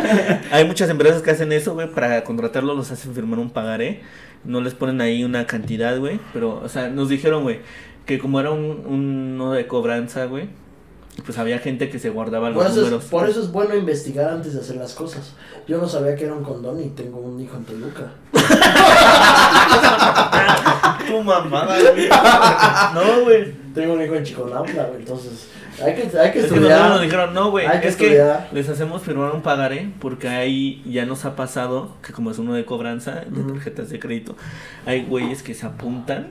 [0.52, 1.90] Hay muchas empresas que hacen eso, güey.
[1.90, 4.02] Para contratarlos los hacen firmar un pagaré.
[4.44, 6.20] No les ponen ahí una cantidad, güey.
[6.32, 7.60] Pero, o sea, nos dijeron, güey,
[8.06, 10.48] que como era un, un no de cobranza, güey.
[11.24, 13.04] Pues había gente que se guardaba los números.
[13.04, 15.32] es, por eso es bueno investigar antes de hacer las cosas.
[15.66, 18.12] Yo no sabía que era un condón y tengo un hijo en Toluca.
[21.06, 22.08] Tu mamada, güey.
[22.94, 23.52] No, güey.
[23.74, 25.00] Tengo un hijo en Chiconauta, güey.
[25.00, 25.48] Entonces,
[25.82, 26.90] hay que, hay que Es que estudiar.
[26.90, 28.48] nos dijeron, no, güey, Hay que es que estudiar.
[28.52, 32.54] les hacemos firmar un pagaré porque ahí ya nos ha pasado que como es uno
[32.54, 34.36] de cobranza de tarjetas de crédito,
[34.86, 36.28] hay güeyes que se apuntan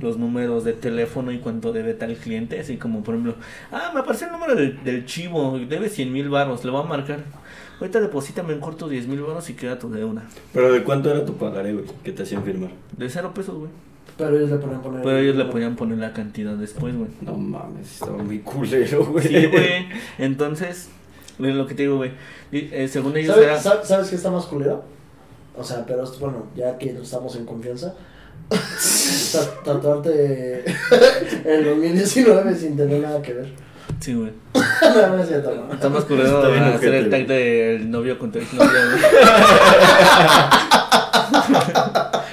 [0.00, 3.34] los números de teléfono y cuánto debe tal cliente, así como por ejemplo,
[3.72, 6.86] ah, me aparece el número del, del chivo, debe 100 mil baros, le voy a
[6.86, 7.18] marcar.
[7.80, 10.22] Ahorita deposítame en corto 10 mil baros y queda tu deuda.
[10.52, 11.86] Pero ¿de cuánto era tu pagaré, güey?
[12.04, 12.70] Que te hacían firmar.
[12.96, 13.70] De cero pesos, güey.
[14.18, 15.02] Pero ellos le ponen poner.
[15.02, 17.08] Pero ellos le podían poner la cantidad después, güey.
[17.22, 19.26] No mames, estaba muy culero, güey.
[19.26, 19.86] Sí, güey.
[20.18, 20.88] Entonces,
[21.38, 22.12] lo que te digo, güey.
[22.52, 23.58] eh, según ellos ¿Sabes, era...
[23.62, 24.84] sab- ¿Sabes qué está más culero?
[25.56, 27.94] O sea, pero es- bueno, ya que estamos en confianza,
[29.64, 33.48] tratarte en el 2019 sin tener nada que ver.
[34.00, 34.32] Sí, güey.
[34.54, 35.72] no, no es cierto, no.
[35.72, 39.02] Está más culero Está bien hacer el tag del novio con tu exnovia, güey.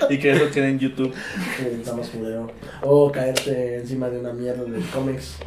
[0.14, 1.14] y que eso quede en YouTube.
[1.58, 2.52] Sí, está más culero.
[2.82, 5.38] O caerte encima de una mierda de cómics.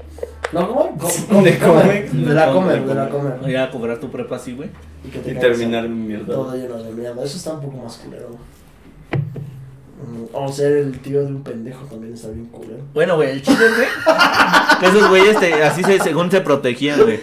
[0.52, 1.42] ¿No, cómo?
[1.42, 2.26] ¿De cómics?
[2.26, 3.34] De la comer, de la comer.
[3.48, 4.68] Ya a cobrar tu prepa así, güey.
[5.04, 6.26] Y, que te Y caigas terminar mi mierda.
[6.26, 7.24] Todo lleno de mierda.
[7.24, 8.30] Eso está un poco más culero.
[9.12, 12.82] Mm, O ser el tío de un pendejo también está bien culero.
[12.94, 13.88] Bueno, güey, el chiste, güey.
[14.80, 17.20] Que esos güeyes te- así se, según se protegían, güey.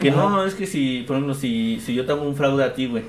[0.00, 2.74] Que no, es que si, por ejemplo, si, si yo te hago un fraude a
[2.74, 3.02] ti, güey.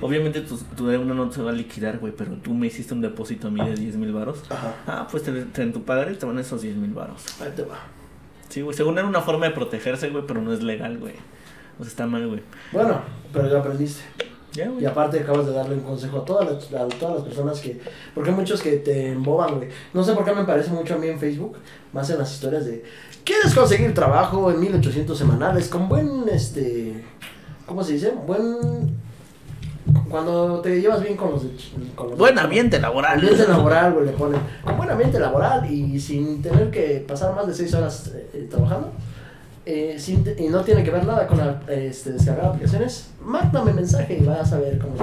[0.00, 3.00] Obviamente tu, tu deuda no se va a liquidar, güey, pero tú me hiciste un
[3.00, 4.42] depósito a mí de 10 mil varos.
[4.50, 4.74] Ajá.
[4.86, 7.24] Ah, pues te, te- en tu pagaré te van esos 10 mil varos.
[7.40, 7.78] Ahí te va.
[8.48, 11.14] Sí, güey, según era una forma de protegerse, güey, pero no es legal, güey.
[11.78, 12.40] O sea, está mal, güey.
[12.72, 13.00] Bueno,
[13.32, 14.02] pero ya aprendiste.
[14.52, 14.82] Ya, güey.
[14.82, 17.78] Y aparte acabas de darle un consejo a todas las, a todas las personas que...
[18.14, 19.68] Porque hay muchos que te emboban, güey.
[19.92, 21.58] No sé por qué me parece mucho a mí en Facebook,
[21.92, 22.82] más en las historias de...
[23.24, 27.04] ¿Quieres conseguir trabajo en 1800 semanales con buen, este...
[27.66, 28.12] ¿Cómo se dice?
[28.26, 28.96] Buen...
[30.08, 31.42] cuando te llevas bien con los
[31.94, 33.14] Con los Buen ambiente laboral.
[33.18, 34.40] Ambiente laboral, güey, le ponen.
[34.64, 38.46] Con buen ambiente laboral y sin tener que pasar más de 6 horas eh, eh,
[38.50, 38.92] trabajando.
[39.66, 43.10] eh, sin te- y no tiene que ver nada con la, este, descargar aplicaciones.
[43.22, 44.94] Mándame mensaje y vas a ver como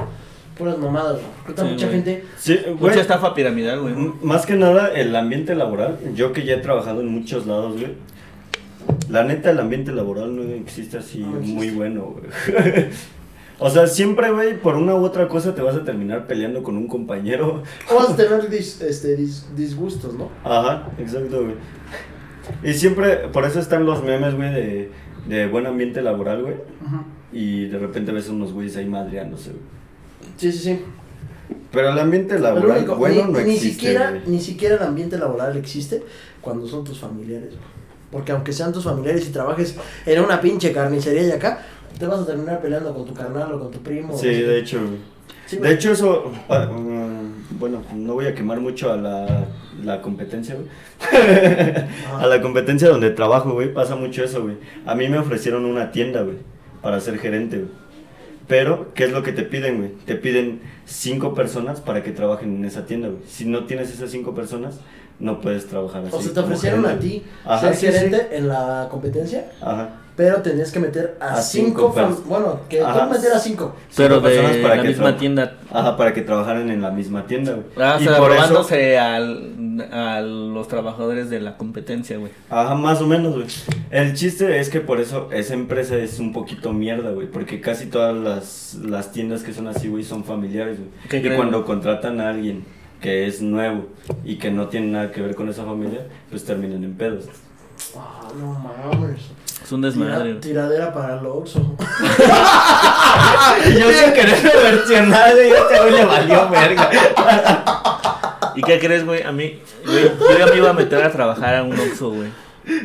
[0.57, 1.17] puras mamadas.
[1.43, 2.23] Ahorita Sí, mucha gente.
[2.37, 2.59] Sí.
[2.79, 3.93] Mucha estafa piramidal, güey.
[4.23, 7.93] Más que nada, el ambiente laboral, yo que ya he trabajado en muchos lados, güey.
[9.09, 11.55] La neta, el ambiente laboral no existe así No existe.
[11.55, 12.25] muy bueno, güey.
[13.59, 16.75] o sea, siempre, güey, por una u otra cosa te vas a terminar peleando con
[16.77, 17.63] un compañero.
[17.91, 20.29] O vas a tener dis- este, dis- disgustos, ¿no?
[20.43, 21.55] Ajá, exacto, güey.
[22.63, 24.91] Y siempre, por eso están los memes, güey, de,
[25.27, 26.55] de buen ambiente laboral, güey.
[27.31, 29.61] Y de repente ves unos güeyes ahí madreándose, güey.
[30.37, 30.81] Sí, sí, sí.
[31.71, 34.21] Pero el ambiente laboral, único, bueno, ni, no ni existe, siquiera, güey.
[34.27, 36.03] ni siquiera el ambiente laboral existe
[36.41, 37.49] cuando son tus familiares.
[37.49, 37.75] güey.
[38.11, 39.75] Porque aunque sean tus familiares y trabajes
[40.05, 41.59] en una pinche carnicería y acá,
[41.97, 44.13] te vas a terminar peleando con tu carnal o con tu primo.
[44.17, 44.43] Sí, sé.
[44.43, 44.79] de hecho.
[45.45, 49.45] Sí, De hecho, eso, mm, bueno, no voy a quemar mucho a la,
[49.83, 50.67] la competencia, güey.
[52.19, 54.55] a la competencia donde trabajo, güey, pasa mucho eso, güey.
[54.87, 56.37] A mí me ofrecieron una tienda, güey,
[56.81, 57.69] para ser gerente, güey.
[58.47, 59.91] Pero, ¿qué es lo que te piden, güey?
[60.05, 63.21] Te piden cinco personas para que trabajen en esa tienda, güey.
[63.27, 64.79] Si no tienes esas cinco personas,
[65.19, 66.15] no puedes trabajar así.
[66.15, 70.01] O sea, te ofrecieron a ti Ajá, ser sí, gerente en la competencia, Ajá.
[70.15, 73.05] Pero tenías que meter a, A cinco, cinco Bueno, que Ajá.
[73.07, 73.75] tú metieras cinco.
[73.95, 75.57] Pero Cinco personas de para la que misma tienda.
[75.71, 77.65] Ajá, para que trabajaran en la misma tienda, güey.
[77.77, 82.31] Ah, o Y sea, por eso- robándose al, a los trabajadores de la competencia, güey.
[82.49, 83.47] Ajá, más o menos, güey.
[83.91, 87.27] El chiste es que por eso esa empresa es un poquito mierda, güey.
[87.27, 90.77] Porque casi todas las, las tiendas que son así, güey, son familiares,
[91.09, 91.19] ¿Qué güey.
[91.19, 91.35] Y creen?
[91.37, 92.63] cuando contratan a alguien
[93.01, 93.89] que es nuevo
[94.23, 97.25] y que no tiene nada que ver con esa familia, pues terminan en pedos.
[97.97, 99.19] Ah, no mames.
[99.65, 100.39] Es un Tira- desmadre, güey.
[100.41, 101.59] tiradera para el Oxxo.
[103.79, 106.89] Yo sin querer versionar, güey, este güey le valió verga.
[108.55, 109.23] ¿Y qué crees, güey?
[109.23, 112.29] A mí, güey, yo ya me iba a meter a trabajar a un Oxxo, güey.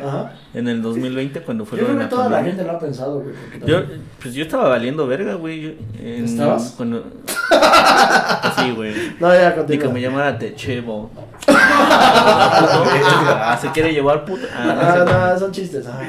[0.06, 0.32] Ajá.
[0.52, 2.52] En el 2020, cuando fue Yo lo de la toda la pandemia.
[2.56, 3.34] gente lo ha pensado, güey.
[3.66, 3.82] Yo,
[4.20, 5.76] pues yo estaba valiendo verga, güey.
[5.98, 6.74] en- ¿Estabas?
[6.76, 7.04] Cuando...
[7.50, 8.94] Así, güey.
[9.20, 9.82] No, ya continúa.
[9.82, 11.10] que me llamara Techevo.
[11.48, 14.46] Ah, se quiere llevar puta.
[14.54, 15.86] Ah, Ah, no, son chistes.
[15.86, 16.02] ajá.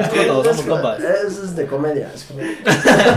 [0.00, 1.00] Es como somos Es- compas.
[1.00, 2.10] Eso es de comedia.
[2.14, 2.52] Es, comedia.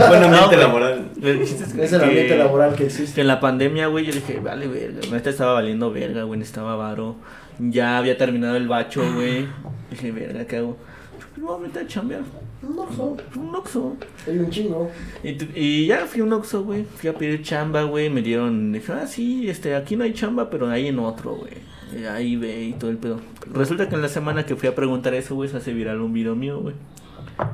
[0.08, 0.58] Buen ambiente No, güey.
[0.58, 1.10] laboral.
[1.22, 3.20] Es que- Es el ambiente que- laboral que Que existe.
[3.20, 5.00] en la pandemia, güey, yo dije, vale, verga.
[5.10, 6.40] Neta estaba valiendo verga, güey.
[6.40, 7.16] Estaba varo.
[7.58, 9.46] Ya había terminado el bacho, güey.
[9.90, 10.76] Dije, verga, ¿qué hago?
[11.18, 12.20] Pues me voy a meter a chambear.
[12.62, 13.16] No, no.
[13.40, 13.96] Un Oxxo.
[14.26, 14.90] Hay un chingo.
[15.24, 16.84] Y, y ya fui a un Oxxo, güey.
[16.84, 18.10] Fui a pedir chamba, güey.
[18.10, 18.72] Me dieron.
[18.72, 21.52] Dije, ah, sí, este, aquí no hay chamba, pero hay en otro, güey.
[21.98, 23.18] Y Ahí ve y todo el pedo.
[23.52, 26.12] Resulta que en la semana que fui a preguntar eso, güey, se hace viral un
[26.12, 26.74] video mío, güey.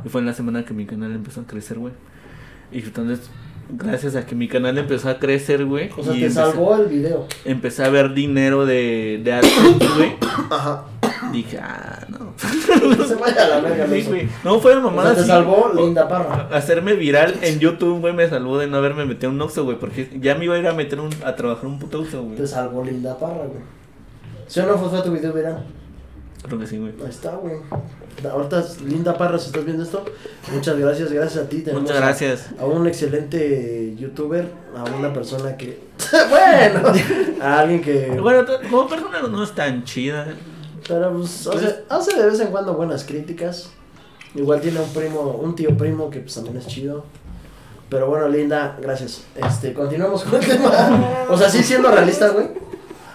[0.05, 1.95] Y fue en la semana que mi canal empezó a crecer, güey.
[2.73, 3.31] Y entonces,
[3.71, 5.89] gracias a que mi canal empezó a crecer, güey.
[5.97, 7.27] O sea, y te empecé- salvó el video.
[7.45, 10.17] Empecé a ver dinero de, de AdSense, güey.
[10.51, 10.85] Ajá.
[11.33, 12.35] Dije, ah, no.
[13.07, 14.29] Se vaya a la verga, Sí, güey.
[14.45, 16.49] No, fue O mamada sea, te salvó O- Linda Parra.
[16.53, 20.09] Hacerme viral en YouTube, güey, me salvó de no haberme metido un Oxxo, güey, porque
[20.21, 22.37] ya me iba a ir a meter un, a trabajar un puto Oxxo, güey.
[22.37, 23.61] Te salvó Linda Parra, güey.
[24.47, 25.65] ¿Sí o no fue tu video viral?
[26.43, 26.93] Creo que sí, güey.
[27.03, 27.57] Ahí está, güey.
[28.31, 30.05] Ahorita, Linda Parra, si estás viendo esto,
[30.53, 31.59] muchas gracias, gracias a ti.
[31.63, 32.51] Tenemos Muchas a- gracias.
[32.59, 34.47] A, un excelente youtuber,
[34.77, 35.81] a una persona que.
[36.31, 36.83] bueno,
[37.43, 38.19] a alguien que.
[38.21, 40.29] Bueno, como persona no es tan chida.
[40.89, 41.49] Pero pues,
[41.89, 43.71] hace, de vez en cuando buenas críticas.
[44.35, 47.05] Igual tiene un primo, un tío primo que pues también es chido.
[47.89, 49.23] Pero bueno, Linda, gracias.
[49.35, 50.71] Este, continuamos con el tema.
[51.31, 52.49] O sea, sí siendo realistas, güey.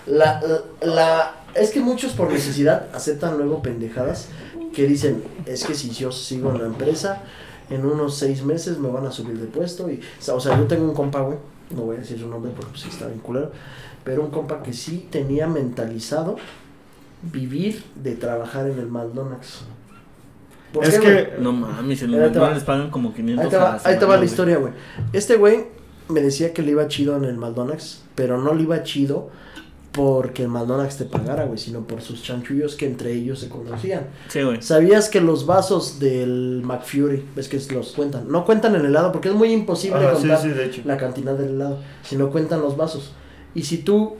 [0.07, 0.41] La,
[0.81, 4.29] la, es que muchos por necesidad aceptan luego pendejadas
[4.73, 7.23] que dicen, es que si yo sigo en la empresa,
[7.69, 9.89] en unos seis meses me van a subir de puesto.
[9.89, 11.37] Y, o sea, yo tengo un compa, güey,
[11.75, 13.51] no voy a decir su nombre porque pues está bien culero,
[14.03, 16.37] pero un compa que sí tenía mentalizado
[17.23, 19.61] vivir de trabajar en el McDonald's.
[20.73, 21.41] ¿Por Es qué, que-?
[21.41, 22.21] No mames, en el.
[22.21, 24.73] McDonald's les pagan como 500 Ahí te va, ahí te va la historia, güey.
[25.13, 25.65] Este güey
[26.07, 29.29] me decía que le iba chido en el McDonald's, pero no le iba chido
[29.91, 34.07] porque el McDonald's te pagara, güey, sino por sus chanchullos que entre ellos se conocían.
[34.29, 34.61] Sí, güey.
[34.61, 38.31] ¿Sabías que los vasos del McFury, ves que los cuentan?
[38.31, 40.81] No cuentan el helado porque es muy imposible Ajá, sí, contar sí, de hecho.
[40.85, 43.11] la cantidad del helado, sino cuentan los vasos.
[43.53, 44.15] Y si tú,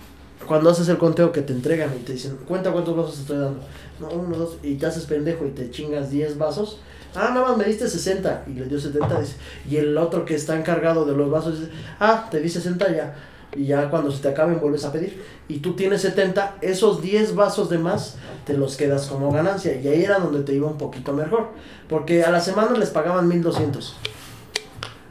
[0.48, 3.38] cuando haces el conteo que te entregan y te dicen, cuenta cuántos vasos te estoy
[3.38, 3.60] dando,
[4.00, 6.80] no, uno, dos, y te haces pendejo y te chingas 10 vasos,
[7.16, 9.36] ah, nada más me diste 60 y le dio 70, dice,
[9.70, 13.16] y el otro que está encargado de los vasos dice, ah, te di 60 ya.
[13.54, 15.22] Y ya cuando se te acaben vuelves a pedir.
[15.50, 18.16] Y tú tienes 70, esos 10 vasos de más
[18.46, 19.76] te los quedas como ganancia.
[19.76, 21.50] Y ahí era donde te iba un poquito mejor.
[21.90, 23.98] Porque a la semana les pagaban 1200.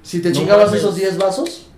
[0.03, 1.70] Si te No chingabas esos 10 vasos,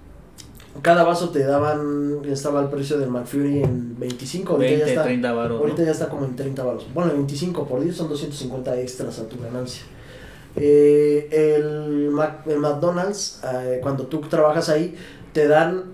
[0.81, 5.03] cada vaso te daban, estaba el precio del McFury en 25, ahorita 20, ya está.
[5.05, 5.61] 30 varos.
[5.61, 5.85] Ahorita ¿no?
[5.87, 6.87] ya está como en 30 baros.
[6.95, 9.83] Bueno, 25 por 10 son 250 extras a tu ganancia.
[10.57, 14.95] Eh, el, Mac- el McDonald's, eh, cuando tú trabajas ahí,
[15.33, 15.85] te dan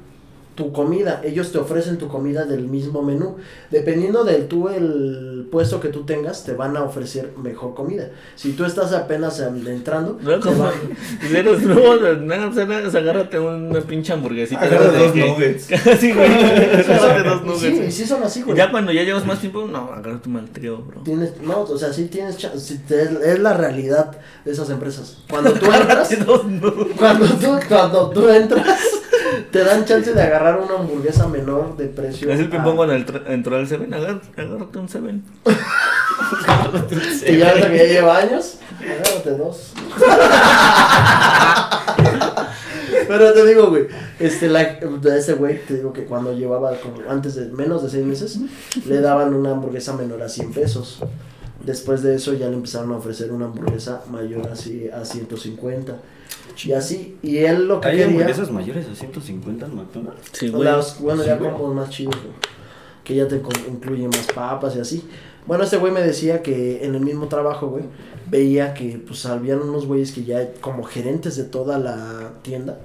[0.58, 1.20] tu comida.
[1.24, 3.36] Ellos te ofrecen tu comida del mismo menú.
[3.70, 8.08] Dependiendo del tú, el puesto que tú tengas, te van a ofrecer mejor comida.
[8.34, 10.72] Si tú estás apenas entrando, No, te como, van-
[11.28, 14.60] si eres nuevo, nada, o sea, nada, o sea, agárrate una pinche hamburguesita.
[14.60, 15.64] Agarra de dos que- nuggets.
[16.00, 16.26] Sí, güey.
[16.28, 17.78] Agárrate dos nuggets.
[17.78, 18.56] sí, y sí son así, güey.
[18.58, 21.02] ya cuando ya llevas más tiempo, no, agárrate un mal trío, bro.
[21.02, 24.10] Tienes, no, o sea, sí tienes chance, es la realidad
[24.44, 25.18] de esas empresas.
[25.30, 26.96] Cuando tú entras, Agárrate dos nuggets.
[26.98, 28.80] cuando tú, cuando tú entras,
[29.50, 32.30] te dan chance de agarrar una hamburguesa menor de precio.
[32.32, 32.94] Es el a- ping-pong cuando
[33.26, 35.24] entró al Seven, agárrate, un Seven.
[37.26, 39.72] Y ya que ya lleva años, agárrate dos.
[43.08, 43.86] Pero te digo, güey,
[44.18, 44.62] este, la,
[45.16, 48.38] ese güey, te digo que cuando llevaba como antes de menos de seis meses,
[48.86, 50.98] le daban una hamburguesa menor a 100 pesos.
[51.64, 55.94] Después de eso ya le empezaron a ofrecer una hamburguesa mayor así a 150.
[56.64, 58.06] Y así, y él lo que ¿Hay quería...
[58.10, 60.28] hamburguesas mayores a 150 en McDonald's?
[60.32, 60.64] Sí, güey.
[60.64, 61.50] Las- bueno, Sí, ya güey.
[61.52, 62.34] combos más chidos, güey,
[63.04, 65.08] Que ya te incluyen más papas y así.
[65.46, 67.84] Bueno, este güey me decía que en el mismo trabajo, güey,
[68.28, 72.78] veía que pues habían unos güeyes que ya como gerentes de toda la tienda,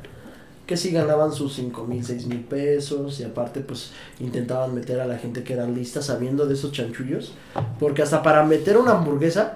[0.65, 3.91] que sí ganaban sus cinco mil, seis mil pesos y aparte pues
[4.21, 7.33] intentaban meter a la gente que era lista sabiendo de esos chanchullos.
[7.79, 9.55] Porque hasta para meter una hamburguesa,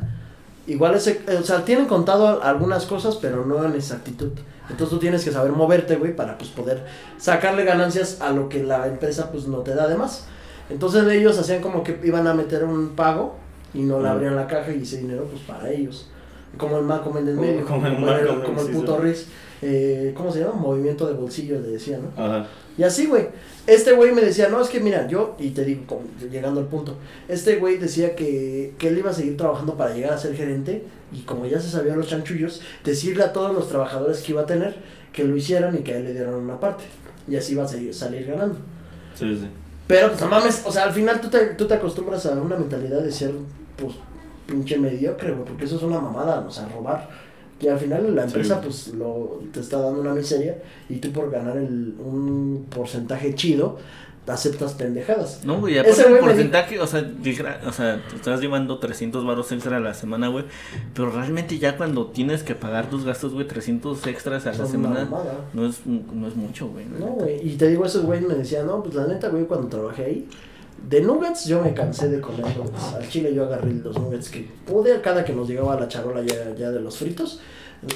[0.68, 4.32] igual ese, o sea, tienen contado algunas cosas, pero no en exactitud.
[4.70, 6.86] Entonces tú tienes que saber moverte, güey, para pues poder
[7.18, 10.26] sacarle ganancias a lo que la empresa pues no te da de más.
[10.70, 13.36] Entonces ellos hacían como que iban a meter un pago
[13.74, 16.10] y no le abrían la caja y ese dinero pues para ellos.
[16.58, 16.84] Como el
[17.30, 18.98] el Como- medio, como como, el como el puto.
[19.00, 19.28] Riz.
[19.62, 20.54] Eh, ¿Cómo se llama?
[20.54, 22.22] Movimiento de bolsillo le decía, ¿no?
[22.22, 22.46] Ajá.
[22.78, 23.28] Y así, güey.
[23.66, 26.68] Este güey me decía, no, es que mira, yo, y te digo, como llegando al
[26.68, 26.96] punto,
[27.28, 30.84] este güey decía que, que él iba a seguir trabajando para llegar a ser gerente
[31.12, 34.46] y como ya se sabían los chanchullos, decirle a todos los trabajadores que iba a
[34.46, 34.76] tener
[35.12, 36.84] que lo hicieran y que a él le dieran una parte.
[37.28, 38.58] Y así iba a seguir, salir ganando.
[39.16, 39.48] Sí, sí.
[39.88, 42.58] Pero pues no mames, o sea, al final tú te, tú te acostumbras a una
[42.58, 43.32] mentalidad de ser,
[43.78, 43.96] pues,
[44.46, 47.10] pinche mediocre, güey, porque eso es una mamada, o sea, robar.
[47.60, 48.66] Y al final la empresa, güey.
[48.68, 53.78] pues, lo, te está dando una miseria y tú por ganar el, un porcentaje chido,
[54.28, 55.44] aceptas pendejadas.
[55.46, 58.42] No, güey, Ese aparte el güey me porcentaje, o sea, dijera- o sea, te estás
[58.42, 60.44] llevando 300 baros extra a la semana, güey.
[60.94, 64.68] Pero realmente ya cuando tienes que pagar tus gastos, güey, 300 extras a la Son
[64.68, 65.10] semana,
[65.54, 66.86] no es, no es mucho, güey.
[66.86, 69.68] No, güey, y te digo, esos güeyes me decían, no, pues la neta, güey, cuando
[69.68, 70.28] trabajé ahí,
[70.90, 72.94] de nuggets yo me cansé de comer nuggets.
[72.96, 76.54] Al chile yo agarré los nuggets que pude, cada que nos llegaba la charola ya,
[76.56, 77.40] ya de los fritos,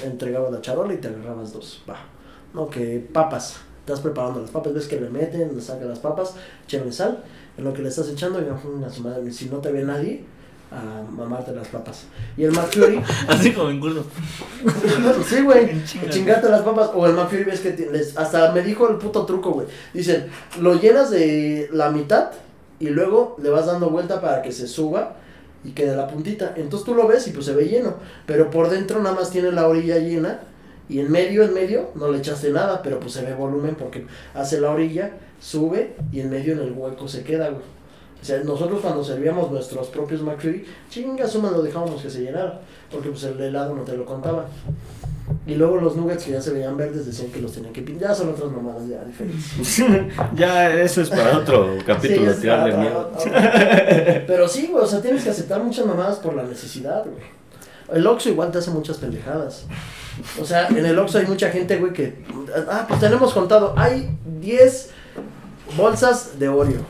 [0.04, 1.82] entregaba la charola y te agarrabas dos.
[1.88, 1.96] Va.
[2.54, 3.56] No, que papas.
[3.80, 6.34] Estás preparando las papas, ves que le meten, le sacan las papas,
[6.66, 7.24] échale sal,
[7.58, 10.24] en lo que le estás echando, y si no te ve nadie,
[10.70, 12.04] a mamarte las papas.
[12.36, 14.04] Y el McFlurry, Así como en curso.
[15.28, 16.08] sí, güey, En chinga.
[16.10, 16.90] chingarte las papas.
[16.94, 19.66] O el McFlurry ves que les- hasta me dijo el puto truco, güey.
[19.92, 20.28] Dicen,
[20.60, 22.30] lo llenas de la mitad
[22.82, 25.14] y luego le vas dando vuelta para que se suba
[25.62, 26.54] y quede la puntita.
[26.56, 27.94] Entonces tú lo ves y pues se ve lleno.
[28.26, 30.40] Pero por dentro nada más tiene la orilla llena.
[30.88, 34.04] Y en medio, en medio, no le echaste nada, pero pues se ve volumen porque
[34.34, 37.62] hace la orilla, sube y en medio en el hueco se queda, güey.
[38.20, 42.60] O sea, nosotros cuando servíamos nuestros propios McFlurry, chinga suma lo dejábamos que se llenara,
[42.90, 44.46] porque pues el helado no te lo contaba.
[45.44, 48.10] Y luego los nuggets que ya se veían verdes decían que los tenían que pintar,
[48.10, 49.82] ya son otras mamadas ya diferentes.
[50.36, 53.10] ya, eso es para otro capítulo, Sí, tirarle miedo.
[54.26, 57.24] Pero sí, güey, o sea, tienes que aceptar muchas mamadas por la necesidad, güey.
[57.92, 59.66] El Oxxo igual te hace muchas pendejadas.
[60.40, 62.24] O sea, en el Oxxo hay mucha gente, güey, que...
[62.68, 64.90] Ah, pues tenemos contado, hay 10
[65.76, 66.80] bolsas de Oreo.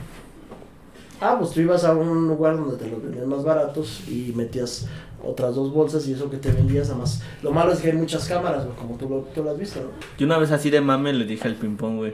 [1.21, 4.87] Ah, pues tú ibas a un lugar donde te los vendían más baratos y metías
[5.25, 7.23] otras dos bolsas y eso que te vendías nada más.
[7.43, 9.81] Lo malo es que hay muchas cámaras, güey, como tú lo, tú lo has visto,
[9.81, 9.89] ¿no?
[10.19, 12.13] Yo una vez así de mame le dije al ping-pong, güey.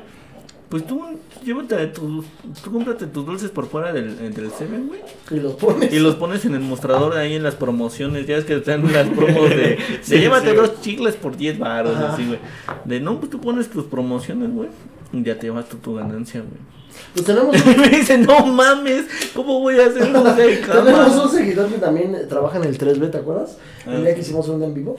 [0.69, 1.03] Pues tú,
[1.47, 2.27] llévate tus,
[2.63, 5.01] tú cómprate tus dulces por fuera del, del Seven, güey.
[5.31, 5.91] Y los pones.
[5.91, 8.27] Y los pones en el mostrador ahí en las promociones.
[8.27, 11.59] Ya es que están las promos de, de Sí, llévate sí, dos chicles por 10
[11.59, 12.13] baros, Ajá.
[12.13, 12.39] así, güey.
[12.85, 14.69] De no, pues tú pones tus promociones, güey.
[15.15, 16.78] Y ya te llevas tú tu ganancia, güey.
[17.15, 21.79] Pues tenemos me dice, no mames, ¿cómo voy a hacer de Tenemos un seguidor que
[21.79, 23.57] también trabaja en el 3B, ¿te acuerdas?
[23.87, 23.95] Ah.
[23.95, 24.97] El día que hicimos un en vivo.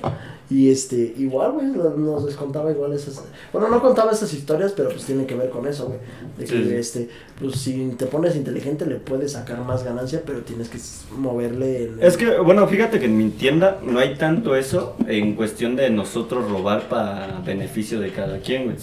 [0.52, 3.24] Y este, igual, güey, nos les contaba igual esas.
[3.54, 6.00] Bueno, no contaba esas historias, pero pues tiene que ver con eso, güey.
[6.40, 7.10] De que, Sí, este,
[7.40, 10.80] pues si te pones inteligente le puedes sacar más ganancia, pero tienes que
[11.16, 11.84] moverle.
[11.84, 15.76] el- Es que, bueno, fíjate que en mi tienda no hay tanto eso en cuestión
[15.76, 18.78] de nosotros robar para beneficio de cada quien, güey.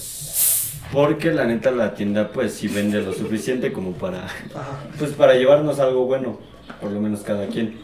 [0.93, 4.27] Porque la neta la tienda pues sí vende lo suficiente como para,
[4.99, 6.39] pues para llevarnos algo bueno,
[6.81, 7.79] por lo menos cada quien.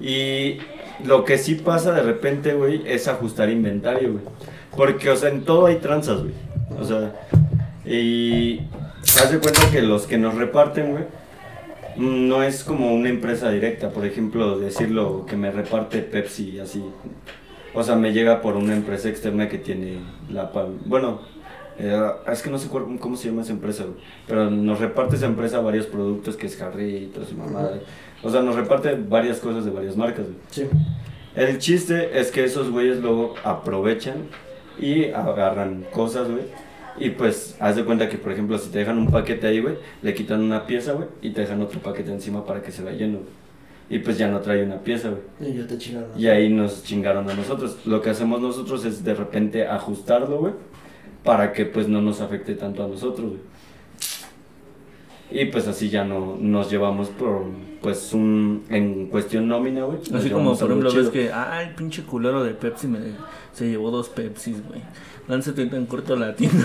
[0.00, 0.58] Y
[1.04, 4.24] lo que sí pasa de repente, güey, es ajustar inventario, güey.
[4.76, 6.34] Porque, o sea, en todo hay tranzas, güey.
[6.80, 7.12] O sea,
[7.84, 8.60] y
[9.20, 11.04] haz de cuenta que los que nos reparten, güey,
[11.96, 13.90] no es como una empresa directa.
[13.90, 16.82] Por ejemplo, decirlo que me reparte Pepsi y así.
[17.74, 19.98] O sea, me llega por una empresa externa que tiene
[20.30, 20.50] la...
[20.84, 21.20] Bueno,
[21.84, 23.96] eh, es que no sé cuál- cómo se llama esa empresa, güey.
[24.28, 27.80] Pero nos reparte esa empresa varios productos que es jarritos y mamada.
[28.22, 30.36] O sea, nos reparte varias cosas de varias marcas, güey.
[30.50, 30.66] Sí.
[31.34, 34.14] El chiste es que esos güeyes luego aprovechan
[34.78, 36.44] y agarran cosas, güey.
[36.98, 39.76] Y pues, haz de cuenta que, por ejemplo, si te dejan un paquete ahí, güey,
[40.02, 42.98] le quitan una pieza, güey, y te dejan otro paquete encima para que se vaya
[42.98, 43.30] lleno, güey.
[43.90, 45.52] Y pues ya no trae una pieza, güey.
[45.52, 46.10] Y yo te chingaron.
[46.16, 47.78] Y ahí nos chingaron a nosotros.
[47.86, 50.52] Lo que hacemos nosotros es de repente ajustarlo, güey,
[51.24, 53.42] para que pues no nos afecte tanto a nosotros, güey.
[55.34, 57.46] Y pues así ya no nos llevamos por,
[57.80, 59.98] pues, un, en cuestión nómina, güey.
[60.14, 62.98] Así como, por ejemplo, ves que, ah, el pinche culero de Pepsi me,
[63.52, 64.82] se llevó dos Pepsis, güey.
[65.28, 66.64] Lánzate en corto a la tienda.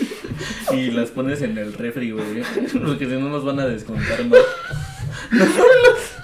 [0.72, 2.42] y las pones en el refri, güey.
[2.86, 4.40] Porque si no nos van a descontar más.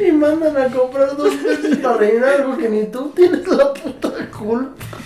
[0.00, 4.30] Y mandan a comprar dos pesos para rellenar algo que ni tú tienes la puta
[4.30, 4.98] culpa.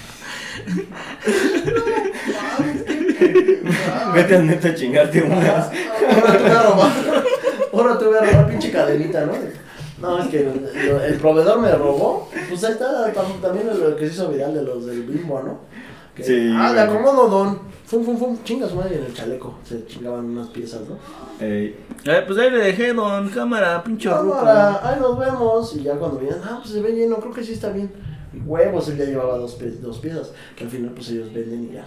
[4.15, 5.71] Vete a neta a chingarte unas.
[5.71, 6.93] Ahora te voy a robar.
[7.73, 9.33] Ahora te voy a robar pinche cadenita, ¿no?
[10.01, 10.69] No, es que el,
[11.07, 12.29] el proveedor me robó.
[12.49, 15.61] Pues ahí está tam- también lo que se hizo viral de los del bimbo, ¿no?
[16.15, 17.73] Que, Sí, Ah, le acomodo, don.
[17.87, 18.39] Fum, fum, fum.
[18.43, 19.59] Chinga su madre en el chaleco.
[19.65, 20.99] Se chingaban unas piezas, ¿no?
[21.45, 24.37] Ey, Eh, pues ahí le dejé, don, cámara, pinche ruco.
[24.39, 25.77] Cámara, ahí nos vemos.
[25.77, 27.91] Y ya cuando vienen, ah, pues se ve lleno, creo que sí está bien.
[28.47, 30.33] Huevos, él ya llevaba dos, dos piezas.
[30.57, 31.87] Que al final, pues ellos venden y ya.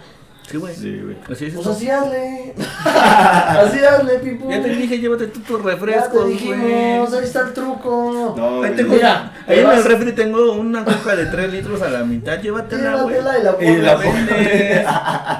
[0.50, 0.74] Sí, güey.
[0.76, 1.16] sí, güey.
[1.30, 2.54] Así es Pues así hazle.
[2.84, 4.48] así hazle, pipu.
[4.50, 6.32] Ya te dije, llévate tú tus Ya te refrescos, güey.
[6.34, 8.34] dijimos, ahí está el truco.
[8.36, 8.94] No, Ahí tengo.
[8.94, 13.02] Mira, ahí en el refri tengo una coca de 3 litros a la mitad, llévatela,
[13.02, 13.16] güey.
[13.16, 13.96] Llévatela y la.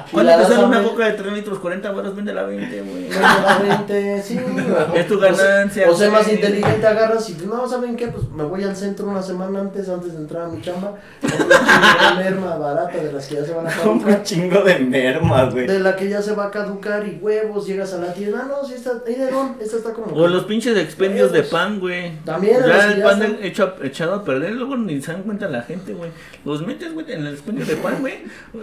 [0.07, 1.59] Y ¿Cuánto la te sale a una coca de 3 litros?
[1.59, 2.93] 40 baros, véndela 20, güey.
[3.07, 3.63] Veinte,
[3.93, 4.65] veinte, sí, güey.
[4.99, 8.07] Es tu ganancia, O sea, más inteligente agarras y no, ¿saben qué?
[8.07, 10.95] Pues me voy al centro una semana antes, antes de entrar a mi chamba.
[11.21, 14.23] Compro un chingo de merma barata de las que ya se van a Compra un
[14.23, 15.67] chingo de mermas, güey.
[15.67, 18.41] De la que ya se va a caducar y huevos, llegas a la tienda.
[18.43, 20.07] Ah, no, sí está, ahí de don, esta está como.
[20.15, 22.13] O los pinches expendios de pan, güey.
[22.25, 25.23] También, Ya el ya pan están- hecho a- echado a perder, luego ni se dan
[25.23, 26.09] cuenta la gente, güey.
[26.45, 28.15] Los metes, güey, en el expendio de pan, güey.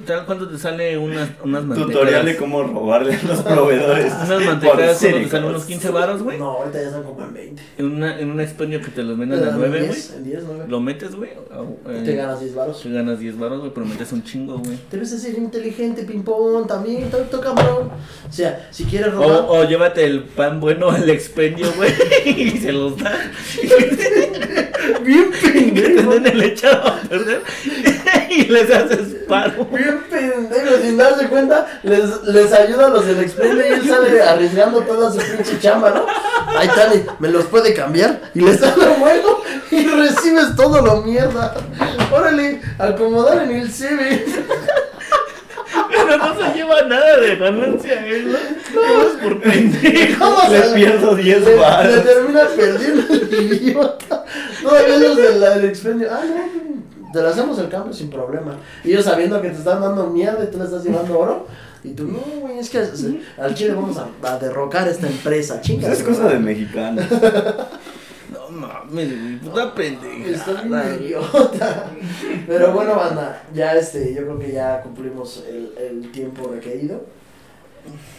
[0.06, 1.92] Tal cuánto te sale unas, unas mantecadas.
[1.92, 4.12] Tutorial de cómo robarle a los proveedores.
[4.12, 6.38] Unas mantecadas cuando te salen unos 15 baros, güey.
[6.38, 7.62] No, ahorita ya están como en 20.
[7.78, 9.90] En, una, en un expendio que te los Te vendan a dan 9, güey.
[9.92, 10.64] 10, en 10, 9.
[10.68, 11.30] Lo metes, güey.
[11.30, 12.82] eh, te ganas 10 baros.
[12.82, 14.78] Te ganas 10 baros, güey, pero metes un chingo, güey.
[14.90, 17.90] Debes de ser inteligente, ping-pong, también, tanto cabrón.
[18.28, 19.44] O sea, si quieres robar.
[19.48, 21.92] o llévate el pan bueno al expendio, güey,
[22.24, 23.12] y se los da.
[25.02, 26.10] Bien pendejo.
[26.10, 27.42] te den el echado a perder
[28.28, 29.64] y les haces paro.
[29.66, 34.22] Bien pendejo, sin darse cuenta, les, les ayuda a los del expendio y él sale
[34.22, 36.06] arriesgando toda su pinche chamba, ¿no?
[36.56, 39.38] Ahí Tani, me los puede cambiar y les da lo bueno
[39.70, 41.54] y recibes todo lo mierda.
[42.12, 44.24] Órale, acomodar en el CV.
[46.06, 48.24] Pero no se lleva nada de ganancia, ¿eh?
[48.74, 50.24] No, es por pendejo.
[50.24, 52.04] ¿Cómo Le pierdo 10 le, le baros.
[52.04, 54.24] termina perdiendo el idiota.
[54.62, 56.08] Todavía los del, del expendio.
[56.10, 58.56] Ah, no, te le hacemos el cambio sin problema.
[58.82, 61.46] Y ellos sabiendo que te están dando mierda y tú le estás llevando oro.
[61.84, 65.60] Y tú, no, güey, es que al chile vamos a, a derrocar esta empresa.
[65.60, 65.92] Chinga.
[65.92, 67.04] Es cosa de mexicanos.
[68.34, 69.94] No mames, güey, puta Está bien
[70.70, 70.96] pendejada.
[70.96, 71.86] idiota.
[72.46, 77.02] Pero bueno, banda, ya este, yo creo que ya cumplimos el, el tiempo requerido.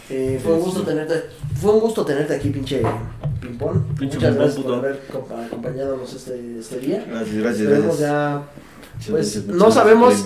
[0.10, 1.24] Eh, fue un gusto tenerte,
[1.60, 2.82] fue un gusto tenerte aquí, pinche
[3.42, 3.86] Pimpón.
[4.00, 7.04] Muchas gracias por haber compa- acompañándonos este, este día.
[7.08, 8.10] Gracias, gracias, Esperemos gracias.
[8.12, 8.44] ya,
[9.10, 10.24] pues, no sabemos-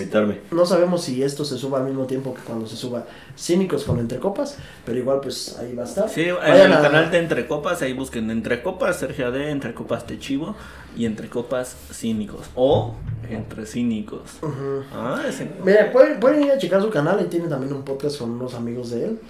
[0.50, 3.06] no sabemos si esto se suba al mismo tiempo que cuando se suba
[3.38, 6.08] Cínicos con Entrecopas, pero igual pues ahí va a estar.
[6.08, 9.50] Sí, en Vayan el a- canal de Entre Copas, ahí busquen Entre Copas, Sergio AD,
[9.50, 10.54] Entre Copas Techivo
[10.96, 12.46] y Entre Copas Cínicos.
[12.54, 12.94] O
[13.28, 14.38] Entre Cínicos.
[14.42, 14.82] Ujú.
[14.92, 15.48] Ah, ese.
[15.64, 18.54] Mira, pueden, pueden ir a checar su canal, ahí tiene también un podcast con unos
[18.54, 19.20] amigos de él.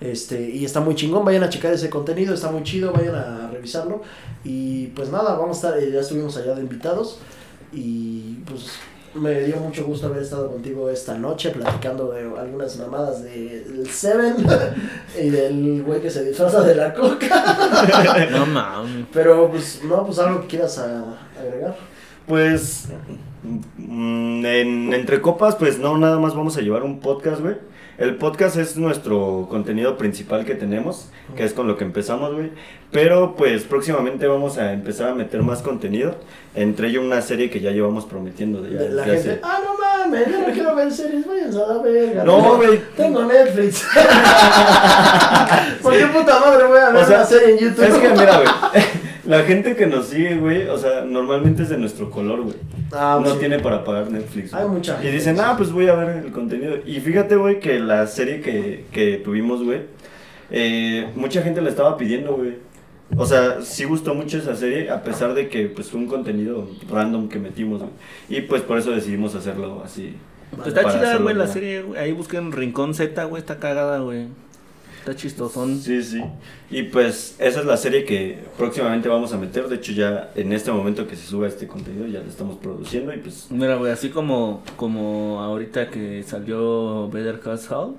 [0.00, 3.48] Este, y está muy chingón, vayan a checar ese contenido, está muy chido, vayan a
[3.52, 4.02] revisarlo.
[4.42, 7.18] Y pues nada, vamos a estar, eh, ya estuvimos allá de invitados.
[7.72, 8.66] Y pues
[9.14, 14.36] me dio mucho gusto haber estado contigo esta noche platicando de algunas mamadas del Seven
[15.22, 18.26] y del güey que se disfraza de la coca.
[18.30, 19.06] No mames.
[19.12, 21.76] Pero pues, no, pues algo que quieras a- agregar.
[22.26, 22.88] Pues
[23.76, 27.56] mm, en Entre Copas, pues no, nada más vamos a llevar un podcast, güey.
[27.98, 32.50] El podcast es nuestro contenido principal que tenemos, que es con lo que empezamos, güey.
[32.90, 36.16] Pero pues próximamente vamos a empezar a meter más contenido,
[36.54, 39.58] entre ello una serie que ya llevamos prometiendo de ya, De la gente, hace- ah,
[39.64, 39.76] no
[40.08, 42.24] mames, yo no quiero ver series, váyanse a la verga.
[42.24, 42.80] No, güey.
[42.96, 43.84] Tengo Netflix.
[45.82, 47.84] ¿Por qué puta madre voy a ver O sea, una serie en YouTube?
[47.84, 48.48] Es que mira, güey,
[49.24, 52.56] la gente que nos sigue, güey, o sea, normalmente es de nuestro color, güey.
[52.92, 53.38] Ah, no sí.
[53.40, 54.52] tiene para pagar Netflix.
[54.54, 54.74] Hay güey.
[54.76, 55.42] mucha Y gente, dicen, sí.
[55.44, 56.76] ah, pues voy a ver el contenido.
[56.84, 59.82] Y fíjate, güey, que la serie que, que tuvimos, güey,
[60.50, 62.54] eh, mucha gente la estaba pidiendo, güey.
[63.16, 66.68] O sea, sí gustó mucho esa serie, a pesar de que pues fue un contenido
[66.90, 67.92] random que metimos, güey.
[68.28, 70.16] Y pues por eso decidimos hacerlo así.
[70.56, 71.82] Pues está chida, güey, la serie.
[71.82, 72.00] güey.
[72.00, 74.28] Ahí busquen Rincón Z, güey, está cagada, güey.
[75.02, 75.80] Está chistosón.
[75.80, 76.22] Sí, sí.
[76.70, 79.68] Y pues esa es la serie que próximamente vamos a meter.
[79.68, 83.12] De hecho, ya en este momento que se suba este contenido, ya lo estamos produciendo
[83.12, 83.48] y pues...
[83.50, 87.94] Mira, güey, así como, como ahorita que salió Better Call Saul.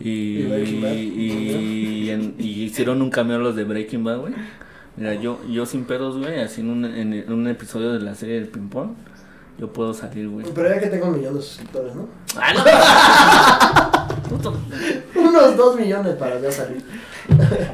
[0.00, 0.08] Y,
[0.38, 0.92] Y Breaking Bad.
[0.94, 4.34] y, en- y hicieron un cameo los de Breaking Bad, güey.
[4.96, 8.14] Mira, yo, yo sin pedos, güey, así en un, en, en un episodio de la
[8.14, 8.90] serie del ping-pong,
[9.58, 10.46] yo puedo salir, güey.
[10.54, 12.08] Pero ya que tengo un millón de suscriptores, ¿no?
[12.36, 14.28] ¡Ah, no!
[14.28, 14.54] Puto.
[15.16, 16.82] Unos dos millones para ya salir.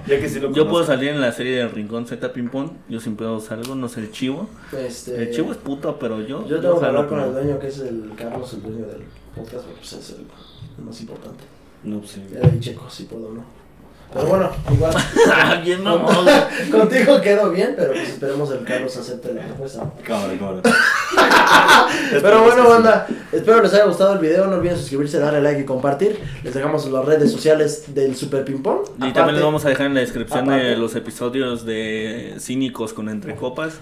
[0.07, 3.01] Ya que sí lo Yo puedo salir en la serie del Rincón Z Ping-Pong, yo
[3.01, 4.49] sin pedos salgo, no sé el chivo.
[4.77, 6.47] Este, El chivo es puto, pero yo...
[6.47, 9.03] Yo tengo que hablar con el dueño, que es el Carlos, el dueño del
[9.35, 11.45] podcast, porque pues es el, más importante.
[11.85, 12.27] No, pues sí.
[12.33, 13.64] Ya de checo si puedo o no.
[14.13, 14.95] Pero bueno, igual.
[15.27, 16.27] Ah, bien mamón.
[16.71, 19.91] Contigo quedó bien, pero pues esperemos el Carlos acepte la propuesta.
[20.05, 20.61] Cámara, cámara.
[22.11, 24.47] Pero bueno, banda, espero les haya gustado el video.
[24.47, 26.19] No olviden suscribirse, darle like y compartir.
[26.43, 28.81] Les dejamos las redes sociales del Super Ping Pong.
[28.99, 33.09] Y también les vamos a dejar en la descripción de los episodios de Cínicos con
[33.09, 33.75] Entre Copas.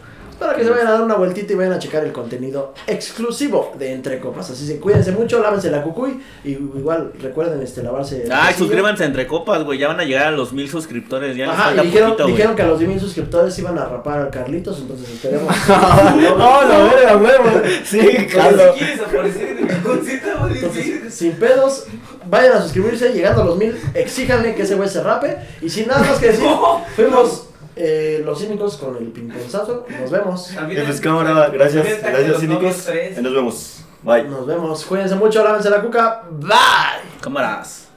[0.43, 3.73] Para que se vayan a dar una vueltita y vayan a checar el contenido exclusivo
[3.79, 4.51] de Entre Copas.
[4.51, 6.21] Así que cuídense mucho, lávense la cucuy.
[6.45, 8.25] Y igual recuerden este, lavarse.
[8.25, 9.79] el Ay, suscríbanse a Entre Copas, güey.
[9.79, 11.37] Ya van a llegar a los mil suscriptores.
[11.37, 13.85] Ya les Ajá, falta y dijeron, poquito, dijeron que a los 10.000 suscriptores iban a
[13.85, 15.55] rapar al Carlitos, entonces esperemos.
[15.69, 17.63] ¡No, la verga, huevo!
[17.85, 18.01] Sí,
[18.31, 18.75] claro.
[18.75, 20.21] Si quieres aparecer en sí.
[20.55, 21.87] Entonces, sin pedos,
[22.29, 25.39] vayan a suscribirse, llegando a los mil, exíjanle que ese güey se rape.
[25.61, 26.49] Y sin nada más que decir,
[26.97, 27.47] fuimos
[27.77, 29.87] eh, los cínicos con el pingponzazo.
[30.01, 30.51] Nos vemos.
[30.87, 32.89] Pues cámara, gracias, gracias, cínicos.
[33.21, 33.85] nos vemos.
[34.03, 34.25] Bye.
[34.25, 34.85] Nos vemos.
[34.85, 36.25] Cuídense mucho, lávense la cuca.
[36.31, 37.21] Bye.
[37.21, 37.89] Cámaras.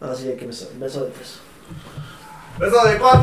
[0.00, 0.68] Ahora sí hay que besar.
[0.78, 1.38] Beso de tres.
[2.58, 3.20] Beso de cuatro.